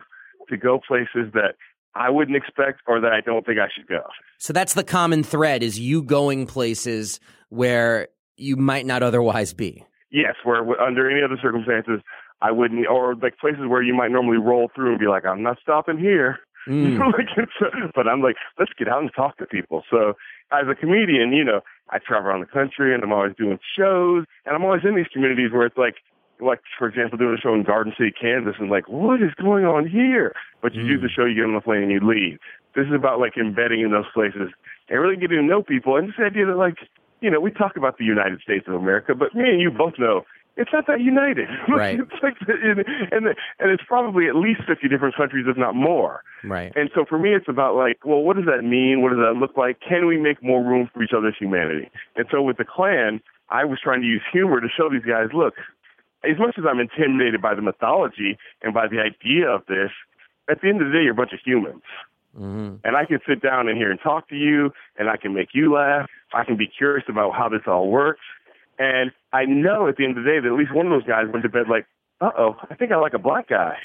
to 0.49 0.57
go 0.57 0.79
places 0.87 1.33
that 1.33 1.55
I 1.95 2.09
wouldn't 2.09 2.37
expect 2.37 2.81
or 2.87 3.01
that 3.01 3.11
I 3.11 3.21
don't 3.21 3.45
think 3.45 3.59
I 3.59 3.67
should 3.75 3.87
go. 3.87 4.03
So 4.37 4.53
that's 4.53 4.75
the 4.75 4.83
common 4.83 5.23
thread 5.23 5.63
is 5.63 5.79
you 5.79 6.03
going 6.03 6.45
places 6.45 7.19
where 7.49 8.07
you 8.35 8.55
might 8.55 8.85
not 8.85 9.03
otherwise 9.03 9.53
be. 9.53 9.83
Yes, 10.11 10.35
where 10.43 10.79
under 10.81 11.09
any 11.09 11.21
other 11.21 11.37
circumstances 11.41 12.01
I 12.41 12.51
wouldn't, 12.51 12.87
or 12.87 13.15
like 13.15 13.37
places 13.39 13.67
where 13.67 13.81
you 13.81 13.93
might 13.93 14.11
normally 14.11 14.37
roll 14.37 14.69
through 14.73 14.91
and 14.91 14.99
be 14.99 15.07
like, 15.07 15.25
I'm 15.25 15.43
not 15.43 15.57
stopping 15.61 15.97
here. 15.97 16.39
Mm. 16.67 16.99
like 17.13 17.93
but 17.95 18.07
I'm 18.07 18.21
like, 18.21 18.35
let's 18.59 18.71
get 18.77 18.87
out 18.87 19.01
and 19.01 19.11
talk 19.15 19.37
to 19.37 19.45
people. 19.45 19.83
So 19.89 20.13
as 20.51 20.67
a 20.69 20.75
comedian, 20.75 21.31
you 21.31 21.43
know, 21.43 21.61
I 21.89 21.99
travel 21.99 22.29
around 22.29 22.41
the 22.41 22.47
country 22.47 22.93
and 22.93 23.03
I'm 23.03 23.11
always 23.11 23.33
doing 23.37 23.57
shows 23.77 24.25
and 24.45 24.55
I'm 24.55 24.63
always 24.63 24.83
in 24.83 24.95
these 24.95 25.07
communities 25.11 25.51
where 25.51 25.65
it's 25.65 25.77
like, 25.77 25.95
like 26.39 26.59
for 26.77 26.87
example, 26.87 27.17
doing 27.17 27.35
a 27.35 27.41
show 27.41 27.53
in 27.55 27.63
Garden 27.63 27.93
City, 27.97 28.11
Kansas, 28.11 28.55
and 28.59 28.69
like, 28.69 28.87
what 28.87 29.23
is 29.23 29.33
going 29.41 29.65
on 29.65 29.87
here? 29.87 30.35
But 30.61 30.75
you 30.75 30.83
mm. 30.83 30.87
do 30.89 31.01
the 31.01 31.09
show, 31.09 31.25
you 31.25 31.35
get 31.35 31.45
on 31.45 31.55
the 31.55 31.61
plane, 31.61 31.83
and 31.83 31.91
you 31.91 31.99
leave. 31.99 32.37
This 32.75 32.85
is 32.85 32.93
about 32.93 33.19
like 33.19 33.37
embedding 33.37 33.81
in 33.81 33.91
those 33.91 34.05
places 34.13 34.53
and 34.89 35.01
really 35.01 35.15
getting 35.15 35.37
to 35.37 35.43
know 35.43 35.63
people. 35.63 35.97
And 35.97 36.09
this 36.09 36.19
idea 36.23 36.45
that 36.45 36.57
like 36.57 36.77
you 37.21 37.29
know, 37.29 37.39
we 37.39 37.51
talk 37.51 37.77
about 37.77 37.97
the 37.97 38.05
United 38.05 38.41
States 38.41 38.65
of 38.67 38.75
America, 38.75 39.15
but 39.15 39.33
me 39.35 39.49
and 39.49 39.61
you 39.61 39.71
both 39.71 39.93
know 39.97 40.23
it's 40.57 40.71
not 40.73 40.87
that 40.87 40.99
united. 40.99 41.47
Right. 41.69 41.99
it's 41.99 42.23
like, 42.23 42.35
and 42.47 42.79
and 43.11 43.27
and 43.59 43.71
it's 43.71 43.83
probably 43.87 44.27
at 44.27 44.35
least 44.35 44.61
fifty 44.67 44.87
different 44.87 45.15
countries, 45.15 45.45
if 45.47 45.55
not 45.55 45.75
more. 45.75 46.23
Right. 46.43 46.73
And 46.75 46.89
so 46.95 47.05
for 47.07 47.19
me, 47.19 47.35
it's 47.35 47.47
about 47.47 47.75
like, 47.75 48.03
well, 48.03 48.21
what 48.21 48.35
does 48.35 48.45
that 48.45 48.63
mean? 48.63 49.01
What 49.01 49.09
does 49.09 49.19
that 49.19 49.37
look 49.39 49.55
like? 49.55 49.79
Can 49.87 50.07
we 50.07 50.17
make 50.17 50.41
more 50.41 50.63
room 50.63 50.89
for 50.93 51.03
each 51.03 51.13
other's 51.15 51.35
humanity? 51.37 51.89
And 52.15 52.25
so 52.31 52.41
with 52.41 52.57
the 52.57 52.65
Klan, 52.65 53.21
I 53.49 53.65
was 53.65 53.79
trying 53.81 54.01
to 54.01 54.07
use 54.07 54.23
humor 54.31 54.59
to 54.59 54.67
show 54.75 54.89
these 54.89 55.05
guys, 55.05 55.29
look, 55.33 55.53
as 56.23 56.39
much 56.39 56.55
as 56.57 56.65
I'm 56.67 56.79
intimidated 56.79 57.41
by 57.41 57.53
the 57.53 57.61
mythology 57.61 58.37
and 58.61 58.73
by 58.73 58.87
the 58.87 58.99
idea 58.99 59.47
of 59.47 59.65
this, 59.67 59.91
at 60.49 60.61
the 60.61 60.69
end 60.69 60.81
of 60.81 60.87
the 60.87 60.93
day, 60.93 61.03
you're 61.03 61.13
a 61.13 61.15
bunch 61.15 61.33
of 61.33 61.39
humans. 61.45 61.83
Mm-hmm. 62.35 62.75
And 62.83 62.95
I 62.95 63.05
can 63.05 63.19
sit 63.27 63.41
down 63.41 63.67
in 63.67 63.75
here 63.75 63.91
and 63.91 63.99
talk 64.01 64.29
to 64.29 64.35
you, 64.35 64.71
and 64.97 65.09
I 65.09 65.17
can 65.17 65.33
make 65.33 65.49
you 65.53 65.73
laugh. 65.73 66.09
I 66.33 66.43
can 66.43 66.57
be 66.57 66.67
curious 66.67 67.05
about 67.07 67.33
how 67.33 67.49
this 67.49 67.61
all 67.67 67.89
works. 67.89 68.21
And 68.79 69.11
I 69.33 69.45
know 69.45 69.87
at 69.87 69.97
the 69.97 70.05
end 70.05 70.17
of 70.17 70.23
the 70.23 70.29
day 70.29 70.39
that 70.39 70.47
at 70.47 70.57
least 70.57 70.73
one 70.73 70.85
of 70.85 70.91
those 70.91 71.07
guys 71.07 71.25
went 71.31 71.43
to 71.43 71.49
bed 71.49 71.67
like, 71.69 71.85
uh 72.21 72.31
oh, 72.37 72.55
I 72.69 72.75
think 72.75 72.91
I 72.91 72.97
like 72.97 73.13
a 73.13 73.19
black 73.19 73.49
guy. 73.49 73.77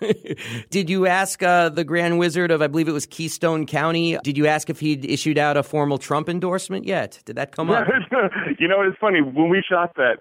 did 0.70 0.90
you 0.90 1.06
ask 1.06 1.42
uh, 1.42 1.68
the 1.68 1.84
Grand 1.84 2.18
Wizard 2.18 2.50
of, 2.50 2.62
I 2.62 2.66
believe 2.66 2.88
it 2.88 2.92
was 2.92 3.06
Keystone 3.06 3.66
County, 3.66 4.18
did 4.22 4.36
you 4.36 4.46
ask 4.46 4.68
if 4.70 4.80
he'd 4.80 5.04
issued 5.04 5.38
out 5.38 5.56
a 5.56 5.62
formal 5.62 5.98
Trump 5.98 6.28
endorsement 6.28 6.84
yet? 6.84 7.20
Did 7.24 7.36
that 7.36 7.52
come 7.52 7.70
up? 7.70 7.86
you 8.58 8.68
know, 8.68 8.82
it's 8.82 8.98
funny. 9.00 9.20
When 9.20 9.48
we 9.48 9.62
shot 9.68 9.94
that, 9.96 10.18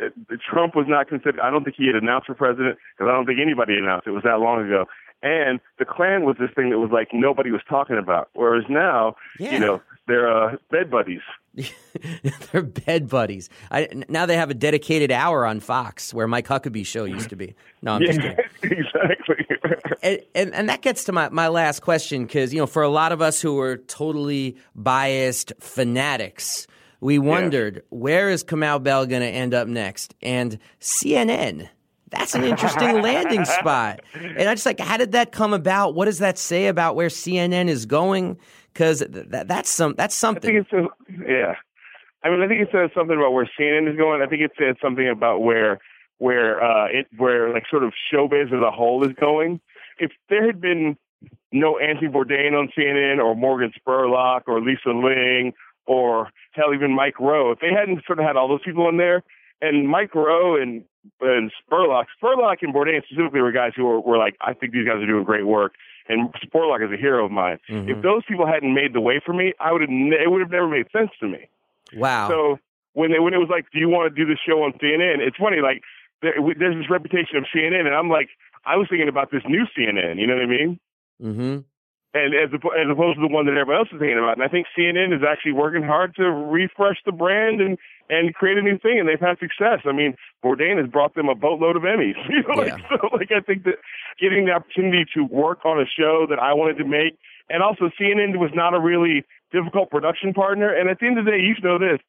uh, 0.00 0.08
Trump 0.50 0.74
was 0.74 0.86
not 0.88 1.08
considered, 1.08 1.40
I 1.40 1.50
don't 1.50 1.64
think 1.64 1.76
he 1.76 1.86
had 1.86 1.96
announced 1.96 2.26
for 2.26 2.34
president 2.34 2.78
because 2.96 3.10
I 3.10 3.14
don't 3.14 3.26
think 3.26 3.38
anybody 3.40 3.76
announced. 3.76 4.06
It 4.06 4.12
was 4.12 4.24
that 4.24 4.40
long 4.40 4.64
ago. 4.66 4.86
And 5.22 5.60
the 5.78 5.84
Klan 5.84 6.24
was 6.24 6.36
this 6.40 6.50
thing 6.54 6.70
that 6.70 6.78
was 6.78 6.90
like 6.92 7.08
nobody 7.12 7.50
was 7.52 7.60
talking 7.68 7.96
about. 7.96 8.28
Whereas 8.34 8.64
now, 8.68 9.14
yeah. 9.38 9.52
you 9.52 9.60
know, 9.60 9.80
they're 10.06 10.30
uh, 10.30 10.56
bed 10.70 10.90
buddies. 10.90 11.20
they're 12.52 12.62
bed 12.62 13.08
buddies. 13.08 13.48
I, 13.70 13.88
now 14.08 14.26
they 14.26 14.36
have 14.36 14.50
a 14.50 14.54
dedicated 14.54 15.12
hour 15.12 15.46
on 15.46 15.60
Fox 15.60 16.12
where 16.12 16.26
Mike 16.26 16.46
Huckabee 16.46 16.86
show 16.86 17.04
used 17.04 17.30
to 17.30 17.36
be. 17.36 17.54
No, 17.82 17.92
I'm 17.92 18.02
yeah, 18.02 18.12
just 18.12 18.20
kidding. 18.20 18.38
exactly. 18.78 19.46
and, 20.02 20.20
and, 20.34 20.54
and 20.54 20.68
that 20.68 20.82
gets 20.82 21.04
to 21.04 21.12
my, 21.12 21.28
my 21.28 21.48
last 21.48 21.80
question 21.80 22.24
because 22.24 22.52
you 22.52 22.60
know 22.60 22.66
for 22.66 22.82
a 22.82 22.88
lot 22.88 23.12
of 23.12 23.20
us 23.22 23.40
who 23.40 23.58
are 23.60 23.76
totally 23.76 24.56
biased 24.74 25.52
fanatics, 25.60 26.66
we 27.00 27.18
wondered 27.18 27.76
yeah. 27.76 27.82
where 27.90 28.30
is 28.30 28.42
Kamau 28.42 28.82
Bell 28.82 29.06
going 29.06 29.22
to 29.22 29.28
end 29.28 29.54
up 29.54 29.68
next, 29.68 30.14
and 30.22 30.58
CNN 30.80 31.68
that's 32.12 32.34
an 32.34 32.44
interesting 32.44 33.00
landing 33.00 33.44
spot. 33.46 34.00
And 34.14 34.46
I 34.46 34.54
just 34.54 34.66
like, 34.66 34.78
how 34.78 34.98
did 34.98 35.12
that 35.12 35.32
come 35.32 35.54
about? 35.54 35.94
What 35.94 36.04
does 36.04 36.18
that 36.18 36.36
say 36.36 36.66
about 36.66 36.94
where 36.94 37.08
CNN 37.08 37.68
is 37.68 37.86
going? 37.86 38.38
Because 38.72 39.00
th- 39.00 39.26
that's 39.28 39.68
some 39.68 39.94
that's 39.96 40.14
something. 40.14 40.50
I 40.50 40.62
think 40.62 40.66
it's 40.66 40.72
a, 40.72 41.30
yeah. 41.30 41.54
I 42.24 42.30
mean, 42.30 42.40
I 42.40 42.48
think 42.48 42.62
it 42.62 42.68
says 42.70 42.90
something 42.94 43.16
about 43.16 43.32
where 43.32 43.50
CNN 43.58 43.90
is 43.90 43.96
going. 43.96 44.22
I 44.22 44.26
think 44.26 44.42
it 44.42 44.52
says 44.58 44.76
something 44.80 45.08
about 45.08 45.42
where 45.42 45.80
where 46.18 46.62
uh, 46.62 46.86
it 46.86 47.06
where 47.16 47.52
like 47.52 47.64
sort 47.68 47.82
of 47.82 47.92
showbiz 48.12 48.46
as 48.46 48.62
a 48.62 48.70
whole 48.70 49.04
is 49.04 49.14
going. 49.18 49.60
If 49.98 50.12
there 50.28 50.46
had 50.46 50.60
been 50.60 50.96
no 51.50 51.78
Anthony 51.78 52.08
Bourdain 52.08 52.52
on 52.52 52.70
CNN 52.76 53.18
or 53.22 53.34
Morgan 53.34 53.72
Spurlock 53.78 54.42
or 54.46 54.60
Lisa 54.60 54.90
Ling 54.90 55.52
or 55.86 56.30
hell 56.52 56.72
even 56.74 56.94
Mike 56.94 57.18
Rowe, 57.18 57.50
if 57.50 57.58
they 57.58 57.72
hadn't 57.76 58.04
sort 58.06 58.18
of 58.20 58.24
had 58.24 58.36
all 58.36 58.48
those 58.48 58.62
people 58.64 58.88
in 58.88 58.98
there, 58.98 59.22
and 59.60 59.88
Mike 59.88 60.14
Rowe 60.14 60.60
and 60.60 60.84
and 61.20 61.50
Spurlock, 61.60 62.04
Spurlock 62.22 62.58
and 62.62 62.72
Bourdain 62.72 63.02
specifically 63.04 63.40
were 63.40 63.50
guys 63.50 63.72
who 63.74 63.84
were, 63.84 64.00
were 64.00 64.18
like, 64.18 64.36
I 64.40 64.52
think 64.54 64.72
these 64.72 64.86
guys 64.86 65.02
are 65.02 65.06
doing 65.06 65.24
great 65.24 65.46
work. 65.46 65.74
And 66.08 66.32
Spurlock 66.44 66.84
is 66.84 66.92
a 66.92 67.00
hero 67.00 67.24
of 67.24 67.30
mine. 67.30 67.58
Mm-hmm. 67.68 67.90
If 67.90 68.02
those 68.02 68.22
people 68.28 68.46
hadn't 68.46 68.74
made 68.74 68.92
the 68.92 69.00
way 69.00 69.20
for 69.24 69.32
me, 69.32 69.52
I 69.60 69.72
would 69.72 69.82
have. 69.82 69.90
It 69.90 70.30
would 70.30 70.40
have 70.40 70.50
never 70.50 70.68
made 70.68 70.86
sense 70.92 71.10
to 71.20 71.28
me. 71.28 71.48
Wow. 71.94 72.28
So 72.28 72.58
when 72.94 73.12
they 73.12 73.18
when 73.20 73.34
it 73.34 73.38
was 73.38 73.48
like, 73.50 73.66
do 73.72 73.78
you 73.78 73.88
want 73.88 74.14
to 74.14 74.24
do 74.24 74.28
the 74.28 74.38
show 74.46 74.62
on 74.62 74.72
CNN? 74.74 75.20
It's 75.20 75.36
funny, 75.36 75.60
like 75.60 75.82
there, 76.22 76.34
there's 76.58 76.76
this 76.76 76.90
reputation 76.90 77.36
of 77.36 77.44
CNN, 77.54 77.86
and 77.86 77.94
I'm 77.94 78.08
like, 78.08 78.28
I 78.64 78.76
was 78.76 78.86
thinking 78.88 79.08
about 79.08 79.30
this 79.30 79.42
new 79.46 79.64
CNN. 79.76 80.18
You 80.18 80.26
know 80.26 80.34
what 80.34 80.42
I 80.42 80.46
mean? 80.46 80.80
Mm-hmm 81.22 81.58
and 82.14 82.34
as, 82.34 82.52
as 82.52 82.88
opposed 82.90 83.16
to 83.16 83.24
the 83.24 83.32
one 83.32 83.46
that 83.46 83.56
everybody 83.56 83.78
else 83.78 83.88
is 83.92 83.98
thinking 83.98 84.18
about. 84.18 84.36
And 84.36 84.44
I 84.44 84.48
think 84.48 84.66
CNN 84.76 85.16
is 85.16 85.22
actually 85.24 85.52
working 85.52 85.82
hard 85.82 86.14
to 86.16 86.24
refresh 86.24 87.00
the 87.04 87.12
brand 87.12 87.60
and 87.60 87.78
and 88.10 88.34
create 88.34 88.58
a 88.58 88.62
new 88.62 88.78
thing, 88.78 89.00
and 89.00 89.08
they've 89.08 89.20
had 89.20 89.38
success. 89.38 89.80
I 89.88 89.92
mean, 89.92 90.14
Bourdain 90.44 90.76
has 90.76 90.90
brought 90.90 91.14
them 91.14 91.30
a 91.30 91.34
boatload 91.34 91.76
of 91.76 91.82
Emmys. 91.82 92.18
You 92.28 92.42
know, 92.44 92.62
yeah. 92.62 92.74
like, 92.74 92.82
so 92.88 93.08
like 93.16 93.32
I 93.32 93.40
think 93.40 93.64
that 93.64 93.80
getting 94.20 94.44
the 94.44 94.52
opportunity 94.52 95.06
to 95.14 95.24
work 95.24 95.64
on 95.64 95.80
a 95.80 95.86
show 95.86 96.26
that 96.28 96.38
I 96.38 96.52
wanted 96.52 96.76
to 96.78 96.84
make, 96.84 97.16
and 97.48 97.62
also 97.62 97.90
CNN 97.98 98.36
was 98.36 98.50
not 98.54 98.74
a 98.74 98.80
really 98.80 99.24
difficult 99.50 99.90
production 99.90 100.34
partner. 100.34 100.72
And 100.72 100.90
at 100.90 100.98
the 101.00 101.06
end 101.06 101.18
of 101.18 101.24
the 101.24 101.30
day, 101.30 101.40
you 101.40 101.54
know 101.62 101.78
this: 101.78 102.00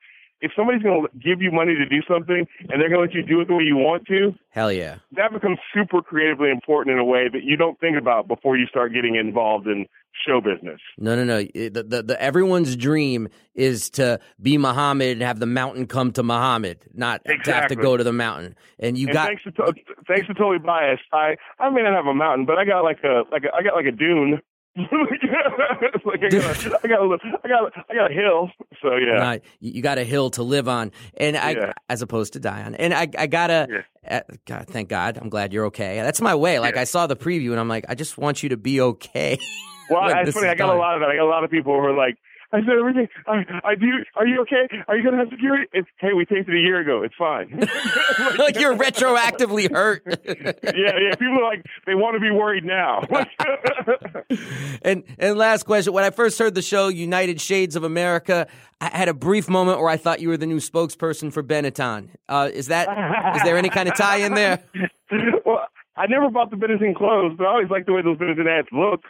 if 0.43 0.51
somebody's 0.58 0.84
going 0.84 1.08
to 1.08 1.17
give 1.17 1.41
you 1.41 1.51
money 1.51 1.73
to 1.73 1.86
do 1.86 2.01
something 2.06 2.45
and 2.69 2.82
they're 2.82 2.89
going 2.89 2.99
to 2.99 3.08
let 3.08 3.13
you 3.13 3.23
do 3.23 3.39
it 3.39 3.47
the 3.47 3.56
way 3.56 3.63
you 3.63 3.77
want 3.77 4.06
to, 4.08 4.34
hell 4.49 4.71
yeah, 4.71 4.97
that 5.13 5.32
becomes 5.32 5.58
super 5.73 6.01
creatively 6.01 6.51
important 6.51 6.93
in 6.93 6.99
a 6.99 7.06
way 7.06 7.29
that 7.32 7.43
you 7.43 7.56
don't 7.56 7.79
think 7.79 7.97
about 7.97 8.27
before 8.27 8.58
you 8.58 8.67
start 8.67 8.93
getting 8.93 9.15
involved 9.15 9.67
in 9.67 9.86
show 10.27 10.41
business. 10.41 10.79
No, 10.97 11.15
no, 11.15 11.23
no. 11.23 11.43
The, 11.43 11.69
the, 11.88 12.03
the, 12.03 12.21
everyone's 12.21 12.75
dream 12.75 13.29
is 13.56 13.89
to 13.91 14.19
be 14.41 14.58
Muhammad 14.58 15.13
and 15.13 15.21
have 15.21 15.39
the 15.39 15.45
mountain 15.45 15.88
come 15.88 16.12
to 16.12 16.23
Muhammad, 16.23 16.79
not 16.93 17.21
exactly. 17.25 17.45
to 17.45 17.60
have 17.60 17.67
to 17.69 17.75
go 17.75 17.97
to 17.97 18.03
the 18.03 18.13
mountain. 18.13 18.56
And 18.79 18.97
you 18.97 19.08
and 19.08 19.13
got 19.13 19.27
thanks 19.27 19.43
to, 19.43 19.73
thanks 20.08 20.27
to 20.27 20.34
totally 20.34 20.60
biased. 20.60 21.03
I 21.13 21.38
I 21.58 21.69
may 21.69 21.82
not 21.82 21.93
have 21.93 22.06
a 22.06 22.13
mountain, 22.13 22.45
but 22.45 22.58
I 22.58 22.65
got 22.65 22.84
like 22.84 22.99
a 23.03 23.23
like 23.32 23.43
a, 23.45 23.56
I 23.56 23.63
got 23.63 23.75
like 23.75 23.86
a 23.86 23.91
dune 23.91 24.41
like 24.77 26.23
I 26.23 26.29
got, 26.29 26.65
a, 26.65 26.79
I 26.83 26.88
got 26.88 26.99
a 26.99 27.03
little, 27.03 27.19
I 27.43 27.47
got, 27.47 27.73
I 27.89 27.93
got 27.93 28.12
a 28.12 28.13
hill. 28.13 28.49
So 28.81 28.95
yeah, 28.95 29.21
right. 29.21 29.43
you 29.59 29.81
got 29.83 29.99
a 29.99 30.03
hill 30.03 30.31
to 30.31 30.43
live 30.43 30.67
on, 30.67 30.91
and 31.17 31.38
I, 31.38 31.51
yeah. 31.51 31.73
as 31.89 32.01
opposed 32.01 32.33
to 32.33 32.39
die 32.39 32.63
on. 32.63 32.73
And 32.75 32.93
I, 32.93 33.07
I 33.17 33.27
gotta, 33.27 33.67
yeah. 33.69 34.17
uh, 34.17 34.33
God, 34.45 34.67
thank 34.67 34.89
God, 34.89 35.19
I'm 35.21 35.29
glad 35.29 35.53
you're 35.53 35.65
okay. 35.67 35.97
That's 35.97 36.21
my 36.21 36.33
way. 36.33 36.57
Like 36.57 36.75
yeah. 36.75 36.81
I 36.81 36.83
saw 36.86 37.05
the 37.05 37.15
preview, 37.15 37.51
and 37.51 37.59
I'm 37.59 37.67
like, 37.67 37.86
I 37.88 37.93
just 37.93 38.17
want 38.17 38.41
you 38.41 38.49
to 38.49 38.57
be 38.57 38.81
okay. 38.81 39.38
Well, 39.89 40.09
it's 40.09 40.31
funny. 40.31 40.47
I 40.47 40.55
got 40.55 40.67
done. 40.67 40.77
a 40.77 40.79
lot 40.79 40.95
of 40.95 41.01
that. 41.01 41.09
I 41.09 41.17
got 41.17 41.25
a 41.25 41.29
lot 41.29 41.43
of 41.43 41.51
people 41.51 41.73
who 41.73 41.86
are 41.86 41.95
like, 41.95 42.17
I 42.54 42.60
said 42.60 42.78
everything. 42.78 43.08
I, 43.26 43.44
I 43.63 43.76
do. 43.76 43.88
Are 44.16 44.28
you 44.28 44.42
okay? 44.42 44.70
Are 44.88 44.96
you 44.96 45.04
gonna 45.04 45.18
have 45.18 45.30
security? 45.32 45.66
It's 45.74 45.88
hey, 45.98 46.13
we 46.13 46.24
taped 46.24 46.48
it 46.48 46.56
a 46.56 46.60
year 46.60 46.80
ago. 46.80 47.02
It's 47.02 47.16
fine. 47.16 47.50
like, 48.38 48.60
you're 48.60 48.76
retroactively 48.76 49.72
hurt. 49.72 50.04
yeah, 50.63 50.94
yeah. 51.00 51.16
People 51.16 51.39
are 51.39 51.44
like 51.44 51.66
they 51.88 51.96
want 51.96 52.13
to 52.13 52.20
be 52.20 52.30
worried 52.30 52.63
now. 52.63 53.02
and 54.84 55.04
and 55.18 55.36
last 55.36 55.63
question: 55.63 55.94
When 55.94 56.04
I 56.04 56.12
first 56.12 56.38
heard 56.38 56.54
the 56.54 56.62
show 56.62 56.89
United 56.89 57.42
Shades 57.42 57.76
of 57.76 57.84
America, 57.84 58.46
I 58.80 58.96
had 58.96 59.10
a 59.10 59.16
brief 59.16 59.50
moment 59.50 59.80
where 59.80 59.89
I 59.89 59.98
thought 59.98 60.20
you 60.20 60.30
were 60.30 60.38
the 60.38 60.46
new 60.46 60.60
spokesperson 60.60 61.34
for 61.34 61.42
Benetton. 61.42 62.10
Uh, 62.30 62.52
is 62.54 62.68
that 62.68 62.88
is 63.36 63.42
there 63.42 63.58
any 63.58 63.70
kind 63.70 63.89
of 63.89 63.96
tie 63.96 64.18
in 64.18 64.36
there? 64.36 64.63
well, 65.44 65.66
I 65.96 66.06
never 66.06 66.30
bought 66.30 66.52
the 66.52 66.58
Benetton 66.58 66.96
clothes, 66.96 67.34
but 67.36 67.46
I 67.46 67.50
always 67.50 67.70
like 67.72 67.88
the 67.88 67.94
way 67.94 68.04
those 68.04 68.18
Benetton 68.18 68.48
ads 68.48 68.68
look. 68.72 69.02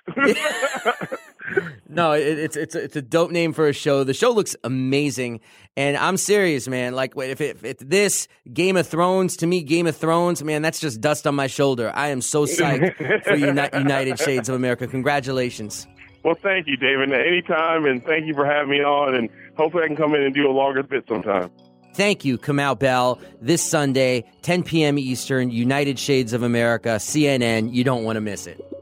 No, 1.89 2.13
it, 2.13 2.39
it's 2.39 2.55
it's 2.55 2.75
it's 2.75 2.95
a 2.95 3.01
dope 3.01 3.31
name 3.31 3.53
for 3.53 3.67
a 3.67 3.73
show. 3.73 4.03
The 4.03 4.13
show 4.13 4.31
looks 4.31 4.55
amazing, 4.63 5.41
and 5.75 5.97
I'm 5.97 6.17
serious, 6.17 6.67
man. 6.67 6.93
Like 6.93 7.15
wait 7.15 7.31
if, 7.31 7.41
it, 7.41 7.57
if 7.63 7.79
this 7.79 8.27
Game 8.51 8.77
of 8.77 8.87
Thrones 8.87 9.37
to 9.37 9.47
me, 9.47 9.63
Game 9.63 9.87
of 9.87 9.95
Thrones, 9.95 10.43
man, 10.43 10.61
that's 10.61 10.79
just 10.79 11.01
dust 11.01 11.27
on 11.27 11.35
my 11.35 11.47
shoulder. 11.47 11.91
I 11.93 12.09
am 12.09 12.21
so 12.21 12.45
psyched 12.45 13.23
for 13.23 13.35
Uni- 13.35 13.69
United 13.73 14.19
Shades 14.19 14.49
of 14.49 14.55
America. 14.55 14.87
Congratulations. 14.87 15.87
Well, 16.23 16.35
thank 16.35 16.67
you, 16.67 16.77
David. 16.77 17.11
Anytime, 17.11 17.85
and 17.85 18.03
thank 18.05 18.25
you 18.25 18.33
for 18.33 18.45
having 18.45 18.71
me 18.71 18.81
on. 18.81 19.15
And 19.15 19.29
hopefully, 19.57 19.83
I 19.83 19.87
can 19.87 19.97
come 19.97 20.15
in 20.15 20.21
and 20.23 20.33
do 20.33 20.49
a 20.49 20.51
longer 20.51 20.81
bit 20.83 21.05
sometime. 21.07 21.51
Thank 21.93 22.25
you, 22.25 22.37
Kamau 22.37 22.79
Bell. 22.79 23.19
This 23.41 23.61
Sunday, 23.61 24.23
10 24.41 24.63
p.m. 24.63 24.97
Eastern, 24.97 25.51
United 25.51 25.99
Shades 25.99 26.33
of 26.33 26.41
America, 26.41 26.95
CNN. 26.97 27.71
You 27.73 27.83
don't 27.83 28.03
want 28.03 28.15
to 28.15 28.21
miss 28.21 28.47
it. 28.47 28.72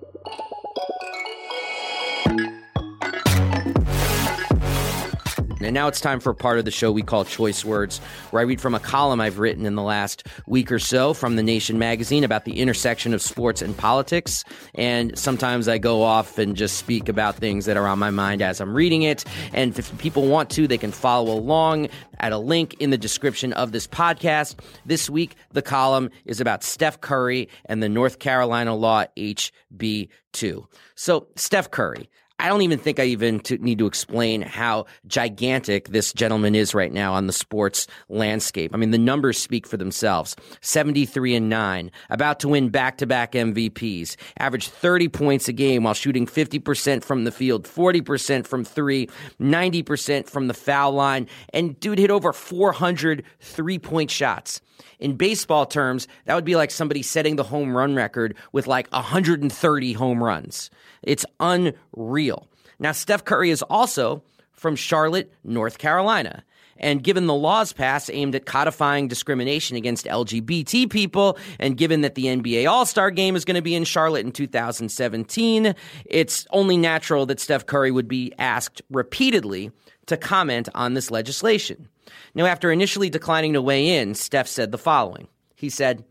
And 5.72 5.76
now 5.76 5.88
it's 5.88 6.02
time 6.02 6.20
for 6.20 6.32
a 6.32 6.36
part 6.36 6.60
of 6.60 6.66
the 6.66 6.72
show 6.72 6.92
we 6.92 7.02
call 7.02 7.24
Choice 7.24 7.64
Words, 7.64 8.00
where 8.32 8.42
I 8.42 8.44
read 8.44 8.60
from 8.60 8.76
a 8.76 8.80
column 8.82 9.22
I've 9.22 9.40
written 9.40 9.66
in 9.66 9.76
the 9.76 9.82
last 9.82 10.28
week 10.46 10.70
or 10.70 10.80
so 10.80 11.14
from 11.14 11.38
The 11.38 11.44
Nation 11.44 11.80
magazine 11.80 12.26
about 12.26 12.44
the 12.44 12.60
intersection 12.60 13.14
of 13.14 13.22
sports 13.22 13.62
and 13.62 13.78
politics. 13.78 14.44
And 14.76 15.18
sometimes 15.18 15.70
I 15.70 15.78
go 15.78 16.04
off 16.04 16.38
and 16.38 16.58
just 16.58 16.78
speak 16.78 17.08
about 17.08 17.38
things 17.38 17.68
that 17.68 17.78
are 17.78 17.88
on 17.88 18.00
my 18.00 18.10
mind 18.10 18.42
as 18.42 18.60
I'm 18.60 18.74
reading 18.74 19.04
it. 19.04 19.24
And 19.54 19.80
if 19.80 19.98
people 19.98 20.28
want 20.28 20.50
to, 20.50 20.68
they 20.68 20.78
can 20.78 20.92
follow 20.92 21.32
along 21.32 21.88
at 22.20 22.34
a 22.34 22.38
link 22.38 22.76
in 22.82 22.90
the 22.90 22.98
description 22.98 23.54
of 23.54 23.72
this 23.72 23.88
podcast. 23.88 24.60
This 24.86 25.10
week, 25.10 25.38
the 25.54 25.62
column 25.62 26.10
is 26.26 26.42
about 26.42 26.66
Steph 26.66 27.00
Curry 27.00 27.48
and 27.64 27.82
the 27.82 27.88
North 27.88 28.20
Carolina 28.20 28.76
law 28.76 29.06
HB2. 29.16 30.66
So, 30.96 31.28
Steph 31.38 31.72
Curry. 31.72 32.10
I 32.42 32.48
don't 32.48 32.64
even 32.64 32.80
think 32.80 33.00
I 33.00 33.04
even 33.04 33.40
to 33.42 33.60
need 33.60 33.78
to 33.78 33.86
explain 33.86 34.42
how 34.42 34.88
gigantic 35.06 35.90
this 35.90 36.12
gentleman 36.12 36.56
is 36.56 36.74
right 36.74 36.92
now 36.92 37.14
on 37.14 37.28
the 37.28 37.34
sports 37.34 37.86
landscape. 38.10 38.74
I 38.74 38.78
mean, 38.78 38.90
the 38.90 38.98
numbers 38.98 39.38
speak 39.38 39.68
for 39.68 39.78
themselves. 39.78 40.36
73 40.62 41.36
and 41.36 41.50
9, 41.50 41.92
about 42.10 42.40
to 42.40 42.48
win 42.48 42.70
back-to-back 42.70 43.34
MVPs, 43.34 44.16
average 44.40 44.70
30 44.70 45.08
points 45.10 45.48
a 45.50 45.54
game 45.54 45.84
while 45.84 45.94
shooting 45.94 46.26
50% 46.26 47.04
from 47.04 47.26
the 47.26 47.32
field, 47.32 47.66
40% 47.66 48.48
from 48.48 48.66
3, 48.66 49.08
90% 49.40 50.28
from 50.28 50.48
the 50.48 50.56
foul 50.56 50.94
line, 50.94 51.28
and 51.54 51.80
dude 51.80 52.00
hit 52.00 52.10
over 52.10 52.34
400 52.34 53.24
three-point 53.40 54.10
shots. 54.10 54.62
In 55.00 55.16
baseball 55.16 55.66
terms, 55.66 56.08
that 56.26 56.36
would 56.36 56.46
be 56.46 56.56
like 56.56 56.72
somebody 56.72 57.04
setting 57.04 57.36
the 57.36 57.44
home 57.44 57.76
run 57.76 57.96
record 57.96 58.36
with 58.52 58.68
like 58.68 58.92
130 58.92 59.94
home 59.94 60.24
runs. 60.24 60.72
It's 61.04 61.26
unreal. 61.40 62.48
Now, 62.80 62.92
Steph 62.92 63.26
Curry 63.26 63.50
is 63.52 63.62
also 63.64 64.24
from 64.54 64.76
Charlotte, 64.76 65.34
North 65.44 65.78
Carolina. 65.78 66.44
And 66.78 67.04
given 67.04 67.28
the 67.28 67.36
laws 67.36 67.74
passed 67.74 68.10
aimed 68.12 68.34
at 68.34 68.48
codifying 68.48 69.08
discrimination 69.08 69.78
against 69.78 70.08
LGBT 70.08 70.90
people, 70.90 71.38
and 71.60 71.78
given 71.78 72.02
that 72.02 72.16
the 72.16 72.26
NBA 72.26 72.68
All 72.68 72.88
Star 72.88 73.12
game 73.12 73.36
is 73.36 73.46
going 73.46 73.56
to 73.56 73.62
be 73.62 73.76
in 73.76 73.84
Charlotte 73.84 74.26
in 74.26 74.32
2017, 74.32 75.76
it's 76.06 76.48
only 76.50 76.78
natural 76.78 77.28
that 77.28 77.40
Steph 77.40 77.68
Curry 77.68 77.92
would 77.92 78.08
be 78.08 78.34
asked 78.40 78.82
repeatedly 78.90 79.72
to 80.08 80.18
comment 80.18 80.70
on 80.74 80.96
this 80.96 81.12
legislation. 81.12 81.88
Now, 82.34 82.46
after 82.46 82.72
initially 82.72 83.12
declining 83.12 83.54
to 83.54 83.62
weigh 83.62 84.00
in, 84.00 84.16
Steph 84.16 84.48
said 84.48 84.72
the 84.72 84.78
following. 84.80 85.28
He 85.56 85.70
said, 85.70 86.04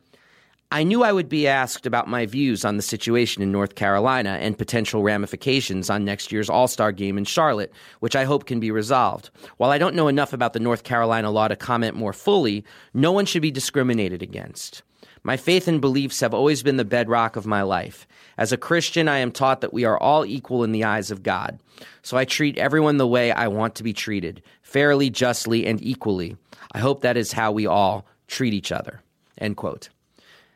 I 0.73 0.85
knew 0.85 1.03
I 1.03 1.13
would 1.13 1.29
be 1.29 1.49
asked 1.49 1.85
about 1.85 2.07
my 2.07 2.27
views 2.27 2.65
on 2.65 2.77
the 2.77 2.83
situation 2.83 3.43
in 3.43 3.51
North 3.51 3.75
Carolina 3.75 4.39
and 4.41 4.57
potential 4.57 5.03
ramifications 5.03 5.91
on 5.91 6.05
next 6.05 6.31
year's 6.31 6.49
All 6.49 6.69
Star 6.69 6.93
game 6.93 7.19
in 7.19 7.25
Charlotte, 7.25 7.73
which 7.99 8.15
I 8.15 8.23
hope 8.23 8.47
can 8.47 8.61
be 8.61 8.71
resolved. 8.71 9.31
While 9.57 9.73
I 9.73 9.79
don't 9.79 9.97
know 9.97 10.07
enough 10.07 10.33
about 10.33 10.53
the 10.53 10.61
North 10.61 10.85
Carolina 10.85 11.33
law 11.33 11.49
to 11.49 11.57
comment 11.57 11.97
more 11.97 12.13
fully, 12.13 12.65
no 12.95 13.11
one 13.11 13.27
should 13.27 13.43
be 13.43 13.51
discriminated 13.51 14.23
against. 14.23 14.83
My 15.25 15.37
faith 15.37 15.67
and 15.67 15.81
beliefs 15.81 16.21
have 16.21 16.33
always 16.33 16.63
been 16.63 16.77
the 16.77 16.85
bedrock 16.85 17.35
of 17.35 17.47
my 17.47 17.63
life. 17.63 18.07
As 18.39 18.53
a 18.53 18.57
Christian, 18.57 19.09
I 19.09 19.19
am 19.19 19.33
taught 19.33 19.63
that 19.63 19.75
we 19.75 19.85
are 19.85 19.99
all 19.99 20.25
equal 20.25 20.63
in 20.63 20.71
the 20.71 20.85
eyes 20.85 21.11
of 21.11 21.25
God. 21.25 21.59
So 22.03 22.17
I 22.17 22.25
treat 22.25 22.57
everyone 22.59 22.97
the 22.97 23.09
way 23.09 23.33
I 23.33 23.49
want 23.49 23.75
to 23.75 23.83
be 23.83 23.93
treated, 23.93 24.41
fairly, 24.63 25.11
justly, 25.11 25.67
and 25.67 25.83
equally. 25.83 26.37
I 26.71 26.79
hope 26.79 27.01
that 27.01 27.17
is 27.17 27.33
how 27.33 27.51
we 27.51 27.67
all 27.67 28.07
treat 28.29 28.55
each 28.55 28.71
other. 28.71 29.03
End 29.37 29.57
quote. 29.57 29.89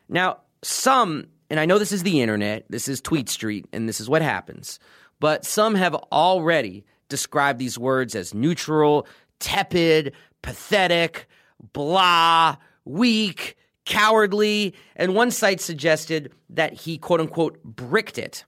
Now, 0.09 0.39
some, 0.63 1.27
and 1.51 1.61
I 1.61 1.67
know 1.67 1.79
this 1.79 1.93
is 1.93 2.03
the 2.03 2.21
internet, 2.21 2.65
this 2.69 2.89
is 2.89 3.01
Tweet 3.01 3.29
Street, 3.29 3.67
and 3.73 3.89
this 3.89 4.01
is 4.01 4.09
what 4.09 4.23
happens, 4.23 4.79
but 5.21 5.45
some 5.45 5.75
have 5.75 5.95
already 6.13 6.85
described 7.09 7.59
these 7.59 7.79
words 7.79 8.15
as 8.15 8.35
neutral, 8.35 9.07
tepid, 9.41 10.13
pathetic, 10.43 11.29
blah, 11.73 12.57
weak, 12.85 13.57
cowardly, 13.85 14.75
and 14.97 15.15
one 15.15 15.31
site 15.31 15.61
suggested 15.61 16.33
that 16.51 16.73
he 16.73 16.99
quote 16.99 17.21
unquote 17.21 17.63
bricked 17.63 18.19
it. 18.19 18.45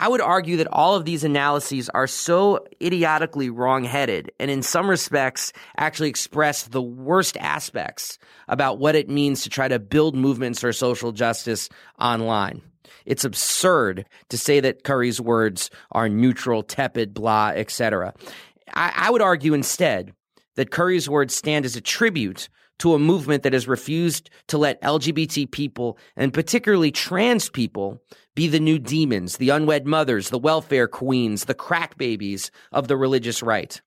I 0.00 0.08
would 0.08 0.20
argue 0.20 0.56
that 0.58 0.68
all 0.68 0.94
of 0.94 1.04
these 1.04 1.24
analyses 1.24 1.88
are 1.88 2.06
so 2.06 2.64
idiotically 2.80 3.50
wrong-headed 3.50 4.30
and 4.38 4.50
in 4.50 4.62
some 4.62 4.88
respects 4.88 5.52
actually 5.76 6.08
express 6.08 6.64
the 6.64 6.82
worst 6.82 7.36
aspects 7.38 8.18
about 8.46 8.78
what 8.78 8.94
it 8.94 9.08
means 9.08 9.42
to 9.42 9.50
try 9.50 9.66
to 9.66 9.78
build 9.78 10.14
movements 10.14 10.60
for 10.60 10.72
social 10.72 11.10
justice 11.10 11.68
online. 11.98 12.62
It's 13.06 13.24
absurd 13.24 14.06
to 14.28 14.38
say 14.38 14.60
that 14.60 14.84
Curry's 14.84 15.20
words 15.20 15.70
are 15.92 16.08
neutral, 16.08 16.62
tepid, 16.62 17.12
blah, 17.12 17.52
etc. 17.56 18.14
I, 18.74 18.92
I 18.94 19.10
would 19.10 19.22
argue 19.22 19.54
instead 19.54 20.12
that 20.54 20.70
Curry's 20.70 21.08
words 21.08 21.34
stand 21.34 21.64
as 21.64 21.74
a 21.74 21.80
tribute 21.80 22.48
to 22.78 22.94
a 22.94 22.98
movement 22.98 23.42
that 23.42 23.52
has 23.52 23.68
refused 23.68 24.30
to 24.48 24.58
let 24.58 24.80
LGBT 24.82 25.50
people, 25.50 25.98
and 26.16 26.32
particularly 26.32 26.90
trans 26.90 27.48
people, 27.48 28.02
be 28.34 28.48
the 28.48 28.60
new 28.60 28.78
demons, 28.78 29.36
the 29.36 29.50
unwed 29.50 29.86
mothers, 29.86 30.30
the 30.30 30.38
welfare 30.38 30.86
queens, 30.86 31.44
the 31.46 31.54
crack 31.54 31.98
babies 31.98 32.50
of 32.72 32.88
the 32.88 32.96
religious 32.96 33.42
right. 33.42 33.80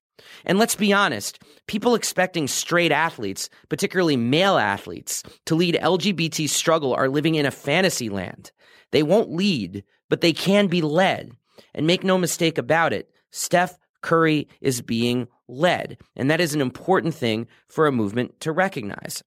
And 0.44 0.58
let's 0.58 0.76
be 0.76 0.92
honest, 0.92 1.42
people 1.66 1.94
expecting 1.94 2.46
straight 2.46 2.92
athletes, 2.92 3.48
particularly 3.68 4.16
male 4.16 4.58
athletes, 4.58 5.22
to 5.46 5.54
lead 5.54 5.78
LGBT 5.80 6.48
struggle 6.48 6.94
are 6.94 7.08
living 7.08 7.34
in 7.34 7.46
a 7.46 7.50
fantasy 7.50 8.08
land. 8.08 8.52
They 8.90 9.02
won't 9.02 9.32
lead, 9.32 9.84
but 10.08 10.20
they 10.20 10.32
can 10.32 10.66
be 10.66 10.82
led. 10.82 11.32
And 11.74 11.86
make 11.86 12.04
no 12.04 12.18
mistake 12.18 12.58
about 12.58 12.92
it, 12.92 13.10
Steph 13.30 13.78
Curry 14.02 14.48
is 14.60 14.82
being 14.82 15.28
led. 15.48 15.98
And 16.16 16.30
that 16.30 16.40
is 16.40 16.54
an 16.54 16.60
important 16.60 17.14
thing 17.14 17.46
for 17.68 17.86
a 17.86 17.92
movement 17.92 18.40
to 18.40 18.52
recognize. 18.52 19.22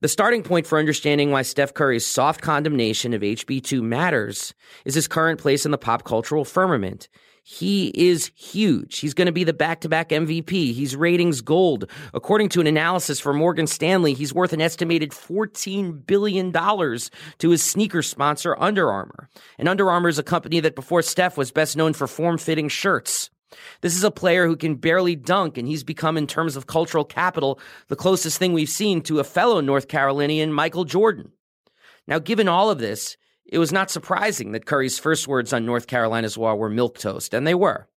The 0.00 0.08
starting 0.08 0.42
point 0.42 0.66
for 0.66 0.78
understanding 0.78 1.30
why 1.30 1.42
Steph 1.42 1.74
Curry's 1.74 2.06
soft 2.06 2.40
condemnation 2.40 3.12
of 3.12 3.22
HB2 3.22 3.82
matters 3.82 4.54
is 4.84 4.94
his 4.94 5.08
current 5.08 5.40
place 5.40 5.64
in 5.64 5.70
the 5.70 5.78
pop 5.78 6.04
cultural 6.04 6.44
firmament. 6.44 7.08
He 7.42 7.88
is 7.94 8.30
huge. 8.36 8.98
He's 8.98 9.14
going 9.14 9.26
to 9.26 9.32
be 9.32 9.44
the 9.44 9.52
back 9.52 9.80
to 9.80 9.88
back 9.88 10.10
MVP. 10.10 10.72
He's 10.72 10.94
ratings 10.94 11.40
gold. 11.40 11.90
According 12.14 12.50
to 12.50 12.60
an 12.60 12.66
analysis 12.66 13.18
from 13.18 13.38
Morgan 13.38 13.66
Stanley, 13.66 14.14
he's 14.14 14.34
worth 14.34 14.52
an 14.52 14.60
estimated 14.60 15.10
$14 15.10 16.06
billion 16.06 16.52
to 16.52 17.50
his 17.50 17.62
sneaker 17.62 18.02
sponsor, 18.02 18.56
Under 18.58 18.90
Armour. 18.90 19.28
And 19.58 19.68
Under 19.68 19.90
Armour 19.90 20.10
is 20.10 20.18
a 20.18 20.22
company 20.22 20.60
that 20.60 20.74
before 20.74 21.02
Steph 21.02 21.36
was 21.36 21.50
best 21.50 21.76
known 21.76 21.92
for 21.92 22.06
form 22.06 22.38
fitting 22.38 22.68
shirts. 22.68 23.30
This 23.80 23.96
is 23.96 24.04
a 24.04 24.10
player 24.10 24.46
who 24.46 24.56
can 24.56 24.76
barely 24.76 25.16
dunk, 25.16 25.58
and 25.58 25.66
he's 25.66 25.84
become, 25.84 26.16
in 26.16 26.26
terms 26.26 26.56
of 26.56 26.66
cultural 26.66 27.04
capital, 27.04 27.58
the 27.88 27.96
closest 27.96 28.38
thing 28.38 28.52
we've 28.52 28.68
seen 28.68 29.02
to 29.02 29.20
a 29.20 29.24
fellow 29.24 29.60
North 29.60 29.88
Carolinian, 29.88 30.52
Michael 30.52 30.84
Jordan. 30.84 31.32
Now, 32.06 32.18
given 32.18 32.48
all 32.48 32.70
of 32.70 32.78
this, 32.78 33.16
it 33.44 33.58
was 33.58 33.72
not 33.72 33.90
surprising 33.90 34.52
that 34.52 34.66
Curry's 34.66 34.98
first 34.98 35.26
words 35.26 35.52
on 35.52 35.66
North 35.66 35.86
Carolina's 35.86 36.38
wall 36.38 36.56
were 36.56 36.70
milk 36.70 36.98
toast, 36.98 37.34
and 37.34 37.46
they 37.46 37.54
were. 37.54 37.88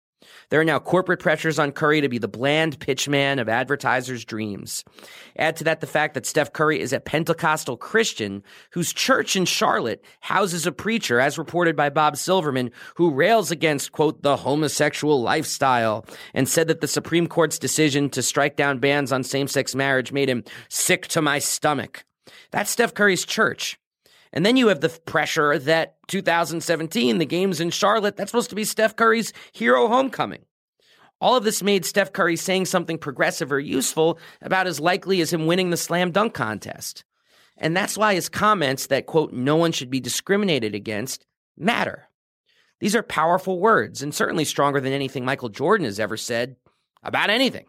There 0.49 0.59
are 0.59 0.65
now 0.65 0.79
corporate 0.79 1.19
pressures 1.19 1.59
on 1.59 1.71
Curry 1.71 2.01
to 2.01 2.09
be 2.09 2.17
the 2.17 2.27
bland 2.27 2.79
pitchman 2.79 3.39
of 3.39 3.49
advertisers' 3.49 4.25
dreams. 4.25 4.83
Add 5.37 5.55
to 5.57 5.63
that 5.65 5.81
the 5.81 5.87
fact 5.87 6.13
that 6.13 6.25
Steph 6.25 6.53
Curry 6.53 6.79
is 6.79 6.93
a 6.93 6.99
Pentecostal 6.99 7.77
Christian 7.77 8.43
whose 8.71 8.93
church 8.93 9.35
in 9.35 9.45
Charlotte 9.45 10.03
houses 10.21 10.65
a 10.65 10.71
preacher, 10.71 11.19
as 11.19 11.37
reported 11.37 11.75
by 11.75 11.89
Bob 11.89 12.17
Silverman, 12.17 12.71
who 12.95 13.11
rails 13.11 13.51
against, 13.51 13.91
quote, 13.91 14.21
the 14.21 14.37
homosexual 14.37 15.21
lifestyle 15.21 16.05
and 16.33 16.47
said 16.47 16.67
that 16.67 16.81
the 16.81 16.87
Supreme 16.87 17.27
Court's 17.27 17.59
decision 17.59 18.09
to 18.11 18.21
strike 18.21 18.55
down 18.55 18.79
bans 18.79 19.11
on 19.11 19.23
same 19.23 19.47
sex 19.47 19.75
marriage 19.75 20.11
made 20.11 20.29
him 20.29 20.43
sick 20.69 21.07
to 21.07 21.21
my 21.21 21.39
stomach. 21.39 22.05
That's 22.51 22.69
Steph 22.69 22.93
Curry's 22.93 23.25
church. 23.25 23.77
And 24.33 24.45
then 24.45 24.57
you 24.57 24.67
have 24.67 24.81
the 24.81 24.89
pressure 24.89 25.57
that 25.59 25.95
2017, 26.07 27.19
the 27.19 27.25
games 27.25 27.59
in 27.61 27.69
Charlotte, 27.69 28.17
that's 28.17 28.31
supposed 28.31 28.49
to 28.49 28.55
be 28.55 28.63
Steph 28.63 28.95
Curry's 28.95 29.31
hero 29.51 29.87
homecoming. 29.87 30.43
All 31.21 31.37
of 31.37 31.43
this 31.43 31.63
made 31.63 31.85
Steph 31.85 32.11
Curry 32.11 32.35
saying 32.35 32.65
something 32.65 32.97
progressive 32.97 33.51
or 33.51 33.59
useful 33.59 34.19
about 34.41 34.67
as 34.67 34.79
likely 34.79 35.21
as 35.21 35.31
him 35.31 35.45
winning 35.45 35.69
the 35.69 35.77
slam 35.77 36.11
dunk 36.11 36.33
contest. 36.33 37.05
And 37.57 37.77
that's 37.77 37.97
why 37.97 38.15
his 38.15 38.27
comments 38.27 38.87
that, 38.87 39.05
quote, 39.05 39.31
no 39.31 39.55
one 39.55 39.71
should 39.71 39.91
be 39.91 39.99
discriminated 39.99 40.75
against 40.75 41.25
matter. 41.55 42.09
These 42.79 42.95
are 42.95 43.03
powerful 43.03 43.59
words 43.59 44.01
and 44.01 44.13
certainly 44.13 44.43
stronger 44.43 44.81
than 44.81 44.91
anything 44.91 45.23
Michael 45.23 45.49
Jordan 45.49 45.85
has 45.85 45.99
ever 45.99 46.17
said 46.17 46.57
about 47.03 47.29
anything. 47.29 47.67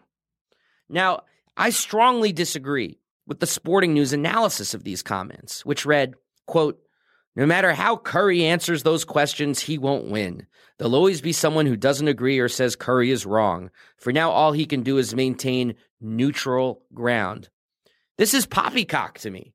Now, 0.89 1.21
I 1.57 1.71
strongly 1.71 2.33
disagree 2.33 2.99
with 3.27 3.39
the 3.39 3.47
Sporting 3.47 3.95
News 3.95 4.12
analysis 4.12 4.75
of 4.75 4.83
these 4.83 5.03
comments, 5.03 5.65
which 5.65 5.87
read, 5.87 6.15
Quote, 6.47 6.81
no 7.37 7.47
matter 7.47 7.73
how 7.73 7.97
Curry 7.97 8.45
answers 8.45 8.83
those 8.83 9.05
questions, 9.05 9.61
he 9.61 9.77
won't 9.77 10.11
win. 10.11 10.47
There'll 10.79 10.95
always 10.95 11.21
be 11.21 11.33
someone 11.33 11.67
who 11.67 11.77
doesn't 11.77 12.09
agree 12.09 12.39
or 12.39 12.49
says 12.49 12.77
Curry 12.77 13.11
is 13.11 13.27
wrong. 13.27 13.71
For 13.97 14.13
now, 14.13 14.31
all 14.31 14.53
he 14.53 14.67
can 14.67 14.83
do 14.83 14.99
is 14.99 15.15
maintain 15.15 15.75
neutral 16.01 16.83
ground. 16.93 17.49
This 18.19 18.35
is 18.35 18.47
poppycock 18.47 19.19
to 19.19 19.31
me. 19.31 19.53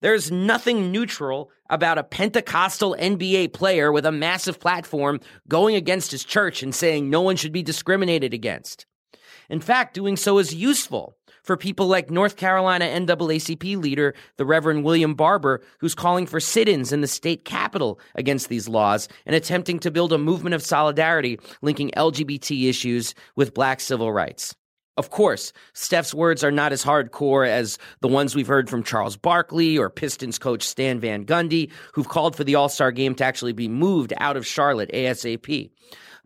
There's 0.00 0.30
nothing 0.30 0.90
neutral 0.90 1.50
about 1.68 1.98
a 1.98 2.04
Pentecostal 2.04 2.96
NBA 2.98 3.52
player 3.52 3.92
with 3.92 4.06
a 4.06 4.12
massive 4.12 4.58
platform 4.58 5.20
going 5.46 5.76
against 5.76 6.10
his 6.10 6.24
church 6.24 6.62
and 6.62 6.74
saying 6.74 7.10
no 7.10 7.20
one 7.20 7.36
should 7.36 7.52
be 7.52 7.62
discriminated 7.62 8.32
against. 8.32 8.86
In 9.50 9.60
fact, 9.60 9.94
doing 9.94 10.16
so 10.16 10.38
is 10.38 10.54
useful 10.54 11.16
for 11.50 11.56
people 11.56 11.88
like 11.88 12.12
North 12.12 12.36
Carolina 12.36 12.84
NAACP 12.84 13.76
leader, 13.76 14.14
the 14.36 14.46
Reverend 14.46 14.84
William 14.84 15.14
Barber, 15.14 15.60
who's 15.80 15.96
calling 15.96 16.24
for 16.24 16.38
sit 16.38 16.68
ins 16.68 16.92
in 16.92 17.00
the 17.00 17.08
state 17.08 17.44
capitol 17.44 17.98
against 18.14 18.48
these 18.48 18.68
laws 18.68 19.08
and 19.26 19.34
attempting 19.34 19.80
to 19.80 19.90
build 19.90 20.12
a 20.12 20.18
movement 20.18 20.54
of 20.54 20.62
solidarity 20.62 21.40
linking 21.60 21.90
LGBT 21.96 22.68
issues 22.68 23.16
with 23.34 23.52
black 23.52 23.80
civil 23.80 24.12
rights. 24.12 24.54
Of 24.96 25.10
course, 25.10 25.52
Steph's 25.72 26.14
words 26.14 26.44
are 26.44 26.52
not 26.52 26.70
as 26.70 26.84
hardcore 26.84 27.48
as 27.48 27.78
the 28.00 28.06
ones 28.06 28.36
we've 28.36 28.46
heard 28.46 28.70
from 28.70 28.84
Charles 28.84 29.16
Barkley 29.16 29.76
or 29.76 29.90
Pistons 29.90 30.38
coach 30.38 30.62
Stan 30.62 31.00
Van 31.00 31.26
Gundy, 31.26 31.72
who've 31.94 32.08
called 32.08 32.36
for 32.36 32.44
the 32.44 32.54
All 32.54 32.68
Star 32.68 32.92
game 32.92 33.16
to 33.16 33.24
actually 33.24 33.54
be 33.54 33.66
moved 33.66 34.12
out 34.18 34.36
of 34.36 34.46
Charlotte 34.46 34.92
ASAP. 34.92 35.68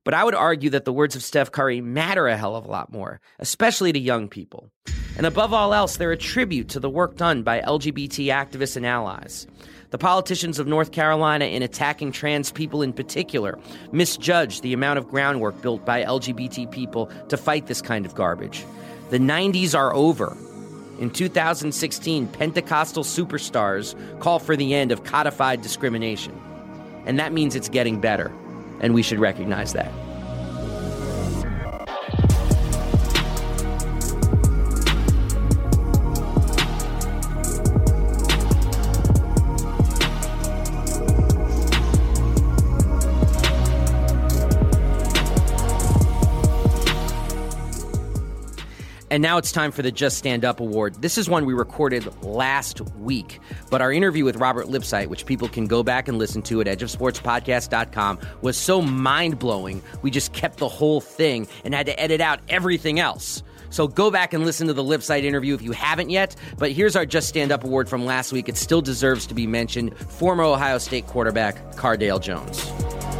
But 0.05 0.13
I 0.13 0.23
would 0.23 0.35
argue 0.35 0.69
that 0.69 0.85
the 0.85 0.93
words 0.93 1.17
of 1.17 1.23
Steph 1.23 1.51
Curry 1.51 1.81
matter 1.81 2.29
a 2.29 2.37
hell 2.37 2.57
of 2.57 2.67
a 2.67 2.71
lot 2.71 2.93
more, 2.93 3.23
especially 3.39 3.91
to 3.91 3.99
young 3.99 4.29
people. 4.29 4.71
And 5.17 5.27
above 5.27 5.53
all 5.53 5.75
else, 5.75 5.97
they're 5.97 6.13
a 6.13 6.17
tribute 6.17 6.69
to 6.71 6.81
the 6.81 6.91
work 6.91 7.17
done 7.17 7.43
by 7.43 7.61
LGBT 7.61 8.27
activists 8.27 8.77
and 8.77 8.85
allies. 8.85 9.47
The 9.91 9.99
politicians 9.99 10.59
of 10.59 10.67
North 10.67 10.91
Carolina, 10.91 11.45
in 11.45 11.63
attacking 11.63 12.11
trans 12.11 12.51
people 12.51 12.83
in 12.83 12.93
particular, 12.93 13.59
misjudged 13.93 14.63
the 14.63 14.73
amount 14.73 14.99
of 14.99 15.09
groundwork 15.09 15.63
built 15.63 15.85
by 15.85 16.03
LGBT 16.03 16.69
people 16.73 17.07
to 17.29 17.37
fight 17.37 17.69
this 17.69 17.81
kind 17.81 18.05
of 18.05 18.15
garbage. 18.17 18.65
The 19.11 19.19
90s 19.19 19.79
are 19.79 19.95
over. 19.95 20.37
In 20.99 21.11
2016, 21.11 22.27
Pentecostal 22.29 23.05
superstars 23.05 23.95
call 24.19 24.41
for 24.41 24.57
the 24.57 24.75
end 24.75 24.91
of 24.91 25.05
codified 25.05 25.63
discrimination. 25.63 26.37
And 27.07 27.19
that 27.21 27.33
means 27.33 27.55
it's 27.55 27.69
getting 27.69 28.01
better 28.01 28.33
and 28.81 28.95
we 28.95 29.03
should 29.03 29.21
recognize 29.21 29.73
that. 29.75 29.93
And 49.15 49.23
now 49.23 49.39
it's 49.39 49.53
time 49.53 49.71
for 49.71 49.83
the 49.83 49.93
Just 49.93 50.19
Stand 50.19 50.45
Up 50.45 50.59
Award. 50.59 51.01
This 51.01 51.19
is 51.19 51.29
one 51.29 51.45
we 51.45 51.55
recorded 51.55 52.25
last 52.25 52.81
week, 52.97 53.39
but 53.71 53.81
our 53.81 53.93
interview 53.93 54.25
with 54.25 54.35
Robert 54.35 54.67
Lipsyte, 54.67 55.07
which 55.07 55.25
people 55.25 55.47
can 55.47 55.69
go 55.69 55.85
back 55.85 56.09
and 56.09 56.19
listen 56.19 56.43
to 56.43 56.61
at 56.61 56.67
edgeofsportspodcast.com, 56.67 58.19
was 58.41 58.57
so 58.57 58.83
mind 58.83 59.39
blowing, 59.39 59.81
we 60.03 60.11
just 60.11 60.33
kept 60.33 60.57
the 60.57 60.69
whole 60.69 61.01
thing 61.01 61.47
and 61.65 61.73
had 61.73 61.87
to 61.87 62.01
edit 62.01 62.21
out 62.21 62.41
everything 62.49 62.99
else. 62.99 63.45
So 63.71 63.87
go 63.87 64.11
back 64.11 64.33
and 64.33 64.45
listen 64.45 64.67
to 64.67 64.73
the 64.73 64.83
Lipsyte 64.83 65.23
interview 65.23 65.55
if 65.55 65.63
you 65.63 65.71
haven't 65.71 66.11
yet. 66.11 66.35
But 66.59 66.73
here's 66.73 66.97
our 66.97 67.07
Just 67.07 67.29
Stand 67.29 67.53
Up 67.53 67.63
Award 67.63 67.89
from 67.89 68.05
last 68.05 68.33
week. 68.33 68.49
It 68.49 68.57
still 68.57 68.83
deserves 68.83 69.29
to 69.29 69.35
be 69.35 69.47
mentioned. 69.47 69.97
Former 69.97 70.43
Ohio 70.43 70.79
State 70.79 71.07
quarterback 71.07 71.77
Cardale 71.77 72.21
Jones. 72.21 73.14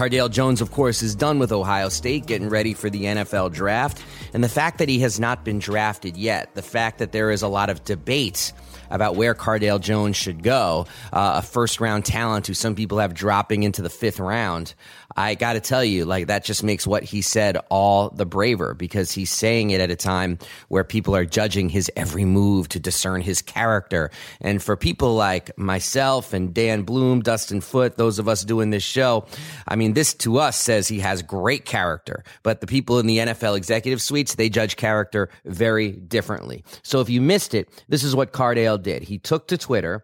Cardale 0.00 0.30
Jones, 0.30 0.62
of 0.62 0.70
course, 0.70 1.02
is 1.02 1.14
done 1.14 1.38
with 1.38 1.52
Ohio 1.52 1.90
State, 1.90 2.24
getting 2.24 2.48
ready 2.48 2.72
for 2.72 2.88
the 2.88 3.04
NFL 3.04 3.52
draft. 3.52 4.02
And 4.32 4.42
the 4.42 4.48
fact 4.48 4.78
that 4.78 4.88
he 4.88 5.00
has 5.00 5.20
not 5.20 5.44
been 5.44 5.58
drafted 5.58 6.16
yet, 6.16 6.54
the 6.54 6.62
fact 6.62 7.00
that 7.00 7.12
there 7.12 7.30
is 7.30 7.42
a 7.42 7.48
lot 7.48 7.68
of 7.68 7.84
debate 7.84 8.54
about 8.88 9.14
where 9.16 9.34
Cardale 9.34 9.78
Jones 9.78 10.16
should 10.16 10.42
go, 10.42 10.86
uh, 11.12 11.34
a 11.36 11.42
first 11.42 11.82
round 11.82 12.06
talent 12.06 12.46
who 12.46 12.54
some 12.54 12.74
people 12.74 12.96
have 12.96 13.12
dropping 13.12 13.62
into 13.62 13.82
the 13.82 13.90
fifth 13.90 14.18
round. 14.18 14.72
I 15.20 15.34
got 15.34 15.52
to 15.52 15.60
tell 15.60 15.84
you, 15.84 16.06
like 16.06 16.28
that 16.28 16.44
just 16.44 16.64
makes 16.64 16.86
what 16.86 17.02
he 17.02 17.20
said 17.20 17.58
all 17.68 18.08
the 18.08 18.24
braver 18.24 18.72
because 18.72 19.12
he's 19.12 19.30
saying 19.30 19.70
it 19.70 19.78
at 19.78 19.90
a 19.90 19.96
time 19.96 20.38
where 20.68 20.82
people 20.82 21.14
are 21.14 21.26
judging 21.26 21.68
his 21.68 21.90
every 21.94 22.24
move 22.24 22.70
to 22.70 22.80
discern 22.80 23.20
his 23.20 23.42
character. 23.42 24.10
And 24.40 24.62
for 24.62 24.78
people 24.78 25.14
like 25.14 25.56
myself 25.58 26.32
and 26.32 26.54
Dan 26.54 26.84
Bloom, 26.84 27.20
Dustin 27.20 27.60
Foote, 27.60 27.98
those 27.98 28.18
of 28.18 28.28
us 28.28 28.44
doing 28.44 28.70
this 28.70 28.82
show, 28.82 29.26
I 29.68 29.76
mean, 29.76 29.92
this 29.92 30.14
to 30.14 30.38
us 30.38 30.56
says 30.56 30.88
he 30.88 31.00
has 31.00 31.20
great 31.20 31.66
character, 31.66 32.24
but 32.42 32.62
the 32.62 32.66
people 32.66 32.98
in 32.98 33.06
the 33.06 33.18
NFL 33.18 33.58
executive 33.58 34.00
suites, 34.00 34.36
they 34.36 34.48
judge 34.48 34.76
character 34.76 35.28
very 35.44 35.92
differently. 35.92 36.64
So 36.82 37.00
if 37.00 37.10
you 37.10 37.20
missed 37.20 37.52
it, 37.52 37.68
this 37.88 38.04
is 38.04 38.16
what 38.16 38.32
Cardale 38.32 38.82
did. 38.82 39.02
He 39.02 39.18
took 39.18 39.48
to 39.48 39.58
Twitter 39.58 40.02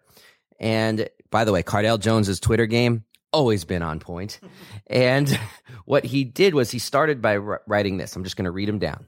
and 0.59 1.09
by 1.31 1.45
the 1.45 1.53
way, 1.53 1.62
Cardale 1.62 2.01
Jones's 2.01 2.41
Twitter 2.41 2.67
game, 2.67 3.05
always 3.33 3.64
been 3.64 3.83
on 3.83 4.01
point. 4.01 4.41
And 4.87 5.39
what 5.85 6.05
he 6.05 6.24
did 6.24 6.55
was 6.55 6.70
he 6.70 6.79
started 6.79 7.20
by 7.20 7.37
writing 7.37 7.97
this. 7.97 8.14
I'm 8.16 8.24
just 8.24 8.37
going 8.37 8.45
to 8.45 8.51
read 8.51 8.68
him 8.68 8.79
down. 8.79 9.07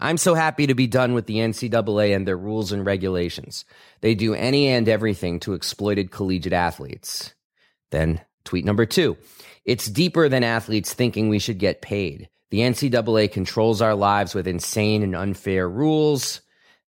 I'm 0.00 0.16
so 0.16 0.34
happy 0.34 0.66
to 0.66 0.74
be 0.74 0.86
done 0.86 1.12
with 1.12 1.26
the 1.26 1.36
NCAA 1.36 2.16
and 2.16 2.26
their 2.26 2.38
rules 2.38 2.72
and 2.72 2.86
regulations. 2.86 3.66
They 4.00 4.14
do 4.14 4.34
any 4.34 4.68
and 4.68 4.88
everything 4.88 5.40
to 5.40 5.52
exploited 5.52 6.10
collegiate 6.10 6.54
athletes. 6.54 7.34
Then 7.90 8.20
tweet 8.44 8.64
number 8.64 8.86
two. 8.86 9.18
It's 9.64 9.86
deeper 9.86 10.28
than 10.28 10.42
athletes 10.42 10.94
thinking 10.94 11.28
we 11.28 11.38
should 11.38 11.58
get 11.58 11.82
paid. 11.82 12.30
The 12.50 12.60
NCAA 12.60 13.30
controls 13.30 13.82
our 13.82 13.94
lives 13.94 14.34
with 14.34 14.48
insane 14.48 15.02
and 15.02 15.14
unfair 15.14 15.68
rules. 15.68 16.40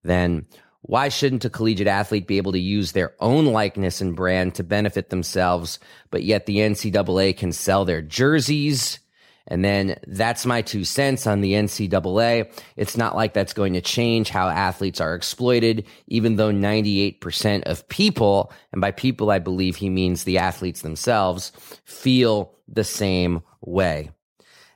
Then 0.04 0.46
why 0.82 1.08
shouldn't 1.08 1.44
a 1.44 1.50
collegiate 1.50 1.88
athlete 1.88 2.26
be 2.26 2.36
able 2.36 2.52
to 2.52 2.60
use 2.60 2.92
their 2.92 3.14
own 3.20 3.46
likeness 3.46 4.00
and 4.00 4.14
brand 4.14 4.54
to 4.54 4.62
benefit 4.62 5.10
themselves, 5.10 5.78
but 6.10 6.22
yet 6.22 6.46
the 6.46 6.58
NCAA 6.58 7.36
can 7.36 7.52
sell 7.52 7.84
their 7.84 8.02
jerseys? 8.02 8.98
And 9.48 9.64
then 9.64 9.98
that's 10.06 10.46
my 10.46 10.60
two 10.62 10.84
cents 10.84 11.26
on 11.26 11.40
the 11.40 11.54
NCAA. 11.54 12.52
It's 12.76 12.96
not 12.96 13.16
like 13.16 13.32
that's 13.32 13.54
going 13.54 13.72
to 13.72 13.80
change 13.80 14.28
how 14.28 14.48
athletes 14.48 15.00
are 15.00 15.14
exploited, 15.14 15.86
even 16.06 16.36
though 16.36 16.52
98% 16.52 17.62
of 17.64 17.88
people, 17.88 18.52
and 18.72 18.80
by 18.80 18.90
people 18.90 19.30
I 19.30 19.38
believe 19.38 19.76
he 19.76 19.88
means 19.88 20.24
the 20.24 20.38
athletes 20.38 20.82
themselves, 20.82 21.50
feel 21.84 22.54
the 22.68 22.84
same 22.84 23.42
way. 23.62 24.10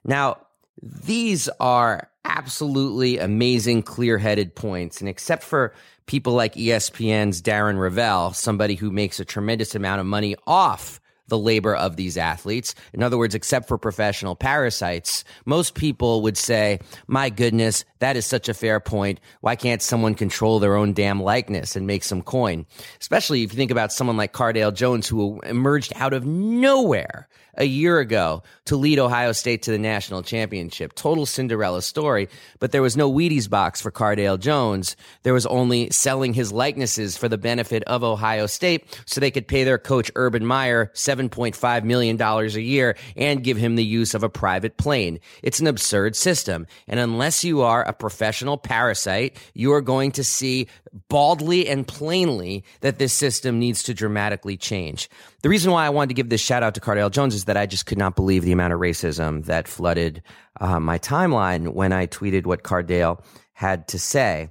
Now, 0.04 0.38
these 0.82 1.48
are 1.60 2.08
absolutely 2.24 3.18
amazing, 3.18 3.82
clear 3.82 4.18
headed 4.18 4.54
points. 4.54 5.00
And 5.00 5.08
except 5.08 5.42
for 5.42 5.74
people 6.06 6.32
like 6.34 6.54
ESPN's 6.54 7.42
Darren 7.42 7.78
Rovell, 7.78 8.34
somebody 8.34 8.74
who 8.74 8.90
makes 8.90 9.20
a 9.20 9.24
tremendous 9.24 9.74
amount 9.74 10.00
of 10.00 10.06
money 10.06 10.36
off 10.46 11.00
the 11.28 11.38
labor 11.38 11.74
of 11.74 11.96
these 11.96 12.18
athletes. 12.18 12.74
In 12.92 13.02
other 13.02 13.16
words, 13.16 13.34
except 13.34 13.66
for 13.66 13.78
professional 13.78 14.36
parasites, 14.36 15.24
most 15.46 15.74
people 15.74 16.20
would 16.22 16.36
say, 16.36 16.78
my 17.06 17.30
goodness, 17.30 17.86
that 18.00 18.16
is 18.16 18.26
such 18.26 18.50
a 18.50 18.54
fair 18.54 18.80
point. 18.80 19.18
Why 19.40 19.56
can't 19.56 19.80
someone 19.80 20.14
control 20.14 20.58
their 20.58 20.76
own 20.76 20.92
damn 20.92 21.22
likeness 21.22 21.74
and 21.74 21.86
make 21.86 22.04
some 22.04 22.20
coin? 22.20 22.66
Especially 23.00 23.42
if 23.42 23.52
you 23.52 23.56
think 23.56 23.70
about 23.70 23.92
someone 23.92 24.18
like 24.18 24.34
Cardale 24.34 24.74
Jones, 24.74 25.08
who 25.08 25.40
emerged 25.40 25.92
out 25.96 26.12
of 26.12 26.26
nowhere 26.26 27.28
a 27.54 27.64
year 27.64 27.98
ago 27.98 28.42
to 28.64 28.76
lead 28.76 28.98
Ohio 28.98 29.32
State 29.32 29.62
to 29.62 29.70
the 29.70 29.78
national 29.78 30.22
championship. 30.22 30.94
Total 30.94 31.26
Cinderella 31.26 31.82
story, 31.82 32.28
but 32.58 32.72
there 32.72 32.82
was 32.82 32.96
no 32.96 33.10
Wheaties 33.10 33.48
box 33.48 33.80
for 33.80 33.90
Cardale 33.90 34.38
Jones. 34.38 34.96
There 35.22 35.34
was 35.34 35.46
only 35.46 35.90
selling 35.90 36.34
his 36.34 36.52
likenesses 36.52 37.16
for 37.16 37.28
the 37.28 37.38
benefit 37.38 37.82
of 37.84 38.02
Ohio 38.02 38.46
State 38.46 38.98
so 39.06 39.20
they 39.20 39.30
could 39.30 39.48
pay 39.48 39.64
their 39.64 39.78
coach 39.78 40.10
Urban 40.14 40.46
Meyer 40.46 40.90
$7.5 40.94 41.84
million 41.84 42.20
a 42.20 42.46
year 42.60 42.96
and 43.16 43.44
give 43.44 43.56
him 43.56 43.76
the 43.76 43.84
use 43.84 44.14
of 44.14 44.22
a 44.22 44.28
private 44.28 44.76
plane. 44.76 45.20
It's 45.42 45.60
an 45.60 45.66
absurd 45.66 46.16
system. 46.16 46.66
And 46.88 46.98
unless 46.98 47.44
you 47.44 47.62
are 47.62 47.82
a 47.82 47.92
professional 47.92 48.56
parasite, 48.56 49.36
you 49.54 49.72
are 49.72 49.82
going 49.82 50.12
to 50.12 50.24
see 50.24 50.68
baldly 51.08 51.68
and 51.68 51.86
plainly 51.86 52.64
that 52.80 52.98
this 52.98 53.12
system 53.12 53.58
needs 53.58 53.82
to 53.84 53.94
dramatically 53.94 54.56
change. 54.56 55.08
The 55.42 55.48
reason 55.48 55.72
why 55.72 55.84
I 55.84 55.90
wanted 55.90 56.08
to 56.08 56.14
give 56.14 56.28
this 56.28 56.40
shout 56.40 56.62
out 56.62 56.74
to 56.76 56.80
Cardale 56.80 57.10
Jones 57.10 57.34
is 57.34 57.46
that 57.46 57.56
I 57.56 57.66
just 57.66 57.84
could 57.84 57.98
not 57.98 58.14
believe 58.14 58.44
the 58.44 58.52
amount 58.52 58.72
of 58.72 58.80
racism 58.80 59.44
that 59.46 59.66
flooded 59.66 60.22
uh, 60.60 60.78
my 60.78 61.00
timeline 61.00 61.74
when 61.74 61.92
I 61.92 62.06
tweeted 62.06 62.46
what 62.46 62.62
Cardale 62.62 63.24
had 63.52 63.88
to 63.88 63.98
say. 63.98 64.50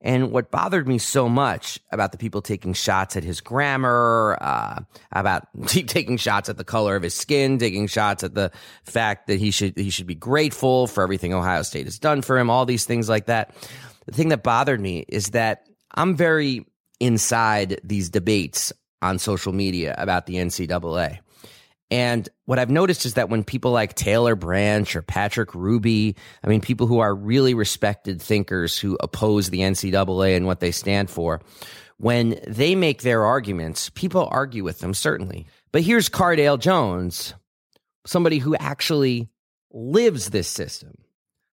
And 0.00 0.30
what 0.30 0.52
bothered 0.52 0.86
me 0.86 0.98
so 0.98 1.28
much 1.28 1.80
about 1.90 2.12
the 2.12 2.18
people 2.18 2.40
taking 2.40 2.72
shots 2.72 3.16
at 3.16 3.24
his 3.24 3.40
grammar, 3.40 4.38
uh, 4.40 4.82
about 5.10 5.48
taking 5.66 6.16
shots 6.16 6.48
at 6.48 6.56
the 6.56 6.62
color 6.62 6.94
of 6.94 7.02
his 7.02 7.14
skin, 7.14 7.58
taking 7.58 7.88
shots 7.88 8.22
at 8.22 8.34
the 8.34 8.52
fact 8.84 9.26
that 9.26 9.40
he 9.40 9.50
should 9.50 9.76
he 9.76 9.90
should 9.90 10.06
be 10.06 10.14
grateful 10.14 10.86
for 10.86 11.02
everything 11.02 11.34
Ohio 11.34 11.62
State 11.62 11.86
has 11.86 11.98
done 11.98 12.22
for 12.22 12.38
him, 12.38 12.48
all 12.48 12.64
these 12.64 12.84
things 12.84 13.08
like 13.08 13.26
that. 13.26 13.52
The 14.06 14.12
thing 14.12 14.28
that 14.28 14.44
bothered 14.44 14.80
me 14.80 15.04
is 15.08 15.30
that 15.30 15.66
I'm 15.92 16.14
very 16.14 16.64
inside 17.00 17.80
these 17.82 18.08
debates 18.08 18.72
on 19.02 19.18
social 19.18 19.52
media 19.52 19.94
about 19.98 20.26
the 20.26 20.34
NCAA. 20.36 21.18
And 21.90 22.28
what 22.44 22.58
I've 22.58 22.70
noticed 22.70 23.06
is 23.06 23.14
that 23.14 23.30
when 23.30 23.44
people 23.44 23.70
like 23.70 23.94
Taylor 23.94 24.34
Branch 24.34 24.94
or 24.94 25.00
Patrick 25.00 25.50
Hruby, 25.50 26.16
I 26.44 26.48
mean, 26.48 26.60
people 26.60 26.86
who 26.86 26.98
are 26.98 27.14
really 27.14 27.54
respected 27.54 28.20
thinkers 28.20 28.78
who 28.78 28.98
oppose 29.00 29.48
the 29.48 29.60
NCAA 29.60 30.36
and 30.36 30.46
what 30.46 30.60
they 30.60 30.70
stand 30.70 31.08
for, 31.08 31.40
when 31.96 32.38
they 32.46 32.74
make 32.74 33.02
their 33.02 33.24
arguments, 33.24 33.90
people 33.90 34.28
argue 34.30 34.64
with 34.64 34.80
them, 34.80 34.92
certainly. 34.92 35.46
But 35.72 35.82
here's 35.82 36.10
Cardale 36.10 36.60
Jones, 36.60 37.34
somebody 38.06 38.38
who 38.38 38.54
actually 38.54 39.30
lives 39.72 40.30
this 40.30 40.48
system 40.48 40.92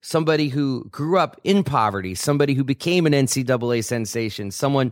somebody 0.06 0.50
who 0.50 0.88
grew 0.92 1.18
up 1.18 1.42
in 1.44 1.64
poverty, 1.64 2.14
somebody 2.14 2.54
who 2.54 2.64
became 2.64 3.08
an 3.08 3.14
NCAA 3.14 3.84
sensation, 3.84 4.52
someone 4.52 4.92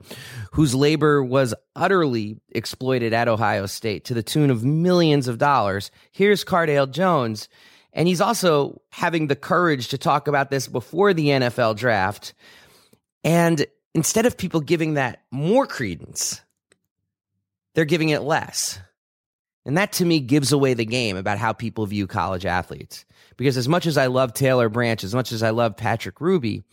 whose 0.54 0.74
labor 0.74 1.24
was 1.24 1.54
utterly 1.76 2.42
exploited 2.50 3.14
at 3.14 3.28
Ohio 3.28 3.68
State 3.68 4.06
to 4.06 4.16
the 4.16 4.24
tune 4.24 4.50
of 4.50 4.64
millions 4.64 5.28
of 5.28 5.38
dollars. 5.38 5.92
Here's 6.12 6.44
Cardale 6.44 6.90
Jones. 6.90 7.48
And 7.94 8.08
he's 8.08 8.22
also 8.22 8.82
having 8.90 9.28
the 9.28 9.36
courage 9.36 9.90
to 9.90 10.00
talk 10.00 10.28
about 10.28 10.50
this 10.50 10.68
before 10.68 11.14
the 11.14 11.28
NFL 11.28 11.76
draft. 11.76 12.34
And 13.24 13.68
instead 13.94 14.26
of 14.26 14.36
people 14.36 14.62
giving 14.62 14.96
that 14.96 15.22
more 15.30 15.68
credence, 15.68 16.42
they're 17.76 17.86
giving 17.86 18.10
it 18.10 18.24
less. 18.24 18.80
And 19.66 19.78
that 19.78 19.94
to 19.94 20.06
me 20.06 20.20
gives 20.20 20.52
away 20.52 20.74
the 20.74 20.86
game 20.86 21.16
about 21.16 21.38
how 21.38 21.54
people 21.54 21.86
view 21.86 22.06
college 22.06 22.46
athletes. 22.46 23.06
Because 23.38 23.58
as 23.58 23.70
much 23.70 23.86
as 23.86 23.98
I 23.98 24.08
love 24.08 24.34
Taylor 24.34 24.70
Branch, 24.70 25.04
as 25.04 25.16
much 25.16 25.32
as 25.32 25.42
I 25.42 25.52
love 25.52 25.78
Patrick 25.78 26.16
Hruby, 26.16 26.64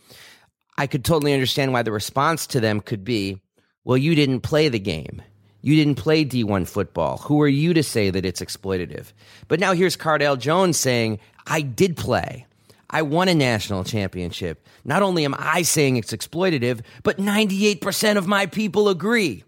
I 0.77 0.87
could 0.87 1.05
totally 1.05 1.33
understand 1.33 1.73
why 1.73 1.83
the 1.83 1.91
response 1.91 2.47
to 2.47 2.59
them 2.59 2.81
could 2.81 3.03
be, 3.03 3.41
well, 3.83 3.97
you 3.97 4.15
didn't 4.15 4.41
play 4.41 4.69
the 4.69 4.79
game. 4.79 5.21
You 5.61 5.75
didn't 5.75 5.95
play 5.95 6.25
D1 6.25 6.67
football. 6.67 7.17
Who 7.17 7.41
are 7.41 7.47
you 7.47 7.73
to 7.73 7.83
say 7.83 8.09
that 8.09 8.25
it's 8.25 8.41
exploitative? 8.41 9.13
But 9.47 9.59
now 9.59 9.73
here's 9.73 9.95
Cardale 9.95 10.39
Jones 10.39 10.77
saying, 10.77 11.19
I 11.47 11.61
did 11.61 11.97
play. 11.97 12.45
I 12.89 13.03
won 13.03 13.29
a 13.29 13.35
national 13.35 13.83
championship. 13.83 14.67
Not 14.83 15.01
only 15.01 15.23
am 15.23 15.35
I 15.37 15.61
saying 15.61 15.95
it's 15.95 16.11
exploitative, 16.11 16.81
but 17.03 17.17
98% 17.17 18.17
of 18.17 18.27
my 18.27 18.47
people 18.47 18.89
agree. 18.89 19.43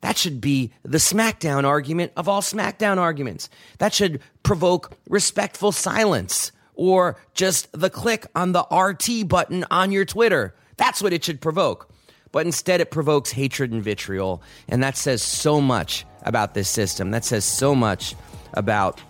That 0.00 0.18
should 0.18 0.40
be 0.40 0.72
the 0.82 0.98
SmackDown 0.98 1.64
argument 1.64 2.12
of 2.16 2.28
all 2.28 2.42
SmackDown 2.42 2.98
arguments. 2.98 3.48
That 3.78 3.94
should 3.94 4.20
provoke 4.42 4.92
respectful 5.08 5.72
silence 5.72 6.52
or 6.74 7.16
just 7.34 7.68
the 7.72 7.90
click 7.90 8.26
on 8.34 8.52
the 8.52 8.66
RT 8.70 9.28
button 9.28 9.64
on 9.70 9.90
your 9.90 10.04
Twitter. 10.04 10.54
That's 10.76 11.02
what 11.02 11.12
it 11.12 11.24
should 11.24 11.40
provoke. 11.40 11.90
But 12.32 12.44
instead, 12.44 12.80
it 12.80 12.90
provokes 12.90 13.30
hatred 13.30 13.72
and 13.72 13.82
vitriol. 13.82 14.42
And 14.68 14.82
that 14.82 14.96
says 14.96 15.22
so 15.22 15.60
much 15.60 16.04
about 16.22 16.54
this 16.54 16.68
system. 16.68 17.10
That 17.10 17.24
says 17.24 17.44
so 17.44 17.74
much 17.74 18.14
about 18.52 19.00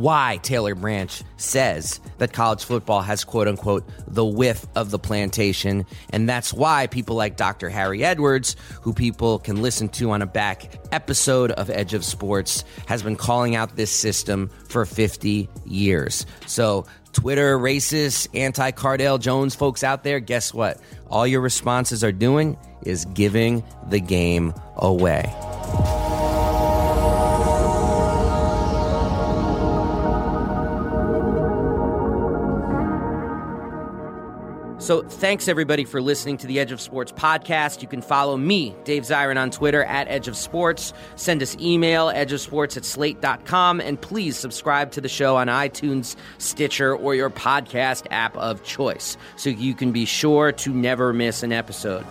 why 0.00 0.38
Taylor 0.42 0.74
Branch 0.74 1.22
says 1.36 2.00
that 2.18 2.32
college 2.32 2.64
football 2.64 3.02
has 3.02 3.24
quote 3.24 3.48
unquote 3.48 3.84
the 4.06 4.24
whiff 4.24 4.66
of 4.74 4.90
the 4.90 4.98
plantation. 4.98 5.86
And 6.10 6.28
that's 6.28 6.52
why 6.52 6.86
people 6.86 7.16
like 7.16 7.36
Dr. 7.36 7.68
Harry 7.68 8.04
Edwards, 8.04 8.56
who 8.82 8.92
people 8.92 9.38
can 9.38 9.62
listen 9.62 9.88
to 9.90 10.10
on 10.10 10.22
a 10.22 10.26
back 10.26 10.78
episode 10.92 11.50
of 11.52 11.70
Edge 11.70 11.94
of 11.94 12.04
Sports, 12.04 12.64
has 12.86 13.02
been 13.02 13.16
calling 13.16 13.54
out 13.54 13.76
this 13.76 13.90
system 13.90 14.50
for 14.68 14.84
50 14.84 15.48
years. 15.64 16.26
So, 16.46 16.86
Twitter, 17.12 17.58
racist, 17.58 18.28
anti 18.34 18.72
Cardale 18.72 19.18
Jones 19.18 19.54
folks 19.54 19.82
out 19.82 20.04
there, 20.04 20.20
guess 20.20 20.52
what? 20.52 20.78
All 21.08 21.26
your 21.26 21.40
responses 21.40 22.04
are 22.04 22.12
doing 22.12 22.58
is 22.82 23.06
giving 23.06 23.64
the 23.88 24.00
game 24.00 24.52
away. 24.76 25.24
So, 34.86 35.02
thanks 35.02 35.48
everybody 35.48 35.84
for 35.84 36.00
listening 36.00 36.36
to 36.36 36.46
the 36.46 36.60
Edge 36.60 36.70
of 36.70 36.80
Sports 36.80 37.10
podcast. 37.10 37.82
You 37.82 37.88
can 37.88 38.00
follow 38.00 38.36
me, 38.36 38.72
Dave 38.84 39.02
Zirin, 39.02 39.36
on 39.36 39.50
Twitter 39.50 39.82
at 39.82 40.06
Edge 40.06 40.28
of 40.28 40.36
Sports. 40.36 40.92
Send 41.16 41.42
us 41.42 41.56
email, 41.56 42.06
edgeofsports 42.06 42.76
at 42.76 42.84
slate.com, 42.84 43.80
and 43.80 44.00
please 44.00 44.36
subscribe 44.36 44.92
to 44.92 45.00
the 45.00 45.08
show 45.08 45.34
on 45.34 45.48
iTunes, 45.48 46.14
Stitcher, 46.38 46.94
or 46.94 47.16
your 47.16 47.30
podcast 47.30 48.06
app 48.12 48.36
of 48.36 48.62
choice 48.62 49.16
so 49.34 49.50
you 49.50 49.74
can 49.74 49.90
be 49.90 50.04
sure 50.04 50.52
to 50.52 50.70
never 50.70 51.12
miss 51.12 51.42
an 51.42 51.50
episode. 51.50 52.06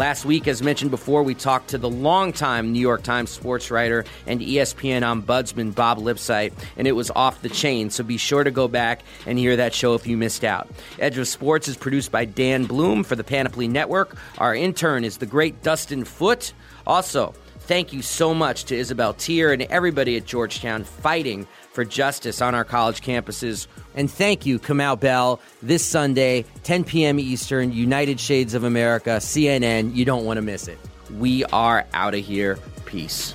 Last 0.00 0.24
week, 0.24 0.48
as 0.48 0.62
mentioned 0.62 0.90
before, 0.90 1.22
we 1.22 1.34
talked 1.34 1.68
to 1.68 1.76
the 1.76 1.90
longtime 1.90 2.72
New 2.72 2.80
York 2.80 3.02
Times 3.02 3.28
sports 3.28 3.70
writer 3.70 4.06
and 4.26 4.40
ESPN 4.40 5.02
ombudsman 5.02 5.74
Bob 5.74 5.98
Lipsyte, 5.98 6.54
and 6.78 6.88
it 6.88 6.92
was 6.92 7.10
off 7.10 7.42
the 7.42 7.50
chain. 7.50 7.90
So 7.90 8.02
be 8.02 8.16
sure 8.16 8.42
to 8.42 8.50
go 8.50 8.66
back 8.66 9.02
and 9.26 9.38
hear 9.38 9.56
that 9.56 9.74
show 9.74 9.92
if 9.92 10.06
you 10.06 10.16
missed 10.16 10.42
out. 10.42 10.70
Edge 10.98 11.18
of 11.18 11.28
Sports 11.28 11.68
is 11.68 11.76
produced 11.76 12.10
by 12.10 12.24
Dan 12.24 12.64
Bloom 12.64 13.04
for 13.04 13.14
the 13.14 13.22
Panoply 13.22 13.68
Network. 13.68 14.16
Our 14.38 14.54
intern 14.54 15.04
is 15.04 15.18
the 15.18 15.26
great 15.26 15.62
Dustin 15.62 16.04
Foote. 16.04 16.54
Also, 16.86 17.34
thank 17.58 17.92
you 17.92 18.00
so 18.00 18.32
much 18.32 18.64
to 18.64 18.76
Isabel 18.76 19.12
Tier 19.12 19.52
and 19.52 19.60
everybody 19.64 20.16
at 20.16 20.24
Georgetown 20.24 20.82
fighting 20.82 21.46
for 21.72 21.84
justice 21.84 22.40
on 22.40 22.54
our 22.54 22.64
college 22.64 23.02
campuses. 23.02 23.66
And 23.94 24.10
thank 24.10 24.46
you, 24.46 24.58
Kamau 24.58 24.98
Bell, 24.98 25.40
this 25.62 25.84
Sunday, 25.84 26.44
10 26.62 26.84
p.m. 26.84 27.18
Eastern, 27.18 27.72
United 27.72 28.20
Shades 28.20 28.54
of 28.54 28.64
America, 28.64 29.10
CNN. 29.18 29.94
You 29.94 30.04
don't 30.04 30.24
want 30.24 30.38
to 30.38 30.42
miss 30.42 30.68
it. 30.68 30.78
We 31.18 31.44
are 31.46 31.84
out 31.92 32.14
of 32.14 32.24
here. 32.24 32.58
Peace. 32.86 33.34